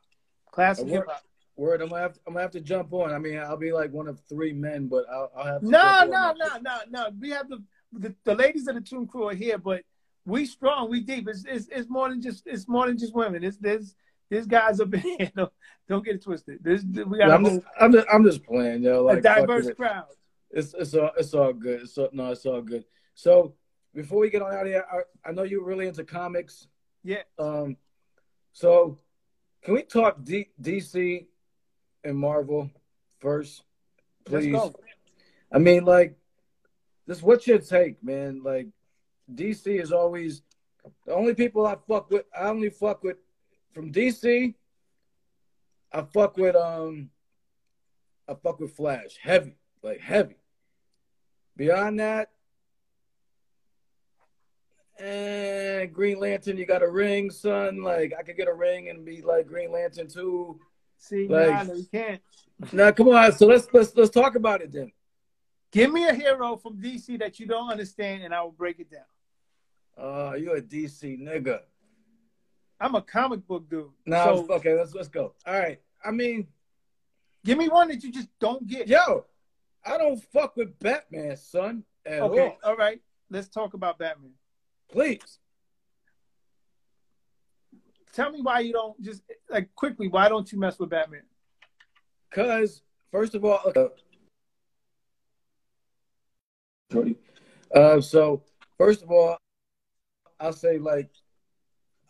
Classic 0.52 0.86
hip 0.86 1.04
hop. 1.08 1.24
Word, 1.56 1.82
I'm 1.82 1.88
gonna 1.88 2.02
have 2.02 2.14
to, 2.14 2.20
I'm 2.26 2.34
gonna 2.34 2.42
have 2.42 2.52
to 2.52 2.60
jump 2.60 2.92
on. 2.92 3.12
I 3.12 3.18
mean, 3.18 3.38
I'll 3.38 3.56
be 3.56 3.72
like 3.72 3.92
one 3.92 4.08
of 4.08 4.20
three 4.28 4.52
men, 4.52 4.88
but 4.88 5.04
I'll, 5.10 5.30
I'll 5.36 5.44
have 5.44 5.60
to. 5.62 5.68
No, 5.68 6.04
no, 6.04 6.34
no, 6.36 6.48
no, 6.60 6.78
no. 6.88 7.10
We 7.20 7.30
have 7.30 7.48
the, 7.48 7.62
the 7.92 8.14
the 8.24 8.34
ladies 8.34 8.66
of 8.68 8.74
the 8.74 8.80
Tune 8.80 9.06
Crew 9.06 9.28
are 9.28 9.34
here, 9.34 9.58
but 9.58 9.82
we 10.24 10.46
strong, 10.46 10.90
we 10.90 11.00
deep. 11.00 11.28
It's 11.28 11.44
it's, 11.46 11.68
it's 11.68 11.88
more 11.88 12.08
than 12.08 12.20
just 12.20 12.46
it's 12.46 12.68
more 12.68 12.86
than 12.86 12.98
just 12.98 13.14
women. 13.14 13.44
It's 13.44 13.58
there's 13.58 13.94
there's 14.28 14.46
guys 14.46 14.80
up 14.80 14.92
in 14.94 15.00
here. 15.00 15.30
Don't, 15.36 15.52
don't 15.88 16.04
get 16.04 16.16
it 16.16 16.22
twisted. 16.24 16.58
There's 16.60 16.84
we 16.84 17.18
got 17.18 17.28
Yeah, 17.28 17.34
I'm 17.36 17.44
just, 17.44 17.60
I'm 17.80 17.92
just, 17.92 18.06
I'm 18.12 18.24
just 18.24 18.44
playing, 18.44 18.82
yo. 18.82 19.04
Like 19.04 19.18
a 19.18 19.20
diverse 19.20 19.66
it. 19.66 19.76
crowd. 19.76 20.06
It's, 20.50 20.74
it's 20.74 20.94
all, 20.94 21.10
it's 21.16 21.32
all 21.32 21.52
good. 21.52 21.82
It's 21.82 21.96
all, 21.96 22.08
no, 22.12 22.32
it's 22.32 22.44
all 22.44 22.60
good. 22.60 22.84
So 23.14 23.54
before 23.94 24.18
we 24.18 24.30
get 24.30 24.42
on 24.42 24.52
out 24.52 24.62
of 24.62 24.66
here, 24.66 24.84
I, 24.90 25.28
I 25.28 25.32
know 25.32 25.44
you're 25.44 25.64
really 25.64 25.86
into 25.86 26.02
comics. 26.02 26.66
Yeah. 27.04 27.22
Um, 27.38 27.76
so 28.52 28.98
can 29.62 29.74
we 29.74 29.82
talk 29.82 30.24
D, 30.24 30.48
DC 30.60 31.26
and 32.06 32.16
Marvel 32.16 32.70
first, 33.18 33.62
Let's 34.28 34.46
please? 34.46 34.52
go. 34.52 34.74
I 35.52 35.58
mean, 35.58 35.84
like, 35.84 36.16
this 37.06 37.22
what's 37.22 37.46
your 37.46 37.58
take, 37.58 38.02
man? 38.02 38.42
Like, 38.42 38.68
DC 39.32 39.80
is 39.80 39.92
always 39.92 40.42
the 41.04 41.14
only 41.14 41.34
people 41.34 41.66
I 41.66 41.76
fuck 41.88 42.10
with. 42.10 42.24
I 42.36 42.48
only 42.48 42.70
fuck 42.70 43.02
with 43.02 43.16
from 43.72 43.92
DC. 43.92 44.54
I 45.92 46.02
fuck 46.02 46.36
with 46.36 46.56
um, 46.56 47.10
I 48.28 48.34
fuck 48.34 48.60
with 48.60 48.74
Flash, 48.74 49.18
heavy, 49.20 49.56
like 49.82 50.00
heavy. 50.00 50.36
Beyond 51.56 52.00
that, 52.00 52.30
and 54.98 55.92
Green 55.92 56.18
Lantern, 56.18 56.56
you 56.56 56.66
got 56.66 56.82
a 56.82 56.90
ring, 56.90 57.30
son. 57.30 57.82
Like, 57.82 58.12
I 58.18 58.22
could 58.22 58.36
get 58.36 58.48
a 58.48 58.54
ring 58.54 58.88
and 58.88 59.04
be 59.04 59.22
like 59.22 59.46
Green 59.46 59.72
Lantern 59.72 60.08
too. 60.08 60.58
See, 60.98 61.28
Like- 61.28 61.66
no, 61.68 61.74
you 61.74 61.86
can't. 61.92 62.20
Now, 62.72 62.90
come 62.90 63.08
on. 63.08 63.32
So 63.32 63.46
let's 63.46 63.68
let's 63.72 63.94
let's 63.96 64.10
talk 64.10 64.34
about 64.34 64.62
it 64.62 64.72
then. 64.72 64.90
Give 65.72 65.92
me 65.92 66.06
a 66.08 66.14
hero 66.14 66.56
from 66.56 66.80
DC 66.80 67.18
that 67.18 67.38
you 67.38 67.46
don't 67.46 67.70
understand, 67.70 68.22
and 68.22 68.34
I 68.34 68.42
will 68.42 68.52
break 68.52 68.78
it 68.80 68.90
down. 68.90 69.04
Oh, 69.98 70.34
you're 70.34 70.56
a 70.56 70.62
DC 70.62 71.18
nigga. 71.20 71.60
I'm 72.80 72.94
a 72.94 73.02
comic 73.02 73.46
book 73.46 73.68
dude. 73.68 73.88
No, 74.06 74.46
so 74.46 74.54
okay, 74.54 74.74
let's 74.74 74.94
let's 74.94 75.08
go. 75.08 75.34
All 75.46 75.58
right. 75.58 75.80
I 76.04 76.10
mean, 76.12 76.46
give 77.44 77.58
me 77.58 77.68
one 77.68 77.88
that 77.88 78.02
you 78.02 78.10
just 78.12 78.28
don't 78.38 78.66
get. 78.66 78.88
yo, 78.88 79.24
I 79.84 79.98
don't 79.98 80.22
fuck 80.32 80.56
with 80.56 80.78
Batman, 80.78 81.36
son, 81.36 81.84
at 82.04 82.20
Okay, 82.22 82.56
all. 82.62 82.70
all 82.70 82.76
right. 82.76 83.00
Let's 83.30 83.48
talk 83.48 83.74
about 83.74 83.98
Batman. 83.98 84.32
Please. 84.90 85.38
Tell 88.16 88.30
me 88.30 88.40
why 88.40 88.60
you 88.60 88.72
don't 88.72 88.98
just 89.02 89.20
like 89.50 89.74
quickly. 89.74 90.08
Why 90.08 90.30
don't 90.30 90.50
you 90.50 90.58
mess 90.58 90.78
with 90.78 90.88
Batman? 90.88 91.20
Cause 92.30 92.80
first 93.12 93.34
of 93.34 93.44
all, 93.44 93.60
uh, 93.76 93.88
Uh, 97.74 98.00
so 98.00 98.42
first 98.78 99.02
of 99.02 99.10
all, 99.10 99.36
I'll 100.40 100.54
say 100.54 100.78
like, 100.78 101.10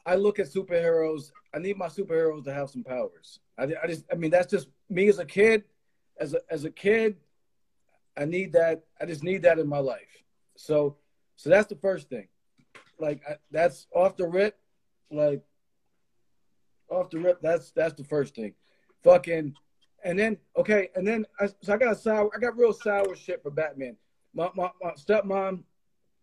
I 0.05 0.15
look 0.15 0.39
at 0.39 0.47
superheroes. 0.47 1.33
I 1.53 1.59
need 1.59 1.77
my 1.77 1.89
superheroes 1.89 2.45
to 2.45 2.55
have 2.55 2.71
some 2.71 2.85
powers. 2.85 3.41
I, 3.59 3.65
I 3.83 3.89
just, 3.89 4.05
I 4.13 4.15
mean, 4.15 4.31
that's 4.31 4.51
just 4.51 4.69
me 4.89 5.09
as 5.09 5.19
a 5.19 5.25
kid. 5.25 5.65
As 6.21 6.35
a 6.35 6.41
as 6.49 6.65
a 6.65 6.71
kid, 6.71 7.17
I 8.17 8.27
need 8.27 8.53
that. 8.53 8.85
I 9.01 9.07
just 9.07 9.25
need 9.25 9.43
that 9.43 9.59
in 9.59 9.67
my 9.67 9.81
life. 9.81 10.23
So, 10.57 10.99
so 11.35 11.51
that's 11.51 11.67
the 11.67 11.77
first 11.77 12.09
thing. 12.09 12.29
Like 13.01 13.23
I, 13.29 13.39
that's 13.51 13.89
off 13.93 14.17
the 14.17 14.29
rip. 14.29 14.57
Like 15.11 15.43
off 16.91 17.11
the 17.11 17.19
rip. 17.19 17.41
That's 17.41 17.71
that's 17.73 17.95
the 17.95 18.05
first 18.05 18.35
thing. 18.35 18.55
Fucking 19.03 19.55
and 20.05 20.19
then 20.19 20.37
okay, 20.57 20.89
and 20.95 21.07
then 21.07 21.27
I, 21.41 21.49
so 21.63 21.75
I 21.75 21.77
got 21.77 21.99
sour, 21.99 22.31
I 22.35 22.39
got 22.39 22.57
real 22.57 22.73
sour 22.73 23.17
shit 23.17 23.43
for 23.43 23.51
Batman. 23.51 23.97
My, 24.35 24.51
my 24.55 24.71
my 24.81 24.93
stepmom, 24.93 25.63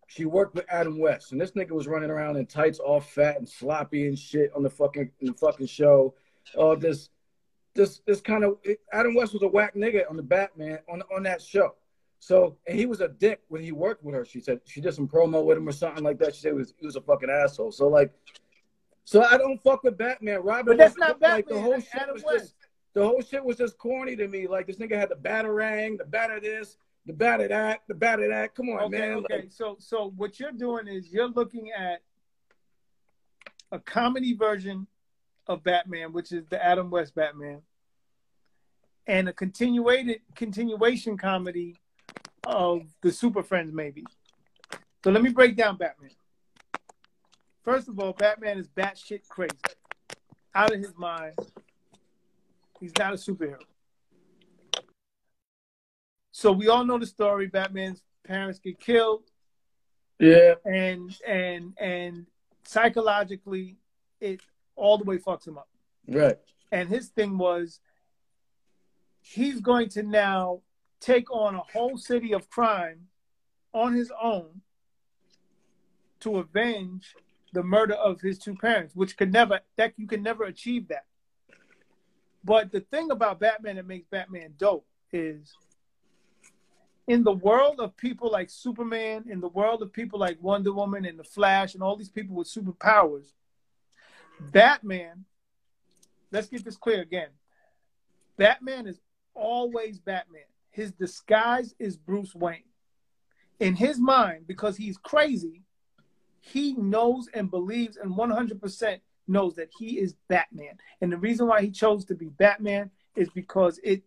she 0.06 0.24
worked 0.24 0.54
with 0.54 0.64
Adam 0.70 0.98
West, 0.98 1.32
and 1.32 1.40
this 1.40 1.52
nigga 1.52 1.72
was 1.72 1.86
running 1.86 2.10
around 2.10 2.36
in 2.36 2.46
tights, 2.46 2.78
all 2.78 3.00
fat 3.00 3.36
and 3.38 3.48
sloppy 3.48 4.06
and 4.06 4.18
shit 4.18 4.50
on 4.54 4.62
the 4.62 4.70
fucking 4.70 5.10
in 5.20 5.26
the 5.26 5.34
fucking 5.34 5.66
show. 5.66 6.14
All 6.56 6.76
this, 6.76 7.10
this 7.74 8.00
this 8.06 8.20
kind 8.20 8.44
of 8.44 8.58
Adam 8.92 9.14
West 9.14 9.32
was 9.32 9.42
a 9.42 9.48
whack 9.48 9.74
nigga 9.74 10.08
on 10.08 10.16
the 10.16 10.22
Batman 10.22 10.78
on 10.88 11.02
on 11.14 11.22
that 11.24 11.42
show. 11.42 11.74
So 12.20 12.56
and 12.66 12.78
he 12.78 12.86
was 12.86 13.02
a 13.02 13.08
dick 13.08 13.42
when 13.48 13.62
he 13.62 13.72
worked 13.72 14.02
with 14.02 14.14
her. 14.14 14.24
She 14.24 14.40
said 14.40 14.60
she 14.64 14.80
did 14.80 14.94
some 14.94 15.06
promo 15.06 15.44
with 15.44 15.58
him 15.58 15.68
or 15.68 15.72
something 15.72 16.02
like 16.02 16.18
that. 16.20 16.34
She 16.34 16.40
said 16.40 16.52
he 16.52 16.58
was 16.58 16.74
he 16.78 16.86
was 16.86 16.96
a 16.96 17.02
fucking 17.02 17.28
asshole. 17.28 17.70
So 17.70 17.88
like, 17.88 18.12
so 19.04 19.22
I 19.22 19.36
don't 19.36 19.62
fuck 19.62 19.82
with 19.82 19.96
Batman. 19.98 20.42
Robin, 20.42 20.66
But 20.66 20.78
that's 20.78 20.94
was- 20.94 21.00
not 21.00 21.20
like 21.20 21.46
Batman. 21.46 21.56
the 21.56 21.62
whole 21.62 21.72
that's 21.72 21.84
shit 21.90 22.02
Adam 22.02 22.14
was 22.14 22.24
West. 22.24 22.38
just 22.44 22.54
the 22.94 23.04
whole 23.04 23.20
shit 23.22 23.44
was 23.44 23.56
just 23.56 23.76
corny 23.78 24.14
to 24.16 24.28
me. 24.28 24.46
Like 24.46 24.66
this 24.66 24.76
nigga 24.76 24.96
had 24.96 25.08
the 25.10 25.16
batarang, 25.16 25.98
the 25.98 26.04
bat 26.04 26.30
of 26.30 26.42
this, 26.42 26.76
the 27.06 27.12
bat 27.12 27.40
of 27.40 27.48
that, 27.50 27.80
the 27.88 27.94
bat 27.94 28.20
of 28.20 28.28
that. 28.30 28.54
Come 28.54 28.68
on, 28.70 28.84
okay, 28.84 28.98
man. 28.98 29.12
okay. 29.18 29.34
Like, 29.36 29.52
so 29.52 29.76
so 29.78 30.12
what 30.16 30.38
you're 30.40 30.52
doing 30.52 30.86
is 30.88 31.12
you're 31.12 31.28
looking 31.28 31.70
at 31.72 32.02
a 33.72 33.78
comedy 33.80 34.34
version 34.34 34.86
of 35.46 35.62
Batman, 35.64 36.12
which 36.12 36.32
is 36.32 36.44
the 36.48 36.64
Adam 36.64 36.90
West 36.90 37.14
Batman, 37.14 37.60
and 39.06 39.28
a 39.28 39.32
continuated 39.32 40.20
continuation 40.36 41.16
comedy 41.18 41.76
of 42.46 42.82
the 43.02 43.10
Super 43.10 43.42
Friends, 43.42 43.72
maybe. 43.72 44.04
So 45.02 45.10
let 45.10 45.22
me 45.22 45.30
break 45.30 45.56
down 45.56 45.76
Batman. 45.76 46.10
First 47.64 47.88
of 47.88 47.98
all, 47.98 48.12
Batman 48.12 48.58
is 48.58 48.68
batshit 48.68 49.26
crazy, 49.28 49.54
out 50.54 50.72
of 50.72 50.78
his 50.78 50.94
mind. 50.96 51.34
He's 52.78 52.92
not 52.98 53.14
a 53.14 53.16
superhero. 53.16 53.60
So 56.30 56.52
we 56.52 56.68
all 56.68 56.84
know 56.84 56.98
the 56.98 57.06
story. 57.06 57.46
Batman's 57.46 58.02
parents 58.26 58.58
get 58.58 58.78
killed, 58.78 59.22
yeah, 60.18 60.54
and 60.66 61.16
and 61.26 61.72
and 61.78 62.26
psychologically, 62.64 63.78
it 64.20 64.40
all 64.76 64.98
the 64.98 65.04
way 65.04 65.16
fucks 65.16 65.46
him 65.46 65.56
up. 65.56 65.68
right. 66.08 66.38
And 66.72 66.88
his 66.88 67.08
thing 67.08 67.38
was, 67.38 67.78
he's 69.20 69.60
going 69.60 69.88
to 69.90 70.02
now 70.02 70.62
take 71.00 71.30
on 71.30 71.54
a 71.54 71.62
whole 71.72 71.96
city 71.96 72.34
of 72.34 72.50
crime 72.50 73.06
on 73.72 73.94
his 73.94 74.10
own 74.20 74.62
to 76.18 76.38
avenge 76.38 77.14
the 77.54 77.62
murder 77.62 77.94
of 77.94 78.20
his 78.20 78.38
two 78.38 78.54
parents, 78.56 78.94
which 78.94 79.16
could 79.16 79.32
never 79.32 79.60
that 79.76 79.94
you 79.96 80.06
can 80.06 80.22
never 80.22 80.44
achieve 80.44 80.88
that. 80.88 81.06
But 82.44 82.72
the 82.72 82.80
thing 82.80 83.10
about 83.10 83.40
Batman 83.40 83.76
that 83.76 83.86
makes 83.86 84.06
Batman 84.08 84.54
dope 84.58 84.86
is 85.12 85.54
in 87.06 87.22
the 87.22 87.32
world 87.32 87.80
of 87.80 87.96
people 87.96 88.30
like 88.30 88.50
Superman, 88.50 89.24
in 89.28 89.40
the 89.40 89.48
world 89.48 89.82
of 89.82 89.92
people 89.92 90.18
like 90.18 90.42
Wonder 90.42 90.72
Woman 90.72 91.04
and 91.04 91.18
the 91.18 91.24
Flash 91.24 91.74
and 91.74 91.82
all 91.82 91.96
these 91.96 92.10
people 92.10 92.34
with 92.34 92.48
superpowers, 92.48 93.32
Batman, 94.40 95.24
let's 96.32 96.48
get 96.48 96.64
this 96.64 96.76
clear 96.76 97.00
again. 97.00 97.28
Batman 98.36 98.86
is 98.86 99.00
always 99.34 99.98
Batman. 99.98 100.42
His 100.70 100.92
disguise 100.92 101.74
is 101.78 101.96
Bruce 101.96 102.34
Wayne. 102.34 102.64
In 103.60 103.76
his 103.76 104.00
mind, 104.00 104.46
because 104.48 104.76
he's 104.76 104.98
crazy, 104.98 105.62
he 106.52 106.74
knows 106.74 107.28
and 107.32 107.50
believes 107.50 107.96
and 107.96 108.14
100% 108.14 109.00
knows 109.26 109.54
that 109.54 109.70
he 109.78 109.98
is 109.98 110.14
Batman. 110.28 110.78
And 111.00 111.10
the 111.10 111.16
reason 111.16 111.46
why 111.46 111.62
he 111.62 111.70
chose 111.70 112.04
to 112.06 112.14
be 112.14 112.28
Batman 112.28 112.90
is 113.16 113.30
because 113.30 113.80
it, 113.82 114.02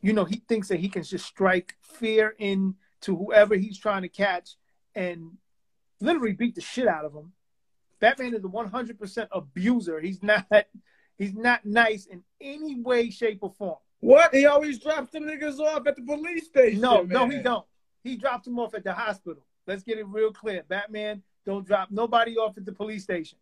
you 0.00 0.12
know, 0.12 0.24
he 0.24 0.42
thinks 0.48 0.68
that 0.68 0.78
he 0.78 0.88
can 0.88 1.02
just 1.02 1.26
strike 1.26 1.74
fear 1.80 2.34
into 2.38 2.76
whoever 3.16 3.56
he's 3.56 3.78
trying 3.78 4.02
to 4.02 4.08
catch 4.08 4.56
and 4.94 5.32
literally 6.00 6.32
beat 6.32 6.54
the 6.54 6.60
shit 6.60 6.86
out 6.86 7.04
of 7.04 7.12
him. 7.12 7.32
Batman 7.98 8.34
is 8.34 8.44
a 8.44 8.48
100% 8.48 9.28
abuser. 9.32 10.00
He's 10.00 10.22
not 10.22 10.46
he's 11.18 11.34
not 11.34 11.64
nice 11.64 12.06
in 12.06 12.22
any 12.40 12.80
way, 12.80 13.10
shape, 13.10 13.38
or 13.42 13.50
form. 13.50 13.78
What? 14.00 14.34
He 14.34 14.46
always 14.46 14.78
drops 14.78 15.10
them 15.12 15.24
niggas 15.24 15.58
off 15.58 15.86
at 15.86 15.96
the 15.96 16.02
police 16.02 16.46
station. 16.46 16.80
No, 16.80 16.98
man. 17.04 17.08
no, 17.08 17.28
he 17.28 17.38
don't. 17.38 17.66
he 18.02 18.16
dropped 18.16 18.46
him 18.46 18.58
off 18.58 18.74
at 18.74 18.84
the 18.84 18.92
hospital. 18.92 19.44
Let's 19.66 19.84
get 19.84 19.98
it 19.98 20.06
real 20.06 20.32
clear. 20.32 20.64
Batman 20.66 21.22
don't 21.44 21.66
drop 21.66 21.90
nobody 21.90 22.36
off 22.36 22.56
at 22.56 22.64
the 22.64 22.72
police 22.72 23.02
station. 23.02 23.38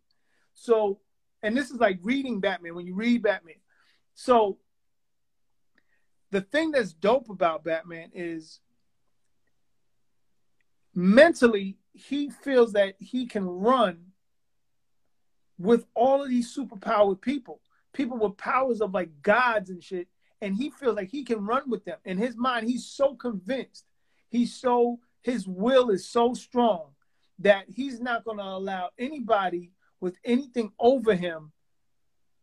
So, 0.53 0.99
and 1.43 1.55
this 1.55 1.71
is 1.71 1.79
like 1.79 1.99
reading 2.01 2.39
Batman 2.39 2.75
when 2.75 2.85
you 2.85 2.95
read 2.95 3.23
Batman. 3.23 3.55
So, 4.13 4.57
the 6.31 6.41
thing 6.41 6.71
that's 6.71 6.93
dope 6.93 7.29
about 7.29 7.63
Batman 7.63 8.11
is 8.13 8.59
mentally 10.93 11.77
he 11.93 12.29
feels 12.29 12.73
that 12.73 12.95
he 12.99 13.25
can 13.25 13.45
run 13.45 13.97
with 15.57 15.85
all 15.93 16.23
of 16.23 16.29
these 16.29 16.55
superpowered 16.55 17.21
people, 17.21 17.61
people 17.93 18.17
with 18.17 18.37
powers 18.37 18.81
of 18.81 18.93
like 18.93 19.21
gods 19.21 19.69
and 19.69 19.83
shit, 19.83 20.07
and 20.41 20.55
he 20.55 20.69
feels 20.69 20.95
like 20.95 21.09
he 21.09 21.23
can 21.23 21.45
run 21.45 21.69
with 21.69 21.85
them. 21.85 21.97
In 22.05 22.17
his 22.17 22.35
mind, 22.35 22.67
he's 22.67 22.85
so 22.85 23.13
convinced, 23.13 23.85
he's 24.29 24.55
so 24.55 24.99
his 25.21 25.47
will 25.47 25.91
is 25.91 26.07
so 26.07 26.33
strong 26.33 26.87
that 27.43 27.65
he's 27.67 27.99
not 27.99 28.23
going 28.23 28.37
to 28.37 28.43
allow 28.43 28.89
anybody 28.97 29.71
with 29.99 30.17
anything 30.23 30.71
over 30.79 31.15
him 31.15 31.51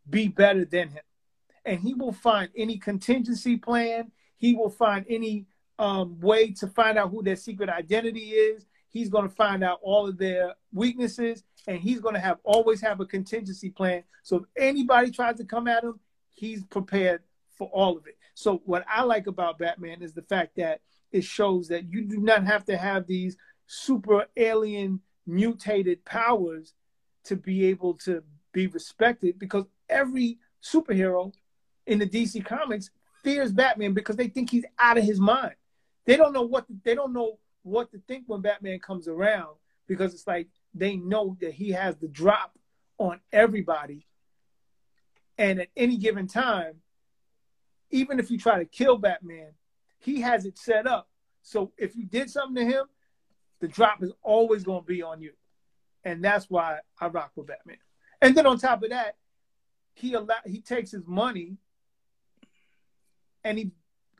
be 0.08 0.28
better 0.28 0.64
than 0.64 0.88
him. 0.88 1.02
And 1.64 1.80
he 1.80 1.94
will 1.94 2.12
find 2.12 2.48
any 2.56 2.78
contingency 2.78 3.56
plan, 3.56 4.10
he 4.36 4.54
will 4.54 4.70
find 4.70 5.04
any 5.08 5.46
um, 5.78 6.18
way 6.20 6.52
to 6.52 6.66
find 6.68 6.98
out 6.98 7.10
who 7.10 7.22
their 7.22 7.36
secret 7.36 7.68
identity 7.68 8.30
is. 8.30 8.66
He's 8.90 9.10
going 9.10 9.28
to 9.28 9.34
find 9.34 9.62
out 9.62 9.80
all 9.82 10.08
of 10.08 10.16
their 10.16 10.54
weaknesses, 10.72 11.44
and 11.66 11.78
he's 11.78 12.00
going 12.00 12.14
to 12.14 12.20
have 12.20 12.38
always 12.42 12.80
have 12.80 13.00
a 13.00 13.06
contingency 13.06 13.68
plan. 13.70 14.02
So 14.22 14.36
if 14.36 14.44
anybody 14.56 15.10
tries 15.10 15.36
to 15.36 15.44
come 15.44 15.68
at 15.68 15.84
him, 15.84 16.00
he's 16.32 16.64
prepared 16.64 17.22
for 17.50 17.68
all 17.68 17.98
of 17.98 18.06
it. 18.06 18.16
So 18.34 18.62
what 18.64 18.84
I 18.88 19.02
like 19.02 19.26
about 19.26 19.58
Batman 19.58 20.00
is 20.00 20.14
the 20.14 20.22
fact 20.22 20.56
that 20.56 20.80
it 21.12 21.24
shows 21.24 21.68
that 21.68 21.90
you 21.90 22.02
do 22.02 22.18
not 22.18 22.46
have 22.46 22.64
to 22.66 22.76
have 22.76 23.06
these 23.06 23.36
super 23.68 24.26
alien 24.36 25.00
mutated 25.26 26.04
powers 26.04 26.74
to 27.24 27.36
be 27.36 27.66
able 27.66 27.94
to 27.94 28.24
be 28.52 28.66
respected 28.66 29.38
because 29.38 29.64
every 29.88 30.38
superhero 30.62 31.32
in 31.86 31.98
the 31.98 32.06
DC 32.06 32.44
comics 32.44 32.90
fears 33.22 33.52
Batman 33.52 33.92
because 33.92 34.16
they 34.16 34.28
think 34.28 34.50
he's 34.50 34.64
out 34.78 34.98
of 34.98 35.04
his 35.04 35.20
mind. 35.20 35.54
They 36.06 36.16
don't 36.16 36.32
know 36.32 36.42
what 36.42 36.66
to, 36.68 36.74
they 36.82 36.94
don't 36.94 37.12
know 37.12 37.38
what 37.62 37.92
to 37.92 38.00
think 38.08 38.24
when 38.26 38.40
Batman 38.40 38.78
comes 38.80 39.06
around 39.06 39.56
because 39.86 40.14
it's 40.14 40.26
like 40.26 40.48
they 40.74 40.96
know 40.96 41.36
that 41.40 41.52
he 41.52 41.70
has 41.70 41.96
the 41.96 42.08
drop 42.08 42.58
on 42.96 43.20
everybody. 43.32 44.06
And 45.36 45.60
at 45.60 45.68
any 45.76 45.98
given 45.98 46.26
time, 46.26 46.76
even 47.90 48.18
if 48.18 48.30
you 48.30 48.38
try 48.38 48.58
to 48.58 48.64
kill 48.64 48.96
Batman, 48.96 49.52
he 49.98 50.22
has 50.22 50.46
it 50.46 50.58
set 50.58 50.86
up. 50.86 51.08
So 51.42 51.72
if 51.76 51.94
you 51.96 52.04
did 52.06 52.30
something 52.30 52.56
to 52.56 52.64
him, 52.64 52.86
the 53.60 53.68
drop 53.68 54.02
is 54.02 54.12
always 54.22 54.64
going 54.64 54.82
to 54.82 54.86
be 54.86 55.02
on 55.02 55.20
you. 55.20 55.32
And 56.04 56.24
that's 56.24 56.48
why 56.48 56.78
I 57.00 57.08
rock 57.08 57.32
with 57.36 57.48
Batman. 57.48 57.78
And 58.20 58.36
then 58.36 58.46
on 58.46 58.58
top 58.58 58.82
of 58.82 58.90
that, 58.90 59.16
he 59.94 60.14
allow, 60.14 60.36
he 60.46 60.60
takes 60.60 60.90
his 60.92 61.02
money 61.06 61.56
and 63.44 63.58
he 63.58 63.70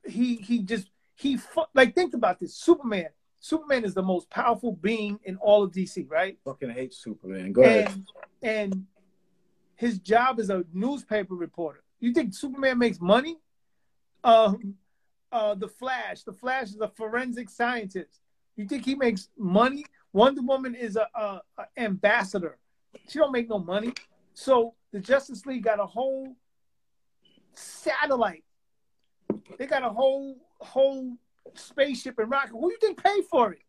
he 0.05 0.37
he 0.37 0.63
just 0.63 0.91
he 1.15 1.39
like 1.75 1.95
think 1.95 2.15
about 2.15 2.41
this 2.41 2.57
Superman 2.57 3.09
Superman 3.41 3.85
is 3.85 3.95
the 3.95 4.03
most 4.03 4.29
powerful 4.31 4.73
being 4.73 5.19
in 5.25 5.37
all 5.37 5.63
of 5.63 5.73
DC, 5.73 6.11
right? 6.11 6.37
Fucking 6.45 6.71
hate 6.71 6.93
Superman. 6.93 7.53
Go 7.53 7.63
ahead. 7.63 7.93
And, 8.43 8.73
and 8.73 8.87
his 9.77 9.99
job 9.99 10.41
is 10.41 10.51
a 10.51 10.65
newspaper 10.73 11.35
reporter. 11.35 11.83
You 12.01 12.13
think 12.13 12.35
Superman 12.35 12.79
makes 12.79 13.01
money? 13.01 13.39
Um, 14.25 14.75
uh, 15.31 15.55
the 15.55 15.69
Flash. 15.69 16.25
The 16.25 16.33
Flash 16.33 16.71
is 16.71 16.81
a 16.81 16.89
forensic 16.89 17.49
scientist. 17.49 18.21
You 18.59 18.67
think 18.67 18.85
he 18.85 18.97
makes 18.97 19.29
money? 19.39 19.85
Wonder 20.13 20.43
Woman 20.43 20.75
is 20.75 20.97
a, 20.97 21.07
a, 21.15 21.41
a 21.59 21.65
ambassador. 21.77 22.59
She 23.09 23.21
don't 23.21 23.31
make 23.31 23.49
no 23.49 23.61
money. 23.61 23.93
So 24.35 24.75
the 24.93 24.99
Justice 24.99 25.47
League 25.47 25.63
got 25.63 25.79
a 25.79 25.87
whole 25.87 26.35
satellite. 27.55 28.43
They 29.59 29.67
got 29.67 29.85
a 29.85 29.89
whole 29.89 30.37
whole 30.61 31.17
spaceship 31.55 32.19
and 32.19 32.29
rocket. 32.31 32.51
Who 32.51 32.71
you 32.71 32.79
think 32.81 33.03
paid 33.03 33.25
for 33.31 33.53
it? 33.53 33.61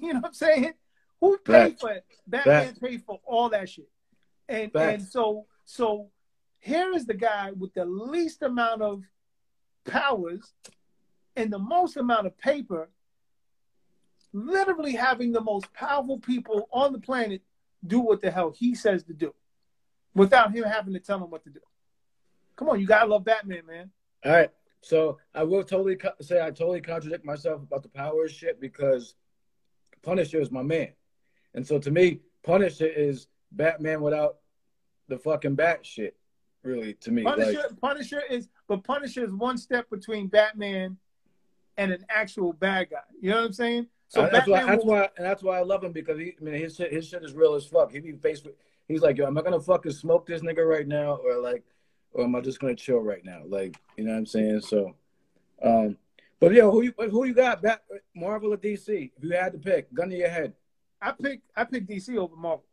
You 0.00 0.14
know 0.14 0.20
what 0.20 0.28
I'm 0.28 0.32
saying? 0.32 0.72
Who 1.20 1.36
paid 1.36 1.78
for 1.78 1.90
it? 1.90 2.06
Batman 2.26 2.74
paid 2.82 3.02
for 3.04 3.20
all 3.26 3.50
that 3.50 3.68
shit. 3.68 3.90
And 4.48 4.70
and 4.74 5.02
so 5.02 5.46
so 5.64 6.08
here 6.60 6.92
is 6.94 7.04
the 7.04 7.14
guy 7.14 7.50
with 7.52 7.74
the 7.74 7.84
least 7.84 8.42
amount 8.42 8.80
of 8.80 9.02
powers 9.84 10.54
and 11.36 11.52
the 11.52 11.58
most 11.58 11.98
amount 11.98 12.26
of 12.26 12.38
paper, 12.38 12.88
literally 14.32 14.92
having 14.92 15.32
the 15.32 15.40
most 15.40 15.72
powerful 15.72 16.18
people 16.18 16.68
on 16.72 16.92
the 16.92 16.98
planet 16.98 17.42
do 17.86 18.00
what 18.00 18.20
the 18.20 18.30
hell 18.30 18.50
he 18.50 18.74
says 18.74 19.04
to 19.04 19.12
do 19.12 19.34
without 20.14 20.54
him 20.54 20.64
having 20.64 20.94
to 20.94 21.00
tell 21.00 21.18
them 21.18 21.30
what 21.30 21.44
to 21.44 21.50
do. 21.50 21.60
Come 22.56 22.68
on, 22.68 22.80
you 22.80 22.86
gotta 22.86 23.06
love 23.06 23.24
Batman, 23.24 23.66
man. 23.66 23.90
All 24.24 24.32
right. 24.32 24.50
So 24.82 25.18
I 25.34 25.44
will 25.44 25.64
totally 25.64 25.96
co- 25.96 26.12
say 26.20 26.40
I 26.40 26.50
totally 26.50 26.80
contradict 26.80 27.24
myself 27.24 27.62
about 27.62 27.82
the 27.82 27.88
power 27.88 28.28
shit 28.28 28.60
because 28.60 29.14
Punisher 30.02 30.40
is 30.40 30.50
my 30.50 30.62
man, 30.62 30.88
and 31.54 31.66
so 31.66 31.78
to 31.78 31.90
me, 31.90 32.20
Punisher 32.42 32.86
is 32.86 33.28
Batman 33.52 34.00
without 34.00 34.38
the 35.08 35.18
fucking 35.18 35.54
bat 35.54 35.86
shit. 35.86 36.16
Really, 36.64 36.94
to 36.94 37.10
me, 37.10 37.22
Punisher, 37.22 37.58
like, 37.58 37.80
Punisher 37.80 38.22
is, 38.28 38.48
but 38.68 38.84
Punisher 38.84 39.24
is 39.24 39.32
one 39.32 39.56
step 39.56 39.88
between 39.90 40.26
Batman 40.26 40.96
and 41.76 41.92
an 41.92 42.04
actual 42.08 42.52
bad 42.52 42.90
guy. 42.90 42.98
You 43.20 43.30
know 43.30 43.36
what 43.36 43.46
I'm 43.46 43.52
saying? 43.52 43.86
So 44.12 44.28
that's 44.30 44.46
why 44.46 44.66
that's 44.66 44.84
why 44.84 45.08
and 45.16 45.26
that's 45.26 45.42
why 45.42 45.58
I 45.58 45.62
love 45.62 45.82
him 45.82 45.92
because 45.92 46.18
he, 46.18 46.34
I 46.38 46.44
mean, 46.44 46.54
his 46.54 46.76
shit, 46.76 46.92
his 46.92 47.08
shit 47.08 47.24
is 47.24 47.32
real 47.32 47.54
as 47.54 47.64
fuck. 47.64 47.90
He 47.90 47.98
be 47.98 48.12
faced 48.12 48.44
with, 48.44 48.54
he's 48.86 49.00
like, 49.00 49.16
yo, 49.16 49.26
am 49.26 49.38
I 49.38 49.42
gonna 49.42 49.58
fucking 49.58 49.92
smoke 49.92 50.26
this 50.26 50.42
nigga 50.42 50.68
right 50.68 50.86
now, 50.86 51.14
or 51.14 51.38
like, 51.38 51.64
or 52.12 52.24
am 52.24 52.36
I 52.36 52.42
just 52.42 52.60
gonna 52.60 52.74
chill 52.74 52.98
right 52.98 53.24
now? 53.24 53.40
Like, 53.46 53.74
you 53.96 54.04
know 54.04 54.12
what 54.12 54.18
I'm 54.18 54.26
saying? 54.26 54.60
So, 54.60 54.94
um, 55.62 55.96
but 56.40 56.52
yeah, 56.52 56.64
who 56.64 56.82
you 56.82 56.92
who 56.98 57.24
you 57.24 57.32
got? 57.32 57.62
Bat, 57.62 57.84
Marvel 58.14 58.52
or 58.52 58.58
DC? 58.58 59.12
If 59.16 59.24
you 59.24 59.30
had 59.30 59.52
to 59.52 59.58
pick, 59.58 59.92
gun 59.94 60.10
to 60.10 60.16
your 60.16 60.28
head. 60.28 60.52
I 61.00 61.12
pick 61.12 61.40
I 61.56 61.64
pick 61.64 61.86
DC 61.86 62.14
over 62.18 62.36
Marvel. 62.36 62.64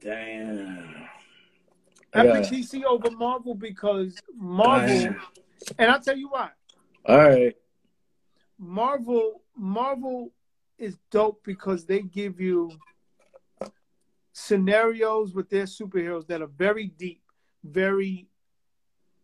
Damn. 0.00 0.96
I 2.12 2.22
pick 2.22 2.50
DC 2.50 2.82
over 2.82 3.12
Marvel 3.12 3.54
because 3.54 4.16
Marvel, 4.36 4.88
Damn. 4.88 5.20
and 5.78 5.92
I'll 5.92 6.00
tell 6.00 6.16
you 6.16 6.28
why. 6.28 6.50
All 7.06 7.18
right. 7.18 7.54
Marvel 8.60 9.42
Marvel 9.56 10.32
is 10.78 10.98
dope 11.10 11.42
because 11.44 11.86
they 11.86 12.02
give 12.02 12.40
you 12.40 12.70
scenarios 14.32 15.34
with 15.34 15.48
their 15.48 15.64
superheroes 15.64 16.26
that 16.28 16.42
are 16.42 16.46
very 16.46 16.86
deep, 16.86 17.22
very 17.64 18.28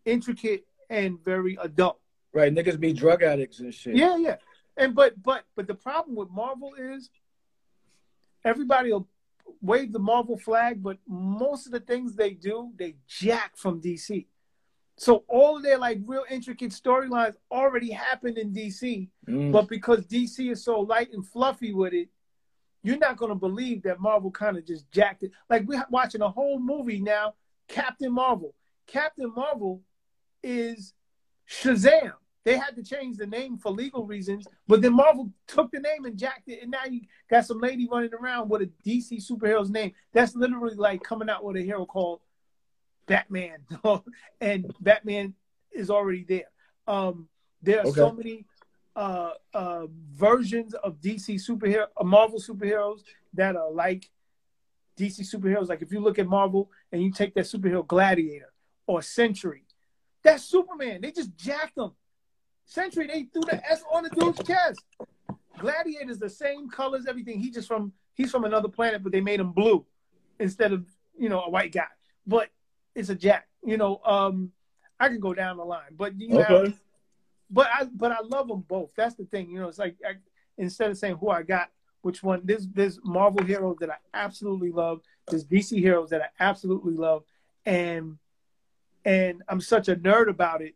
intricate, 0.04 0.66
and 0.88 1.22
very 1.22 1.58
adult. 1.60 2.00
Right, 2.32 2.52
niggas 2.52 2.80
be 2.80 2.92
drug 2.92 3.22
addicts 3.22 3.60
and 3.60 3.72
shit. 3.72 3.96
Yeah, 3.96 4.16
yeah. 4.16 4.36
And 4.76 4.94
but 4.94 5.22
but 5.22 5.44
but 5.54 5.66
the 5.66 5.74
problem 5.74 6.16
with 6.16 6.30
Marvel 6.30 6.74
is 6.78 7.10
everybody 8.44 8.92
will 8.92 9.08
wave 9.60 9.92
the 9.92 9.98
Marvel 9.98 10.38
flag, 10.38 10.82
but 10.82 10.98
most 11.06 11.66
of 11.66 11.72
the 11.72 11.80
things 11.80 12.14
they 12.14 12.30
do, 12.30 12.72
they 12.76 12.96
jack 13.06 13.56
from 13.56 13.80
DC. 13.80 14.26
So 14.98 15.24
all 15.28 15.60
their 15.60 15.78
like 15.78 16.00
real 16.06 16.24
intricate 16.30 16.70
storylines 16.70 17.34
already 17.50 17.90
happened 17.90 18.38
in 18.38 18.52
DC, 18.52 19.08
mm. 19.28 19.52
but 19.52 19.68
because 19.68 20.06
DC 20.06 20.50
is 20.50 20.64
so 20.64 20.80
light 20.80 21.12
and 21.12 21.26
fluffy 21.26 21.74
with 21.74 21.92
it, 21.92 22.08
you're 22.82 22.98
not 22.98 23.16
going 23.16 23.30
to 23.30 23.34
believe 23.34 23.82
that 23.82 24.00
Marvel 24.00 24.30
kind 24.30 24.56
of 24.56 24.64
just 24.64 24.90
jacked 24.90 25.22
it. 25.22 25.32
Like 25.50 25.66
we're 25.66 25.84
watching 25.90 26.22
a 26.22 26.30
whole 26.30 26.58
movie 26.58 27.00
now, 27.00 27.34
Captain 27.68 28.12
Marvel. 28.12 28.54
Captain 28.86 29.32
Marvel 29.34 29.82
is 30.42 30.94
Shazam. 31.50 32.12
They 32.44 32.56
had 32.56 32.76
to 32.76 32.84
change 32.84 33.16
the 33.16 33.26
name 33.26 33.58
for 33.58 33.72
legal 33.72 34.06
reasons, 34.06 34.46
but 34.68 34.80
then 34.80 34.94
Marvel 34.94 35.32
took 35.48 35.72
the 35.72 35.80
name 35.80 36.04
and 36.04 36.16
jacked 36.16 36.48
it, 36.48 36.62
and 36.62 36.70
now 36.70 36.84
you 36.88 37.00
got 37.28 37.44
some 37.44 37.58
lady 37.58 37.88
running 37.90 38.14
around 38.14 38.48
with 38.48 38.62
a 38.62 38.70
DC 38.86 39.20
superhero's 39.28 39.68
name. 39.68 39.92
That's 40.12 40.36
literally 40.36 40.76
like 40.76 41.02
coming 41.02 41.28
out 41.28 41.42
with 41.42 41.56
a 41.56 41.62
hero 41.62 41.84
called 41.84 42.20
Batman, 43.06 43.58
and 44.40 44.74
Batman 44.80 45.34
is 45.72 45.90
already 45.90 46.24
there. 46.24 46.50
Um, 46.86 47.28
there 47.62 47.78
are 47.78 47.86
okay. 47.86 47.96
so 47.96 48.12
many 48.12 48.44
uh, 48.94 49.30
uh, 49.54 49.86
versions 50.12 50.74
of 50.74 51.00
DC 51.00 51.34
superhero, 51.34 51.86
uh, 51.96 52.04
Marvel 52.04 52.40
superheroes 52.40 53.00
that 53.34 53.56
are 53.56 53.70
like 53.70 54.10
DC 54.98 55.20
superheroes. 55.20 55.68
Like 55.68 55.82
if 55.82 55.92
you 55.92 56.00
look 56.00 56.18
at 56.18 56.26
Marvel 56.26 56.70
and 56.92 57.02
you 57.02 57.12
take 57.12 57.34
that 57.34 57.44
superhero 57.44 57.86
Gladiator 57.86 58.52
or 58.86 59.02
Sentry, 59.02 59.64
that's 60.22 60.44
Superman. 60.44 61.00
They 61.00 61.12
just 61.12 61.36
jacked 61.36 61.76
them. 61.76 61.92
Sentry, 62.64 63.06
they 63.06 63.24
threw 63.24 63.42
the 63.42 63.64
S 63.70 63.82
on 63.92 64.02
the 64.02 64.10
dude's 64.10 64.42
chest. 64.42 64.82
Gladiator 65.58 66.10
is 66.10 66.18
the 66.18 66.28
same 66.28 66.68
colors, 66.68 67.06
everything. 67.08 67.38
He 67.38 67.50
just 67.50 67.68
from 67.68 67.92
he's 68.14 68.30
from 68.30 68.44
another 68.44 68.68
planet, 68.68 69.02
but 69.02 69.12
they 69.12 69.20
made 69.20 69.40
him 69.40 69.52
blue 69.52 69.86
instead 70.40 70.72
of 70.72 70.84
you 71.16 71.28
know 71.28 71.42
a 71.42 71.50
white 71.50 71.72
guy. 71.72 71.86
But 72.26 72.48
it's 72.96 73.10
a 73.10 73.14
jack. 73.14 73.46
You 73.64 73.76
know, 73.76 74.00
um, 74.04 74.50
I 74.98 75.08
can 75.08 75.20
go 75.20 75.34
down 75.34 75.58
the 75.58 75.64
line, 75.64 75.94
but 75.96 76.18
you 76.18 76.38
okay. 76.40 76.64
have 76.64 76.74
but 77.50 77.68
I 77.72 77.84
but 77.84 78.10
I 78.10 78.20
love 78.22 78.48
them 78.48 78.64
both. 78.66 78.90
That's 78.96 79.14
the 79.14 79.24
thing, 79.24 79.50
you 79.50 79.60
know. 79.60 79.68
It's 79.68 79.78
like 79.78 79.96
I, 80.04 80.14
instead 80.58 80.90
of 80.90 80.98
saying 80.98 81.16
who 81.20 81.28
I 81.28 81.42
got, 81.42 81.68
which 82.02 82.22
one. 82.22 82.42
There's 82.44 82.66
there's 82.68 82.98
Marvel 83.04 83.44
heroes 83.44 83.76
that 83.80 83.90
I 83.90 83.96
absolutely 84.14 84.72
love. 84.72 85.00
There's 85.28 85.44
DC 85.44 85.78
heroes 85.78 86.10
that 86.10 86.22
I 86.22 86.44
absolutely 86.44 86.94
love, 86.94 87.24
and 87.64 88.18
and 89.04 89.42
I'm 89.48 89.60
such 89.60 89.88
a 89.88 89.96
nerd 89.96 90.28
about 90.28 90.62
it. 90.62 90.74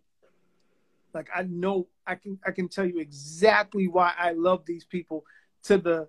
Like 1.13 1.29
I 1.35 1.43
know 1.43 1.89
I 2.07 2.15
can 2.15 2.39
I 2.47 2.53
can 2.53 2.69
tell 2.69 2.85
you 2.85 2.99
exactly 2.99 3.89
why 3.89 4.13
I 4.17 4.33
love 4.33 4.65
these 4.65 4.85
people 4.85 5.25
to 5.65 5.79
the 5.79 6.09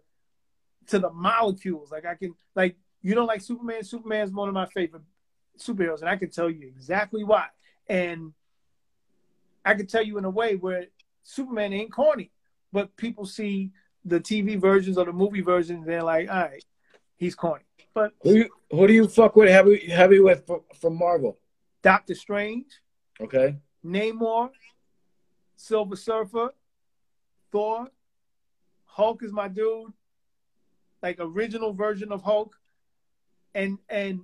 to 0.87 0.99
the 0.99 1.11
molecules. 1.11 1.91
Like 1.91 2.05
I 2.05 2.15
can 2.15 2.35
like 2.55 2.75
you 3.01 3.15
don't 3.15 3.27
like 3.27 3.41
Superman. 3.41 3.83
Superman's 3.83 4.31
one 4.31 4.47
of 4.47 4.53
my 4.53 4.67
favorite 4.67 5.03
superheroes, 5.61 6.01
and 6.01 6.09
I 6.09 6.17
can 6.17 6.29
tell 6.29 6.49
you 6.49 6.67
exactly 6.67 7.23
why. 7.23 7.47
And 7.87 8.33
I 9.63 9.73
can 9.73 9.87
tell 9.87 10.03
you 10.03 10.17
in 10.17 10.25
a 10.25 10.29
way 10.29 10.55
where 10.55 10.85
Superman 11.23 11.73
ain't 11.73 11.91
corny, 11.91 12.31
but 12.71 12.95
people 12.97 13.25
see 13.25 13.71
the 14.05 14.19
TV 14.19 14.59
versions 14.59 14.97
or 14.97 15.05
the 15.05 15.13
movie 15.13 15.41
versions, 15.41 15.85
they're 15.85 16.03
like, 16.03 16.29
all 16.29 16.41
right, 16.41 16.63
he's 17.17 17.35
corny. 17.35 17.63
But 17.93 18.13
who 18.21 18.33
you, 18.33 18.49
who 18.71 18.87
do 18.87 18.93
you 18.93 19.07
fuck 19.07 19.35
with 19.35 19.49
heavy 19.49 19.89
heavy 19.89 20.19
with 20.19 20.49
from 20.79 20.97
Marvel? 20.97 21.37
Doctor 21.81 22.15
Strange. 22.15 22.67
Okay. 23.19 23.57
Namor, 23.85 24.49
Silver 25.55 25.95
Surfer, 25.95 26.53
Thor, 27.51 27.87
Hulk 28.85 29.23
is 29.23 29.31
my 29.31 29.47
dude. 29.47 29.91
Like 31.03 31.17
original 31.19 31.73
version 31.73 32.11
of 32.11 32.21
Hulk, 32.21 32.55
and 33.55 33.79
and 33.89 34.21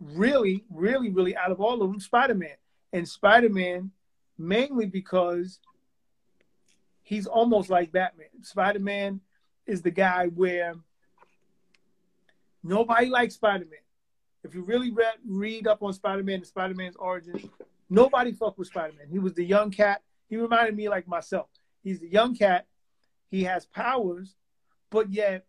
really, 0.00 0.64
really, 0.70 1.10
really 1.10 1.36
out 1.36 1.50
of 1.50 1.60
all 1.60 1.82
of 1.82 1.90
them, 1.90 2.00
Spider 2.00 2.34
Man. 2.34 2.56
And 2.92 3.08
Spider 3.08 3.48
Man, 3.48 3.90
mainly 4.38 4.86
because 4.86 5.58
he's 7.02 7.26
almost 7.26 7.70
like 7.70 7.92
Batman. 7.92 8.28
Spider 8.42 8.80
Man 8.80 9.20
is 9.66 9.82
the 9.82 9.90
guy 9.90 10.26
where 10.26 10.74
nobody 12.62 13.06
likes 13.06 13.34
Spider 13.34 13.64
Man. 13.64 13.80
If 14.44 14.54
you 14.54 14.62
really 14.62 14.92
read, 14.92 15.14
read 15.26 15.66
up 15.66 15.82
on 15.82 15.92
Spider 15.92 16.22
Man 16.22 16.36
and 16.36 16.46
Spider 16.46 16.74
Man's 16.74 16.96
origin, 16.96 17.50
nobody 17.90 18.32
fucked 18.32 18.58
with 18.58 18.68
Spider 18.68 18.94
Man. 18.98 19.08
He 19.10 19.18
was 19.18 19.34
the 19.34 19.44
young 19.44 19.70
cat. 19.70 20.02
He 20.28 20.36
reminded 20.36 20.76
me 20.76 20.88
like 20.88 21.08
myself. 21.08 21.48
He's 21.82 22.00
the 22.00 22.08
young 22.08 22.34
cat. 22.34 22.66
He 23.28 23.44
has 23.44 23.66
powers, 23.66 24.36
but 24.90 25.12
yet 25.12 25.46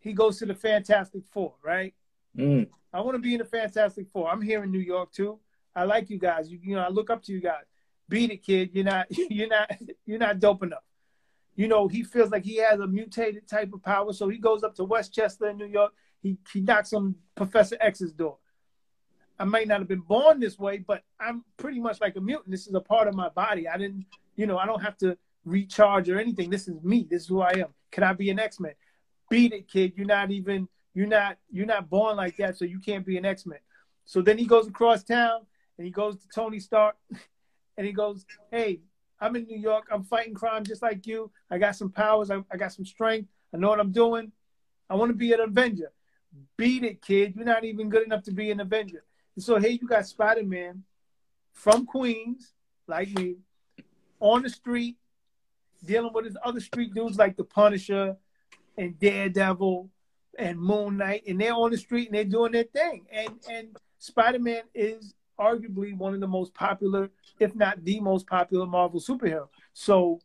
he 0.00 0.12
goes 0.12 0.38
to 0.38 0.46
the 0.46 0.54
Fantastic 0.54 1.22
Four, 1.30 1.54
right? 1.62 1.94
Mm. 2.36 2.68
I 2.92 3.00
want 3.00 3.14
to 3.16 3.20
be 3.20 3.34
in 3.34 3.38
the 3.38 3.44
Fantastic 3.44 4.06
Four. 4.12 4.30
I'm 4.30 4.42
here 4.42 4.62
in 4.64 4.70
New 4.70 4.78
York 4.78 5.12
too. 5.12 5.38
I 5.74 5.84
like 5.84 6.10
you 6.10 6.18
guys. 6.18 6.50
You, 6.50 6.58
you 6.62 6.76
know, 6.76 6.82
I 6.82 6.88
look 6.88 7.10
up 7.10 7.22
to 7.24 7.32
you 7.32 7.40
guys 7.40 7.64
beat 8.08 8.30
it, 8.30 8.42
kid. 8.42 8.70
You're 8.72 8.84
not 8.84 9.06
you're 9.30 9.48
not 9.48 9.70
you're 10.06 10.18
not 10.18 10.40
dope 10.40 10.62
enough. 10.62 10.82
You 11.56 11.68
know, 11.68 11.86
he 11.86 12.02
feels 12.02 12.30
like 12.30 12.44
he 12.44 12.56
has 12.56 12.80
a 12.80 12.86
mutated 12.86 13.46
type 13.48 13.72
of 13.72 13.82
power, 13.82 14.12
so 14.12 14.28
he 14.28 14.38
goes 14.38 14.64
up 14.64 14.74
to 14.76 14.84
Westchester 14.84 15.48
in 15.48 15.56
New 15.56 15.66
York. 15.66 15.92
He 16.22 16.36
he 16.52 16.60
knocks 16.60 16.92
on 16.92 17.14
Professor 17.34 17.76
X's 17.80 18.12
door. 18.12 18.38
I 19.38 19.44
might 19.44 19.66
not 19.66 19.80
have 19.80 19.88
been 19.88 20.00
born 20.00 20.38
this 20.38 20.58
way, 20.58 20.78
but 20.78 21.02
I'm 21.18 21.44
pretty 21.56 21.80
much 21.80 22.00
like 22.00 22.16
a 22.16 22.20
mutant. 22.20 22.50
This 22.50 22.68
is 22.68 22.74
a 22.74 22.80
part 22.80 23.08
of 23.08 23.14
my 23.14 23.28
body. 23.30 23.68
I 23.68 23.76
didn't, 23.76 24.06
you 24.36 24.46
know, 24.46 24.58
I 24.58 24.66
don't 24.66 24.80
have 24.80 24.96
to 24.98 25.18
recharge 25.44 26.08
or 26.08 26.20
anything. 26.20 26.50
This 26.50 26.68
is 26.68 26.80
me. 26.84 27.06
This 27.10 27.22
is 27.22 27.28
who 27.28 27.40
I 27.40 27.50
am. 27.50 27.74
Can 27.90 28.04
I 28.04 28.12
be 28.12 28.30
an 28.30 28.38
X 28.38 28.60
Men? 28.60 28.74
Beat 29.30 29.52
it, 29.52 29.68
kid. 29.68 29.94
You're 29.96 30.06
not 30.06 30.30
even. 30.30 30.68
You're 30.94 31.08
not. 31.08 31.38
You're 31.50 31.66
not 31.66 31.90
born 31.90 32.16
like 32.16 32.36
that, 32.36 32.56
so 32.56 32.64
you 32.64 32.78
can't 32.78 33.04
be 33.04 33.18
an 33.18 33.24
X 33.24 33.44
Men. 33.46 33.58
So 34.04 34.22
then 34.22 34.38
he 34.38 34.46
goes 34.46 34.68
across 34.68 35.02
town 35.02 35.40
and 35.76 35.84
he 35.84 35.90
goes 35.90 36.16
to 36.18 36.28
Tony 36.34 36.60
Stark 36.60 36.96
and 37.76 37.86
he 37.86 37.92
goes, 37.92 38.24
"Hey, 38.50 38.80
I'm 39.20 39.34
in 39.36 39.44
New 39.44 39.58
York. 39.58 39.88
I'm 39.90 40.04
fighting 40.04 40.34
crime 40.34 40.64
just 40.64 40.82
like 40.82 41.06
you. 41.06 41.30
I 41.50 41.58
got 41.58 41.76
some 41.76 41.90
powers. 41.90 42.30
I, 42.30 42.42
I 42.50 42.56
got 42.56 42.72
some 42.72 42.86
strength. 42.86 43.28
I 43.52 43.56
know 43.58 43.68
what 43.68 43.80
I'm 43.80 43.92
doing. 43.92 44.30
I 44.88 44.94
want 44.94 45.10
to 45.10 45.16
be 45.16 45.32
an 45.32 45.40
Avenger. 45.40 45.90
Beat 46.56 46.84
it, 46.84 47.02
kid. 47.02 47.34
You're 47.36 47.44
not 47.44 47.64
even 47.64 47.88
good 47.88 48.04
enough 48.04 48.22
to 48.24 48.32
be 48.32 48.50
an 48.50 48.60
Avenger." 48.60 49.04
And 49.34 49.44
so 49.44 49.58
here 49.58 49.70
you 49.70 49.88
got 49.88 50.06
Spider 50.06 50.44
Man 50.44 50.84
from 51.52 51.86
Queens, 51.86 52.52
like 52.86 53.08
me, 53.18 53.36
on 54.20 54.42
the 54.42 54.50
street, 54.50 54.96
dealing 55.84 56.12
with 56.12 56.24
his 56.24 56.36
other 56.42 56.60
street 56.60 56.94
dudes 56.94 57.18
like 57.18 57.36
the 57.36 57.44
Punisher 57.44 58.16
and 58.76 58.98
Daredevil 58.98 59.90
and 60.38 60.58
Moon 60.58 60.96
Knight, 60.96 61.24
and 61.26 61.40
they're 61.40 61.54
on 61.54 61.70
the 61.70 61.78
street 61.78 62.08
and 62.08 62.14
they're 62.14 62.24
doing 62.24 62.52
their 62.52 62.64
thing. 62.64 63.06
And 63.12 63.34
and 63.50 63.76
Spider 63.98 64.38
Man 64.38 64.62
is 64.74 65.14
arguably 65.38 65.96
one 65.96 66.14
of 66.14 66.20
the 66.20 66.28
most 66.28 66.54
popular, 66.54 67.10
if 67.40 67.54
not 67.54 67.84
the 67.84 68.00
most 68.00 68.26
popular 68.26 68.66
Marvel 68.66 69.00
superhero. 69.00 69.48
So 69.72 70.20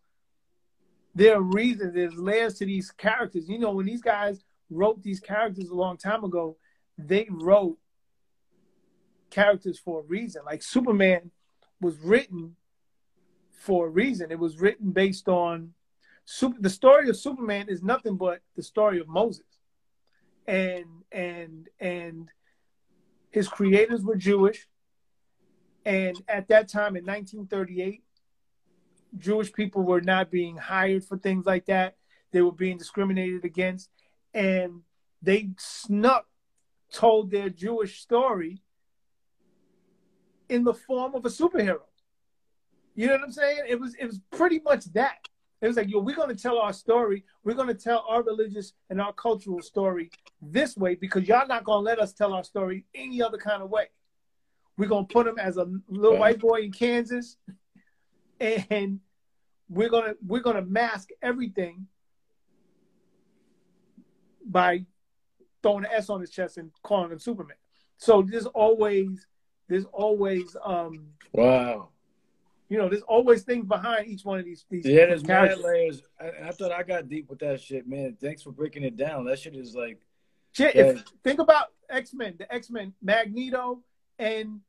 there 1.15 1.35
are 1.35 1.41
reasons, 1.41 1.93
there's 1.93 2.15
layers 2.15 2.55
to 2.55 2.65
these 2.65 2.91
characters. 2.91 3.49
You 3.49 3.59
know, 3.59 3.71
when 3.71 3.85
these 3.85 4.01
guys 4.01 4.43
wrote 4.69 5.01
these 5.01 5.19
characters 5.19 5.69
a 5.69 5.75
long 5.75 5.97
time 5.97 6.23
ago, 6.23 6.57
they 6.97 7.27
wrote 7.29 7.77
characters 9.29 9.79
for 9.79 10.01
a 10.01 10.03
reason. 10.03 10.43
Like 10.45 10.61
Superman 10.61 11.31
was 11.81 11.97
written 11.99 12.55
for 13.51 13.87
a 13.87 13.89
reason. 13.89 14.31
It 14.31 14.39
was 14.39 14.59
written 14.59 14.91
based 14.91 15.27
on 15.27 15.73
super, 16.25 16.57
the 16.59 16.69
story 16.69 17.09
of 17.09 17.17
Superman 17.17 17.69
is 17.69 17.83
nothing 17.83 18.15
but 18.15 18.41
the 18.55 18.63
story 18.63 18.99
of 18.99 19.07
Moses. 19.07 19.45
And 20.49 20.85
and 21.11 21.69
and 21.79 22.29
his 23.29 23.47
creators 23.47 24.03
were 24.03 24.15
Jewish. 24.15 24.67
And 25.85 26.21
at 26.27 26.47
that 26.49 26.67
time 26.67 26.95
in 26.95 27.05
1938, 27.05 28.03
Jewish 29.17 29.53
people 29.53 29.83
were 29.83 30.01
not 30.01 30.31
being 30.31 30.57
hired 30.57 31.05
for 31.05 31.17
things 31.17 31.45
like 31.45 31.67
that. 31.67 31.97
They 32.31 32.41
were 32.41 32.51
being 32.51 32.77
discriminated 32.77 33.45
against. 33.45 33.89
And 34.33 34.81
they 35.21 35.49
snuck 35.57 36.25
told 36.91 37.29
their 37.29 37.49
Jewish 37.49 38.01
story 38.01 38.61
in 40.47 40.63
the 40.63 40.73
form 40.73 41.13
of 41.13 41.25
a 41.25 41.29
superhero. 41.29 41.81
You 42.95 43.07
know 43.07 43.13
what 43.13 43.23
I'm 43.23 43.31
saying? 43.31 43.59
It 43.67 43.79
was 43.79 43.95
it 43.95 44.05
was 44.05 44.19
pretty 44.31 44.59
much 44.59 44.85
that. 44.93 45.27
It 45.61 45.67
was 45.67 45.75
like, 45.75 45.89
yo, 45.89 45.99
we're 45.99 46.15
gonna 46.15 46.35
tell 46.35 46.57
our 46.57 46.71
story. 46.71 47.25
We're 47.43 47.55
gonna 47.55 47.73
tell 47.73 48.05
our 48.07 48.23
religious 48.23 48.73
and 48.89 49.01
our 49.01 49.11
cultural 49.13 49.61
story 49.61 50.09
this 50.41 50.77
way 50.77 50.95
because 50.95 51.27
y'all 51.27 51.47
not 51.47 51.65
gonna 51.65 51.81
let 51.81 51.99
us 51.99 52.13
tell 52.13 52.33
our 52.33 52.43
story 52.43 52.85
any 52.95 53.21
other 53.21 53.37
kind 53.37 53.61
of 53.61 53.69
way. 53.69 53.87
We're 54.77 54.87
gonna 54.87 55.07
put 55.07 55.27
him 55.27 55.37
as 55.37 55.57
a 55.57 55.67
little 55.89 56.17
white 56.17 56.39
boy 56.39 56.61
in 56.61 56.71
Kansas, 56.71 57.35
and 58.39 59.01
we're 59.69 59.89
gonna 59.89 60.15
we're 60.25 60.41
gonna 60.41 60.61
mask 60.61 61.09
everything 61.21 61.87
by 64.45 64.85
throwing 65.61 65.83
an 65.83 65.91
S 65.93 66.09
on 66.09 66.21
his 66.21 66.31
chest 66.31 66.57
and 66.57 66.71
calling 66.83 67.11
him 67.11 67.19
Superman. 67.19 67.57
So 67.97 68.21
there's 68.21 68.45
always 68.45 69.27
there's 69.67 69.85
always 69.91 70.55
um 70.63 71.07
wow. 71.33 71.89
You 72.69 72.77
know, 72.77 72.87
there's 72.87 73.01
always 73.03 73.41
things 73.43 73.65
behind 73.65 74.07
each 74.07 74.23
one 74.23 74.39
of 74.39 74.45
these. 74.45 74.65
these 74.69 74.85
yeah, 74.85 75.07
there's 75.07 75.25
mad 75.25 75.59
layers. 75.59 76.03
I, 76.21 76.49
I, 76.49 76.51
thought 76.51 76.71
I 76.71 76.83
got 76.83 77.09
deep 77.09 77.29
with 77.29 77.39
that 77.39 77.59
shit, 77.59 77.87
man. 77.87 78.15
Thanks 78.21 78.43
for 78.43 78.51
breaking 78.51 78.83
it 78.83 78.95
down. 78.95 79.25
That 79.25 79.39
shit 79.39 79.55
is 79.55 79.75
like, 79.75 79.99
shit. 80.51 80.75
If, 80.75 81.03
think 81.23 81.39
about 81.39 81.67
X 81.89 82.13
Men, 82.13 82.35
the 82.37 82.51
X 82.53 82.69
Men, 82.69 82.93
Magneto, 83.01 83.79
and 84.19 84.59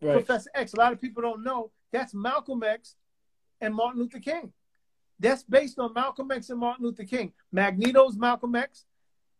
right. 0.00 0.14
Professor 0.14 0.50
X. 0.54 0.74
A 0.74 0.76
lot 0.76 0.92
of 0.92 1.00
people 1.00 1.22
don't 1.22 1.42
know 1.42 1.72
that's 1.92 2.14
Malcolm 2.14 2.62
X 2.62 2.94
and 3.60 3.74
Martin 3.74 4.00
Luther 4.00 4.20
King. 4.20 4.52
That's 5.18 5.42
based 5.42 5.78
on 5.78 5.92
Malcolm 5.92 6.30
X 6.30 6.50
and 6.50 6.58
Martin 6.58 6.84
Luther 6.84 7.04
King. 7.04 7.32
Magneto's 7.52 8.16
Malcolm 8.16 8.54
X, 8.54 8.86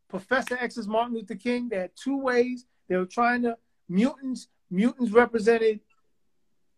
Professor 0.09 0.59
X 0.61 0.77
is 0.77 0.89
Martin 0.89 1.15
Luther 1.15 1.37
King. 1.37 1.69
They 1.69 1.79
had 1.79 1.93
two 1.97 2.19
ways. 2.19 2.67
They 2.89 2.97
were 2.97 3.07
trying 3.07 3.43
to 3.43 3.57
mutants. 3.89 4.49
Mutants 4.71 5.13
represented 5.13 5.81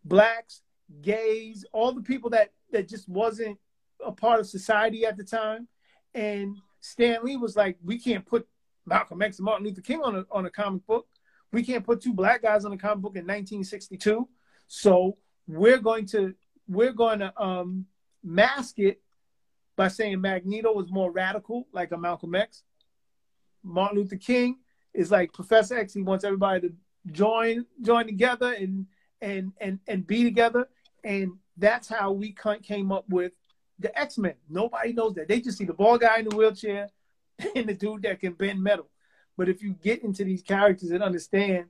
blacks, 0.05 0.61
gays, 1.01 1.65
all 1.71 1.91
the 1.91 2.01
people 2.01 2.29
that 2.31 2.51
that 2.71 2.87
just 2.87 3.07
wasn't 3.07 3.57
a 4.05 4.11
part 4.11 4.39
of 4.39 4.47
society 4.47 5.05
at 5.05 5.17
the 5.17 5.23
time. 5.23 5.67
And 6.13 6.57
Stan 6.79 7.23
Lee 7.23 7.37
was 7.37 7.55
like, 7.55 7.77
we 7.83 7.97
can't 7.97 8.25
put 8.25 8.47
Malcolm 8.85 9.21
X 9.21 9.39
and 9.39 9.45
Martin 9.45 9.65
Luther 9.65 9.81
King 9.81 10.01
on 10.01 10.15
a 10.17 10.25
on 10.31 10.45
a 10.45 10.49
comic 10.49 10.85
book. 10.85 11.07
We 11.51 11.63
can't 11.63 11.85
put 11.85 12.01
two 12.01 12.13
black 12.13 12.41
guys 12.41 12.65
on 12.65 12.73
a 12.73 12.77
comic 12.77 13.01
book 13.01 13.15
in 13.15 13.23
1962. 13.23 14.27
So 14.67 15.17
we're 15.47 15.77
going 15.77 16.05
to 16.07 16.33
we're 16.67 16.93
going 16.93 17.19
to 17.19 17.41
um, 17.41 17.85
mask 18.23 18.79
it 18.79 19.01
by 19.75 19.87
saying 19.87 20.21
Magneto 20.21 20.73
was 20.73 20.91
more 20.91 21.11
radical, 21.11 21.67
like 21.71 21.91
a 21.91 21.97
Malcolm 21.97 22.35
X. 22.35 22.63
Martin 23.63 23.99
Luther 23.99 24.17
King 24.17 24.57
is 24.93 25.11
like 25.11 25.33
Professor 25.33 25.77
X. 25.77 25.93
He 25.93 26.01
wants 26.01 26.23
everybody 26.23 26.67
to 26.67 26.73
join 27.11 27.65
join 27.81 28.05
together 28.05 28.53
and 28.53 28.85
and 29.21 29.51
and 29.59 29.79
and 29.87 30.05
be 30.05 30.23
together. 30.23 30.67
And 31.03 31.33
that's 31.57 31.87
how 31.87 32.11
we 32.11 32.35
came 32.63 32.91
up 32.91 33.05
with 33.09 33.33
the 33.79 33.97
X 33.99 34.17
Men. 34.17 34.35
Nobody 34.49 34.93
knows 34.93 35.13
that. 35.15 35.27
They 35.27 35.41
just 35.41 35.57
see 35.57 35.65
the 35.65 35.73
ball 35.73 35.97
guy 35.97 36.19
in 36.19 36.29
the 36.29 36.35
wheelchair 36.35 36.89
and 37.55 37.67
the 37.67 37.73
dude 37.73 38.03
that 38.03 38.19
can 38.19 38.33
bend 38.33 38.61
metal. 38.61 38.89
But 39.37 39.49
if 39.49 39.61
you 39.63 39.73
get 39.73 40.03
into 40.03 40.23
these 40.23 40.43
characters 40.43 40.91
and 40.91 41.03
understand 41.03 41.65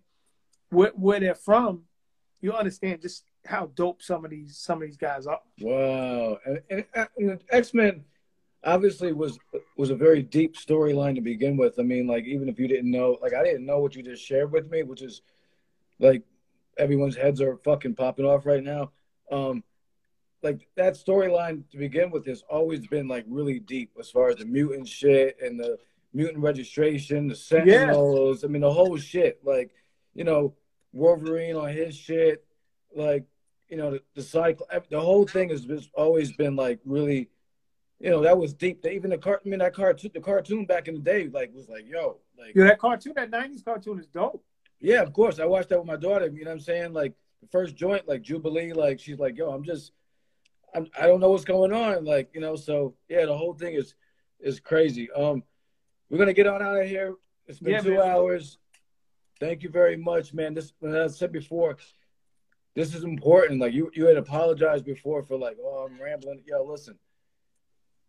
where, 0.69 0.91
where 0.95 1.19
they're 1.19 1.35
from, 1.35 1.83
you 2.41 2.53
understand 2.53 3.01
just 3.01 3.23
how 3.45 3.71
dope 3.75 4.01
some 4.01 4.25
of 4.25 4.31
these 4.31 4.57
some 4.57 4.81
of 4.81 4.87
these 4.87 4.97
guys 4.97 5.27
are. 5.27 5.39
Wow, 5.61 6.37
and, 6.45 6.61
and, 6.69 7.07
and 7.17 7.43
X 7.49 7.73
Men 7.73 8.03
obviously 8.65 9.13
was 9.13 9.39
was 9.77 9.89
a 9.89 9.95
very 9.95 10.21
deep 10.21 10.55
storyline 10.57 11.15
to 11.15 11.21
begin 11.21 11.57
with. 11.57 11.79
I 11.79 11.83
mean, 11.83 12.07
like 12.07 12.25
even 12.25 12.49
if 12.49 12.59
you 12.59 12.67
didn't 12.67 12.91
know, 12.91 13.17
like 13.21 13.33
I 13.33 13.43
didn't 13.43 13.65
know 13.65 13.79
what 13.79 13.95
you 13.95 14.03
just 14.03 14.25
shared 14.25 14.51
with 14.51 14.69
me, 14.69 14.83
which 14.83 15.01
is 15.01 15.21
like 15.99 16.23
everyone's 16.77 17.15
heads 17.15 17.41
are 17.41 17.57
fucking 17.57 17.95
popping 17.95 18.25
off 18.25 18.45
right 18.45 18.63
now. 18.63 18.91
Um, 19.33 19.63
like 20.41 20.67
that 20.75 20.93
storyline 20.93 21.63
to 21.71 21.77
begin 21.77 22.11
with 22.11 22.25
has 22.25 22.43
always 22.49 22.85
been 22.87 23.07
like 23.07 23.25
really 23.27 23.59
deep 23.59 23.91
as 23.99 24.09
far 24.09 24.29
as 24.29 24.35
the 24.35 24.45
mutant 24.45 24.87
shit 24.87 25.37
and 25.41 25.59
the 25.59 25.77
mutant 26.13 26.39
registration, 26.39 27.27
the 27.27 27.35
Sentinels. 27.35 28.43
Yeah. 28.43 28.47
I 28.47 28.51
mean, 28.51 28.61
the 28.61 28.71
whole 28.71 28.97
shit. 28.97 29.39
Like, 29.43 29.71
you 30.13 30.23
know, 30.23 30.53
Wolverine 30.91 31.55
on 31.55 31.69
his 31.69 31.95
shit. 31.95 32.45
Like, 32.95 33.23
you 33.69 33.77
know, 33.77 33.91
the, 33.91 34.01
the 34.15 34.21
cycle. 34.21 34.67
The 34.89 34.99
whole 34.99 35.25
thing 35.25 35.49
has 35.49 35.65
just 35.65 35.89
always 35.95 36.33
been 36.33 36.55
like 36.55 36.79
really 36.85 37.29
you 38.03 38.09
know, 38.09 38.21
that 38.21 38.37
was 38.37 38.53
deep. 38.53 38.85
Even 38.85 39.11
the 39.11 39.17
car, 39.17 39.39
I 39.43 39.47
mean, 39.47 39.59
that 39.59 39.73
cartoon, 39.73 40.11
the 40.13 40.19
cartoon 40.19 40.65
back 40.65 40.89
in 40.89 40.95
the 40.95 40.99
day, 40.99 41.29
like 41.29 41.53
was 41.55 41.69
like, 41.69 41.87
yo, 41.87 42.19
like, 42.37 42.53
yeah, 42.53 42.65
that 42.65 42.79
cartoon, 42.79 43.13
that 43.15 43.31
'90s 43.31 43.63
cartoon 43.63 43.97
is 43.97 44.07
dope. 44.07 44.43
Yeah, 44.81 45.01
of 45.01 45.13
course. 45.13 45.39
I 45.39 45.45
watched 45.45 45.69
that 45.69 45.77
with 45.77 45.87
my 45.87 45.95
daughter. 45.95 46.25
You 46.25 46.43
know 46.43 46.51
what 46.51 46.55
I'm 46.55 46.59
saying? 46.59 46.91
Like 46.91 47.13
first 47.51 47.75
joint, 47.75 48.07
like 48.07 48.21
Jubilee, 48.21 48.73
like 48.73 48.99
she's 48.99 49.19
like, 49.19 49.37
yo, 49.37 49.49
I'm 49.51 49.63
just, 49.63 49.91
I'm, 50.75 50.87
I 50.99 51.07
don't 51.07 51.19
know 51.19 51.29
what's 51.29 51.45
going 51.45 51.73
on, 51.73 52.05
like 52.05 52.29
you 52.33 52.41
know. 52.41 52.55
So 52.55 52.95
yeah, 53.09 53.25
the 53.25 53.37
whole 53.37 53.53
thing 53.53 53.75
is 53.75 53.95
is 54.39 54.59
crazy. 54.59 55.09
Um, 55.11 55.43
we're 56.09 56.17
gonna 56.17 56.33
get 56.33 56.47
on 56.47 56.61
out 56.61 56.79
of 56.79 56.87
here. 56.87 57.15
It's 57.47 57.59
been 57.59 57.73
yeah, 57.73 57.81
two 57.81 57.97
man. 57.97 58.09
hours. 58.09 58.57
Thank 59.39 59.63
you 59.63 59.69
very 59.69 59.97
much, 59.97 60.33
man. 60.33 60.53
This, 60.53 60.73
as 60.85 60.93
I 60.93 61.07
said 61.07 61.31
before, 61.31 61.77
this 62.75 62.95
is 62.95 63.03
important. 63.03 63.59
Like 63.59 63.73
you, 63.73 63.91
you 63.93 64.05
had 64.05 64.15
apologized 64.15 64.85
before 64.85 65.23
for 65.23 65.37
like, 65.37 65.57
oh, 65.61 65.87
I'm 65.89 66.01
rambling. 66.01 66.41
Yo, 66.45 66.63
listen 66.63 66.97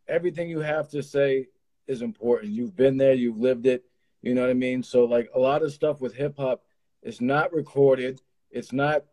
everything 0.08 0.48
you 0.48 0.60
have 0.60 0.88
to 0.90 1.02
say 1.02 1.46
is 1.86 2.02
important. 2.02 2.52
You've 2.52 2.76
been 2.76 2.96
there, 2.96 3.14
you've 3.14 3.38
lived 3.38 3.66
it. 3.66 3.84
You 4.22 4.34
know 4.34 4.42
what 4.42 4.50
I 4.50 4.54
mean? 4.54 4.82
So 4.82 5.04
like 5.04 5.30
a 5.34 5.38
lot 5.38 5.62
of 5.62 5.72
stuff 5.72 6.00
with 6.00 6.14
hip 6.14 6.36
hop 6.38 6.62
it's 7.02 7.20
not 7.20 7.52
recorded. 7.52 8.22
It's 8.50 8.72
not. 8.72 9.04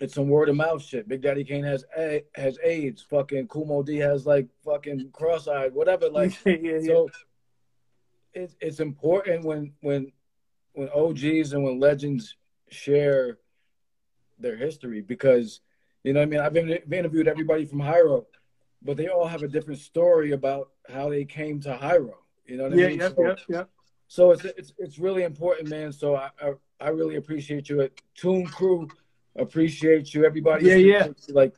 It's 0.00 0.14
some 0.14 0.28
word 0.28 0.48
of 0.48 0.56
mouth 0.56 0.82
shit. 0.82 1.08
Big 1.08 1.22
Daddy 1.22 1.44
Kane 1.44 1.64
has 1.64 1.84
a, 1.96 2.24
has 2.34 2.58
AIDS. 2.64 3.02
Fucking 3.02 3.48
Moe 3.54 3.82
Dee 3.82 3.98
has 3.98 4.26
like 4.26 4.48
fucking 4.64 5.10
cross 5.12 5.46
eyed, 5.48 5.74
whatever. 5.74 6.08
Like 6.10 6.32
yeah, 6.44 6.56
yeah. 6.62 6.80
so. 6.84 7.10
It's 8.34 8.56
it's 8.60 8.80
important 8.80 9.44
when 9.44 9.74
when 9.82 10.10
when 10.72 10.88
OGs 10.88 11.52
and 11.52 11.62
when 11.62 11.78
legends 11.78 12.36
share 12.70 13.38
their 14.38 14.56
history 14.56 15.02
because 15.02 15.60
you 16.02 16.14
know 16.14 16.20
what 16.20 16.26
I 16.26 16.30
mean. 16.30 16.40
I've 16.40 16.54
been, 16.54 16.70
interviewed 16.70 17.28
everybody 17.28 17.66
from 17.66 17.80
Hiero 17.80 18.24
but 18.84 18.96
they 18.96 19.08
all 19.08 19.26
have 19.26 19.42
a 19.42 19.48
different 19.48 19.80
story 19.80 20.32
about 20.32 20.70
how 20.88 21.08
they 21.08 21.24
came 21.24 21.60
to 21.60 21.76
Hiero. 21.76 22.18
You 22.46 22.56
know 22.56 22.64
what 22.64 22.76
yeah, 22.76 22.86
I 22.86 22.88
mean? 22.88 22.98
Yeah, 22.98 23.08
so, 23.08 23.22
yeah, 23.22 23.34
yeah. 23.48 23.64
So 24.08 24.30
it's 24.32 24.44
it's 24.44 24.72
it's 24.78 24.98
really 24.98 25.22
important, 25.22 25.68
man. 25.68 25.92
So 25.92 26.16
I 26.16 26.30
I, 26.40 26.52
I 26.80 26.88
really 26.88 27.16
appreciate 27.16 27.68
you. 27.68 27.80
At 27.80 27.92
Tune 28.14 28.46
Crew, 28.46 28.88
appreciate 29.36 30.14
you. 30.14 30.24
Everybody, 30.24 30.66
yeah, 30.66 30.74
yeah. 30.74 31.06
Like 31.28 31.54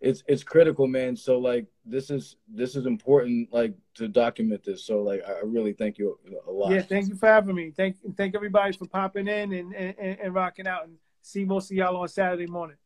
it's 0.00 0.22
it's 0.26 0.44
critical, 0.44 0.86
man. 0.86 1.16
So 1.16 1.38
like 1.38 1.66
this 1.84 2.10
is 2.10 2.36
this 2.48 2.76
is 2.76 2.86
important, 2.86 3.52
like 3.52 3.74
to 3.94 4.08
document 4.08 4.64
this. 4.64 4.84
So 4.84 5.02
like 5.02 5.22
I 5.26 5.40
really 5.44 5.72
thank 5.72 5.98
you 5.98 6.18
a 6.46 6.50
lot. 6.50 6.70
Yeah, 6.70 6.82
thank 6.82 7.08
you 7.08 7.16
for 7.16 7.26
having 7.26 7.54
me. 7.54 7.72
Thank 7.76 7.96
thank 8.16 8.34
everybody 8.34 8.72
for 8.76 8.86
popping 8.86 9.26
in 9.26 9.52
and 9.52 9.74
and, 9.74 10.20
and 10.20 10.34
rocking 10.34 10.66
out. 10.66 10.84
And 10.84 10.96
see 11.22 11.44
most 11.44 11.70
of 11.70 11.76
y'all 11.76 11.96
on 11.96 12.08
Saturday 12.08 12.46
morning. 12.46 12.76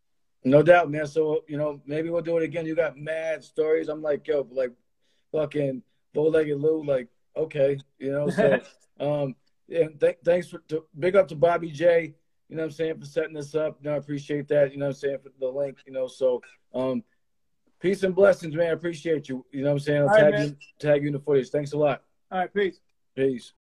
No 0.45 0.63
doubt, 0.63 0.91
man. 0.91 1.07
So 1.07 1.45
you 1.47 1.59
know, 1.59 1.81
maybe 1.87 2.11
we'll 2.11 2.23
do 2.23 2.39
it 2.39 2.45
again. 2.45 2.67
You 2.67 2.75
got 2.75 2.97
mad 2.97 3.45
stories. 3.45 3.89
I'm 3.89 4.03
like, 4.03 4.27
yo, 4.27 4.47
like, 4.51 4.73
fucking 5.31 5.83
bow-legged 6.15 6.59
Lou. 6.59 6.83
Like, 6.85 7.09
okay, 7.37 7.79
you 7.99 8.11
know. 8.11 8.29
So, 8.31 8.61
um, 9.01 9.37
yeah. 9.69 9.89
Th- 10.01 10.19
thanks 10.25 10.49
for 10.49 10.59
to, 10.69 10.85
big 10.99 11.15
up 11.15 11.29
to 11.29 11.37
Bobby 11.37 11.71
J. 11.71 12.15
You 12.53 12.59
know, 12.59 12.65
what 12.65 12.67
I'm 12.67 12.73
saying 12.73 13.01
for 13.01 13.07
setting 13.07 13.33
this 13.33 13.55
up. 13.55 13.79
You 13.81 13.89
know, 13.89 13.95
I 13.95 13.99
appreciate 13.99 14.47
that. 14.49 14.73
You 14.73 14.79
know, 14.79 14.85
what 14.85 14.97
I'm 14.97 15.01
saying 15.01 15.19
for 15.23 15.31
the 15.41 15.49
link. 15.49 15.79
You 15.87 15.95
know, 15.95 16.07
so 16.07 16.43
um, 16.75 17.03
peace 17.81 18.03
and 18.03 18.15
blessings, 18.15 18.55
man. 18.55 18.67
I 18.67 18.73
appreciate 18.73 19.27
you. 19.27 19.47
You 19.53 19.63
know, 19.63 19.69
what 19.69 19.73
I'm 19.73 19.79
saying 19.79 20.03
I'll 20.03 20.15
tag 20.15 20.35
right, 20.35 20.49
you, 20.49 20.57
tag 20.79 21.01
you 21.01 21.07
in 21.07 21.15
the 21.15 21.19
footage. 21.19 21.49
Thanks 21.49 21.73
a 21.73 21.79
lot. 21.79 22.03
All 22.31 22.41
right, 22.41 22.53
peace. 22.53 22.79
Peace. 23.17 23.55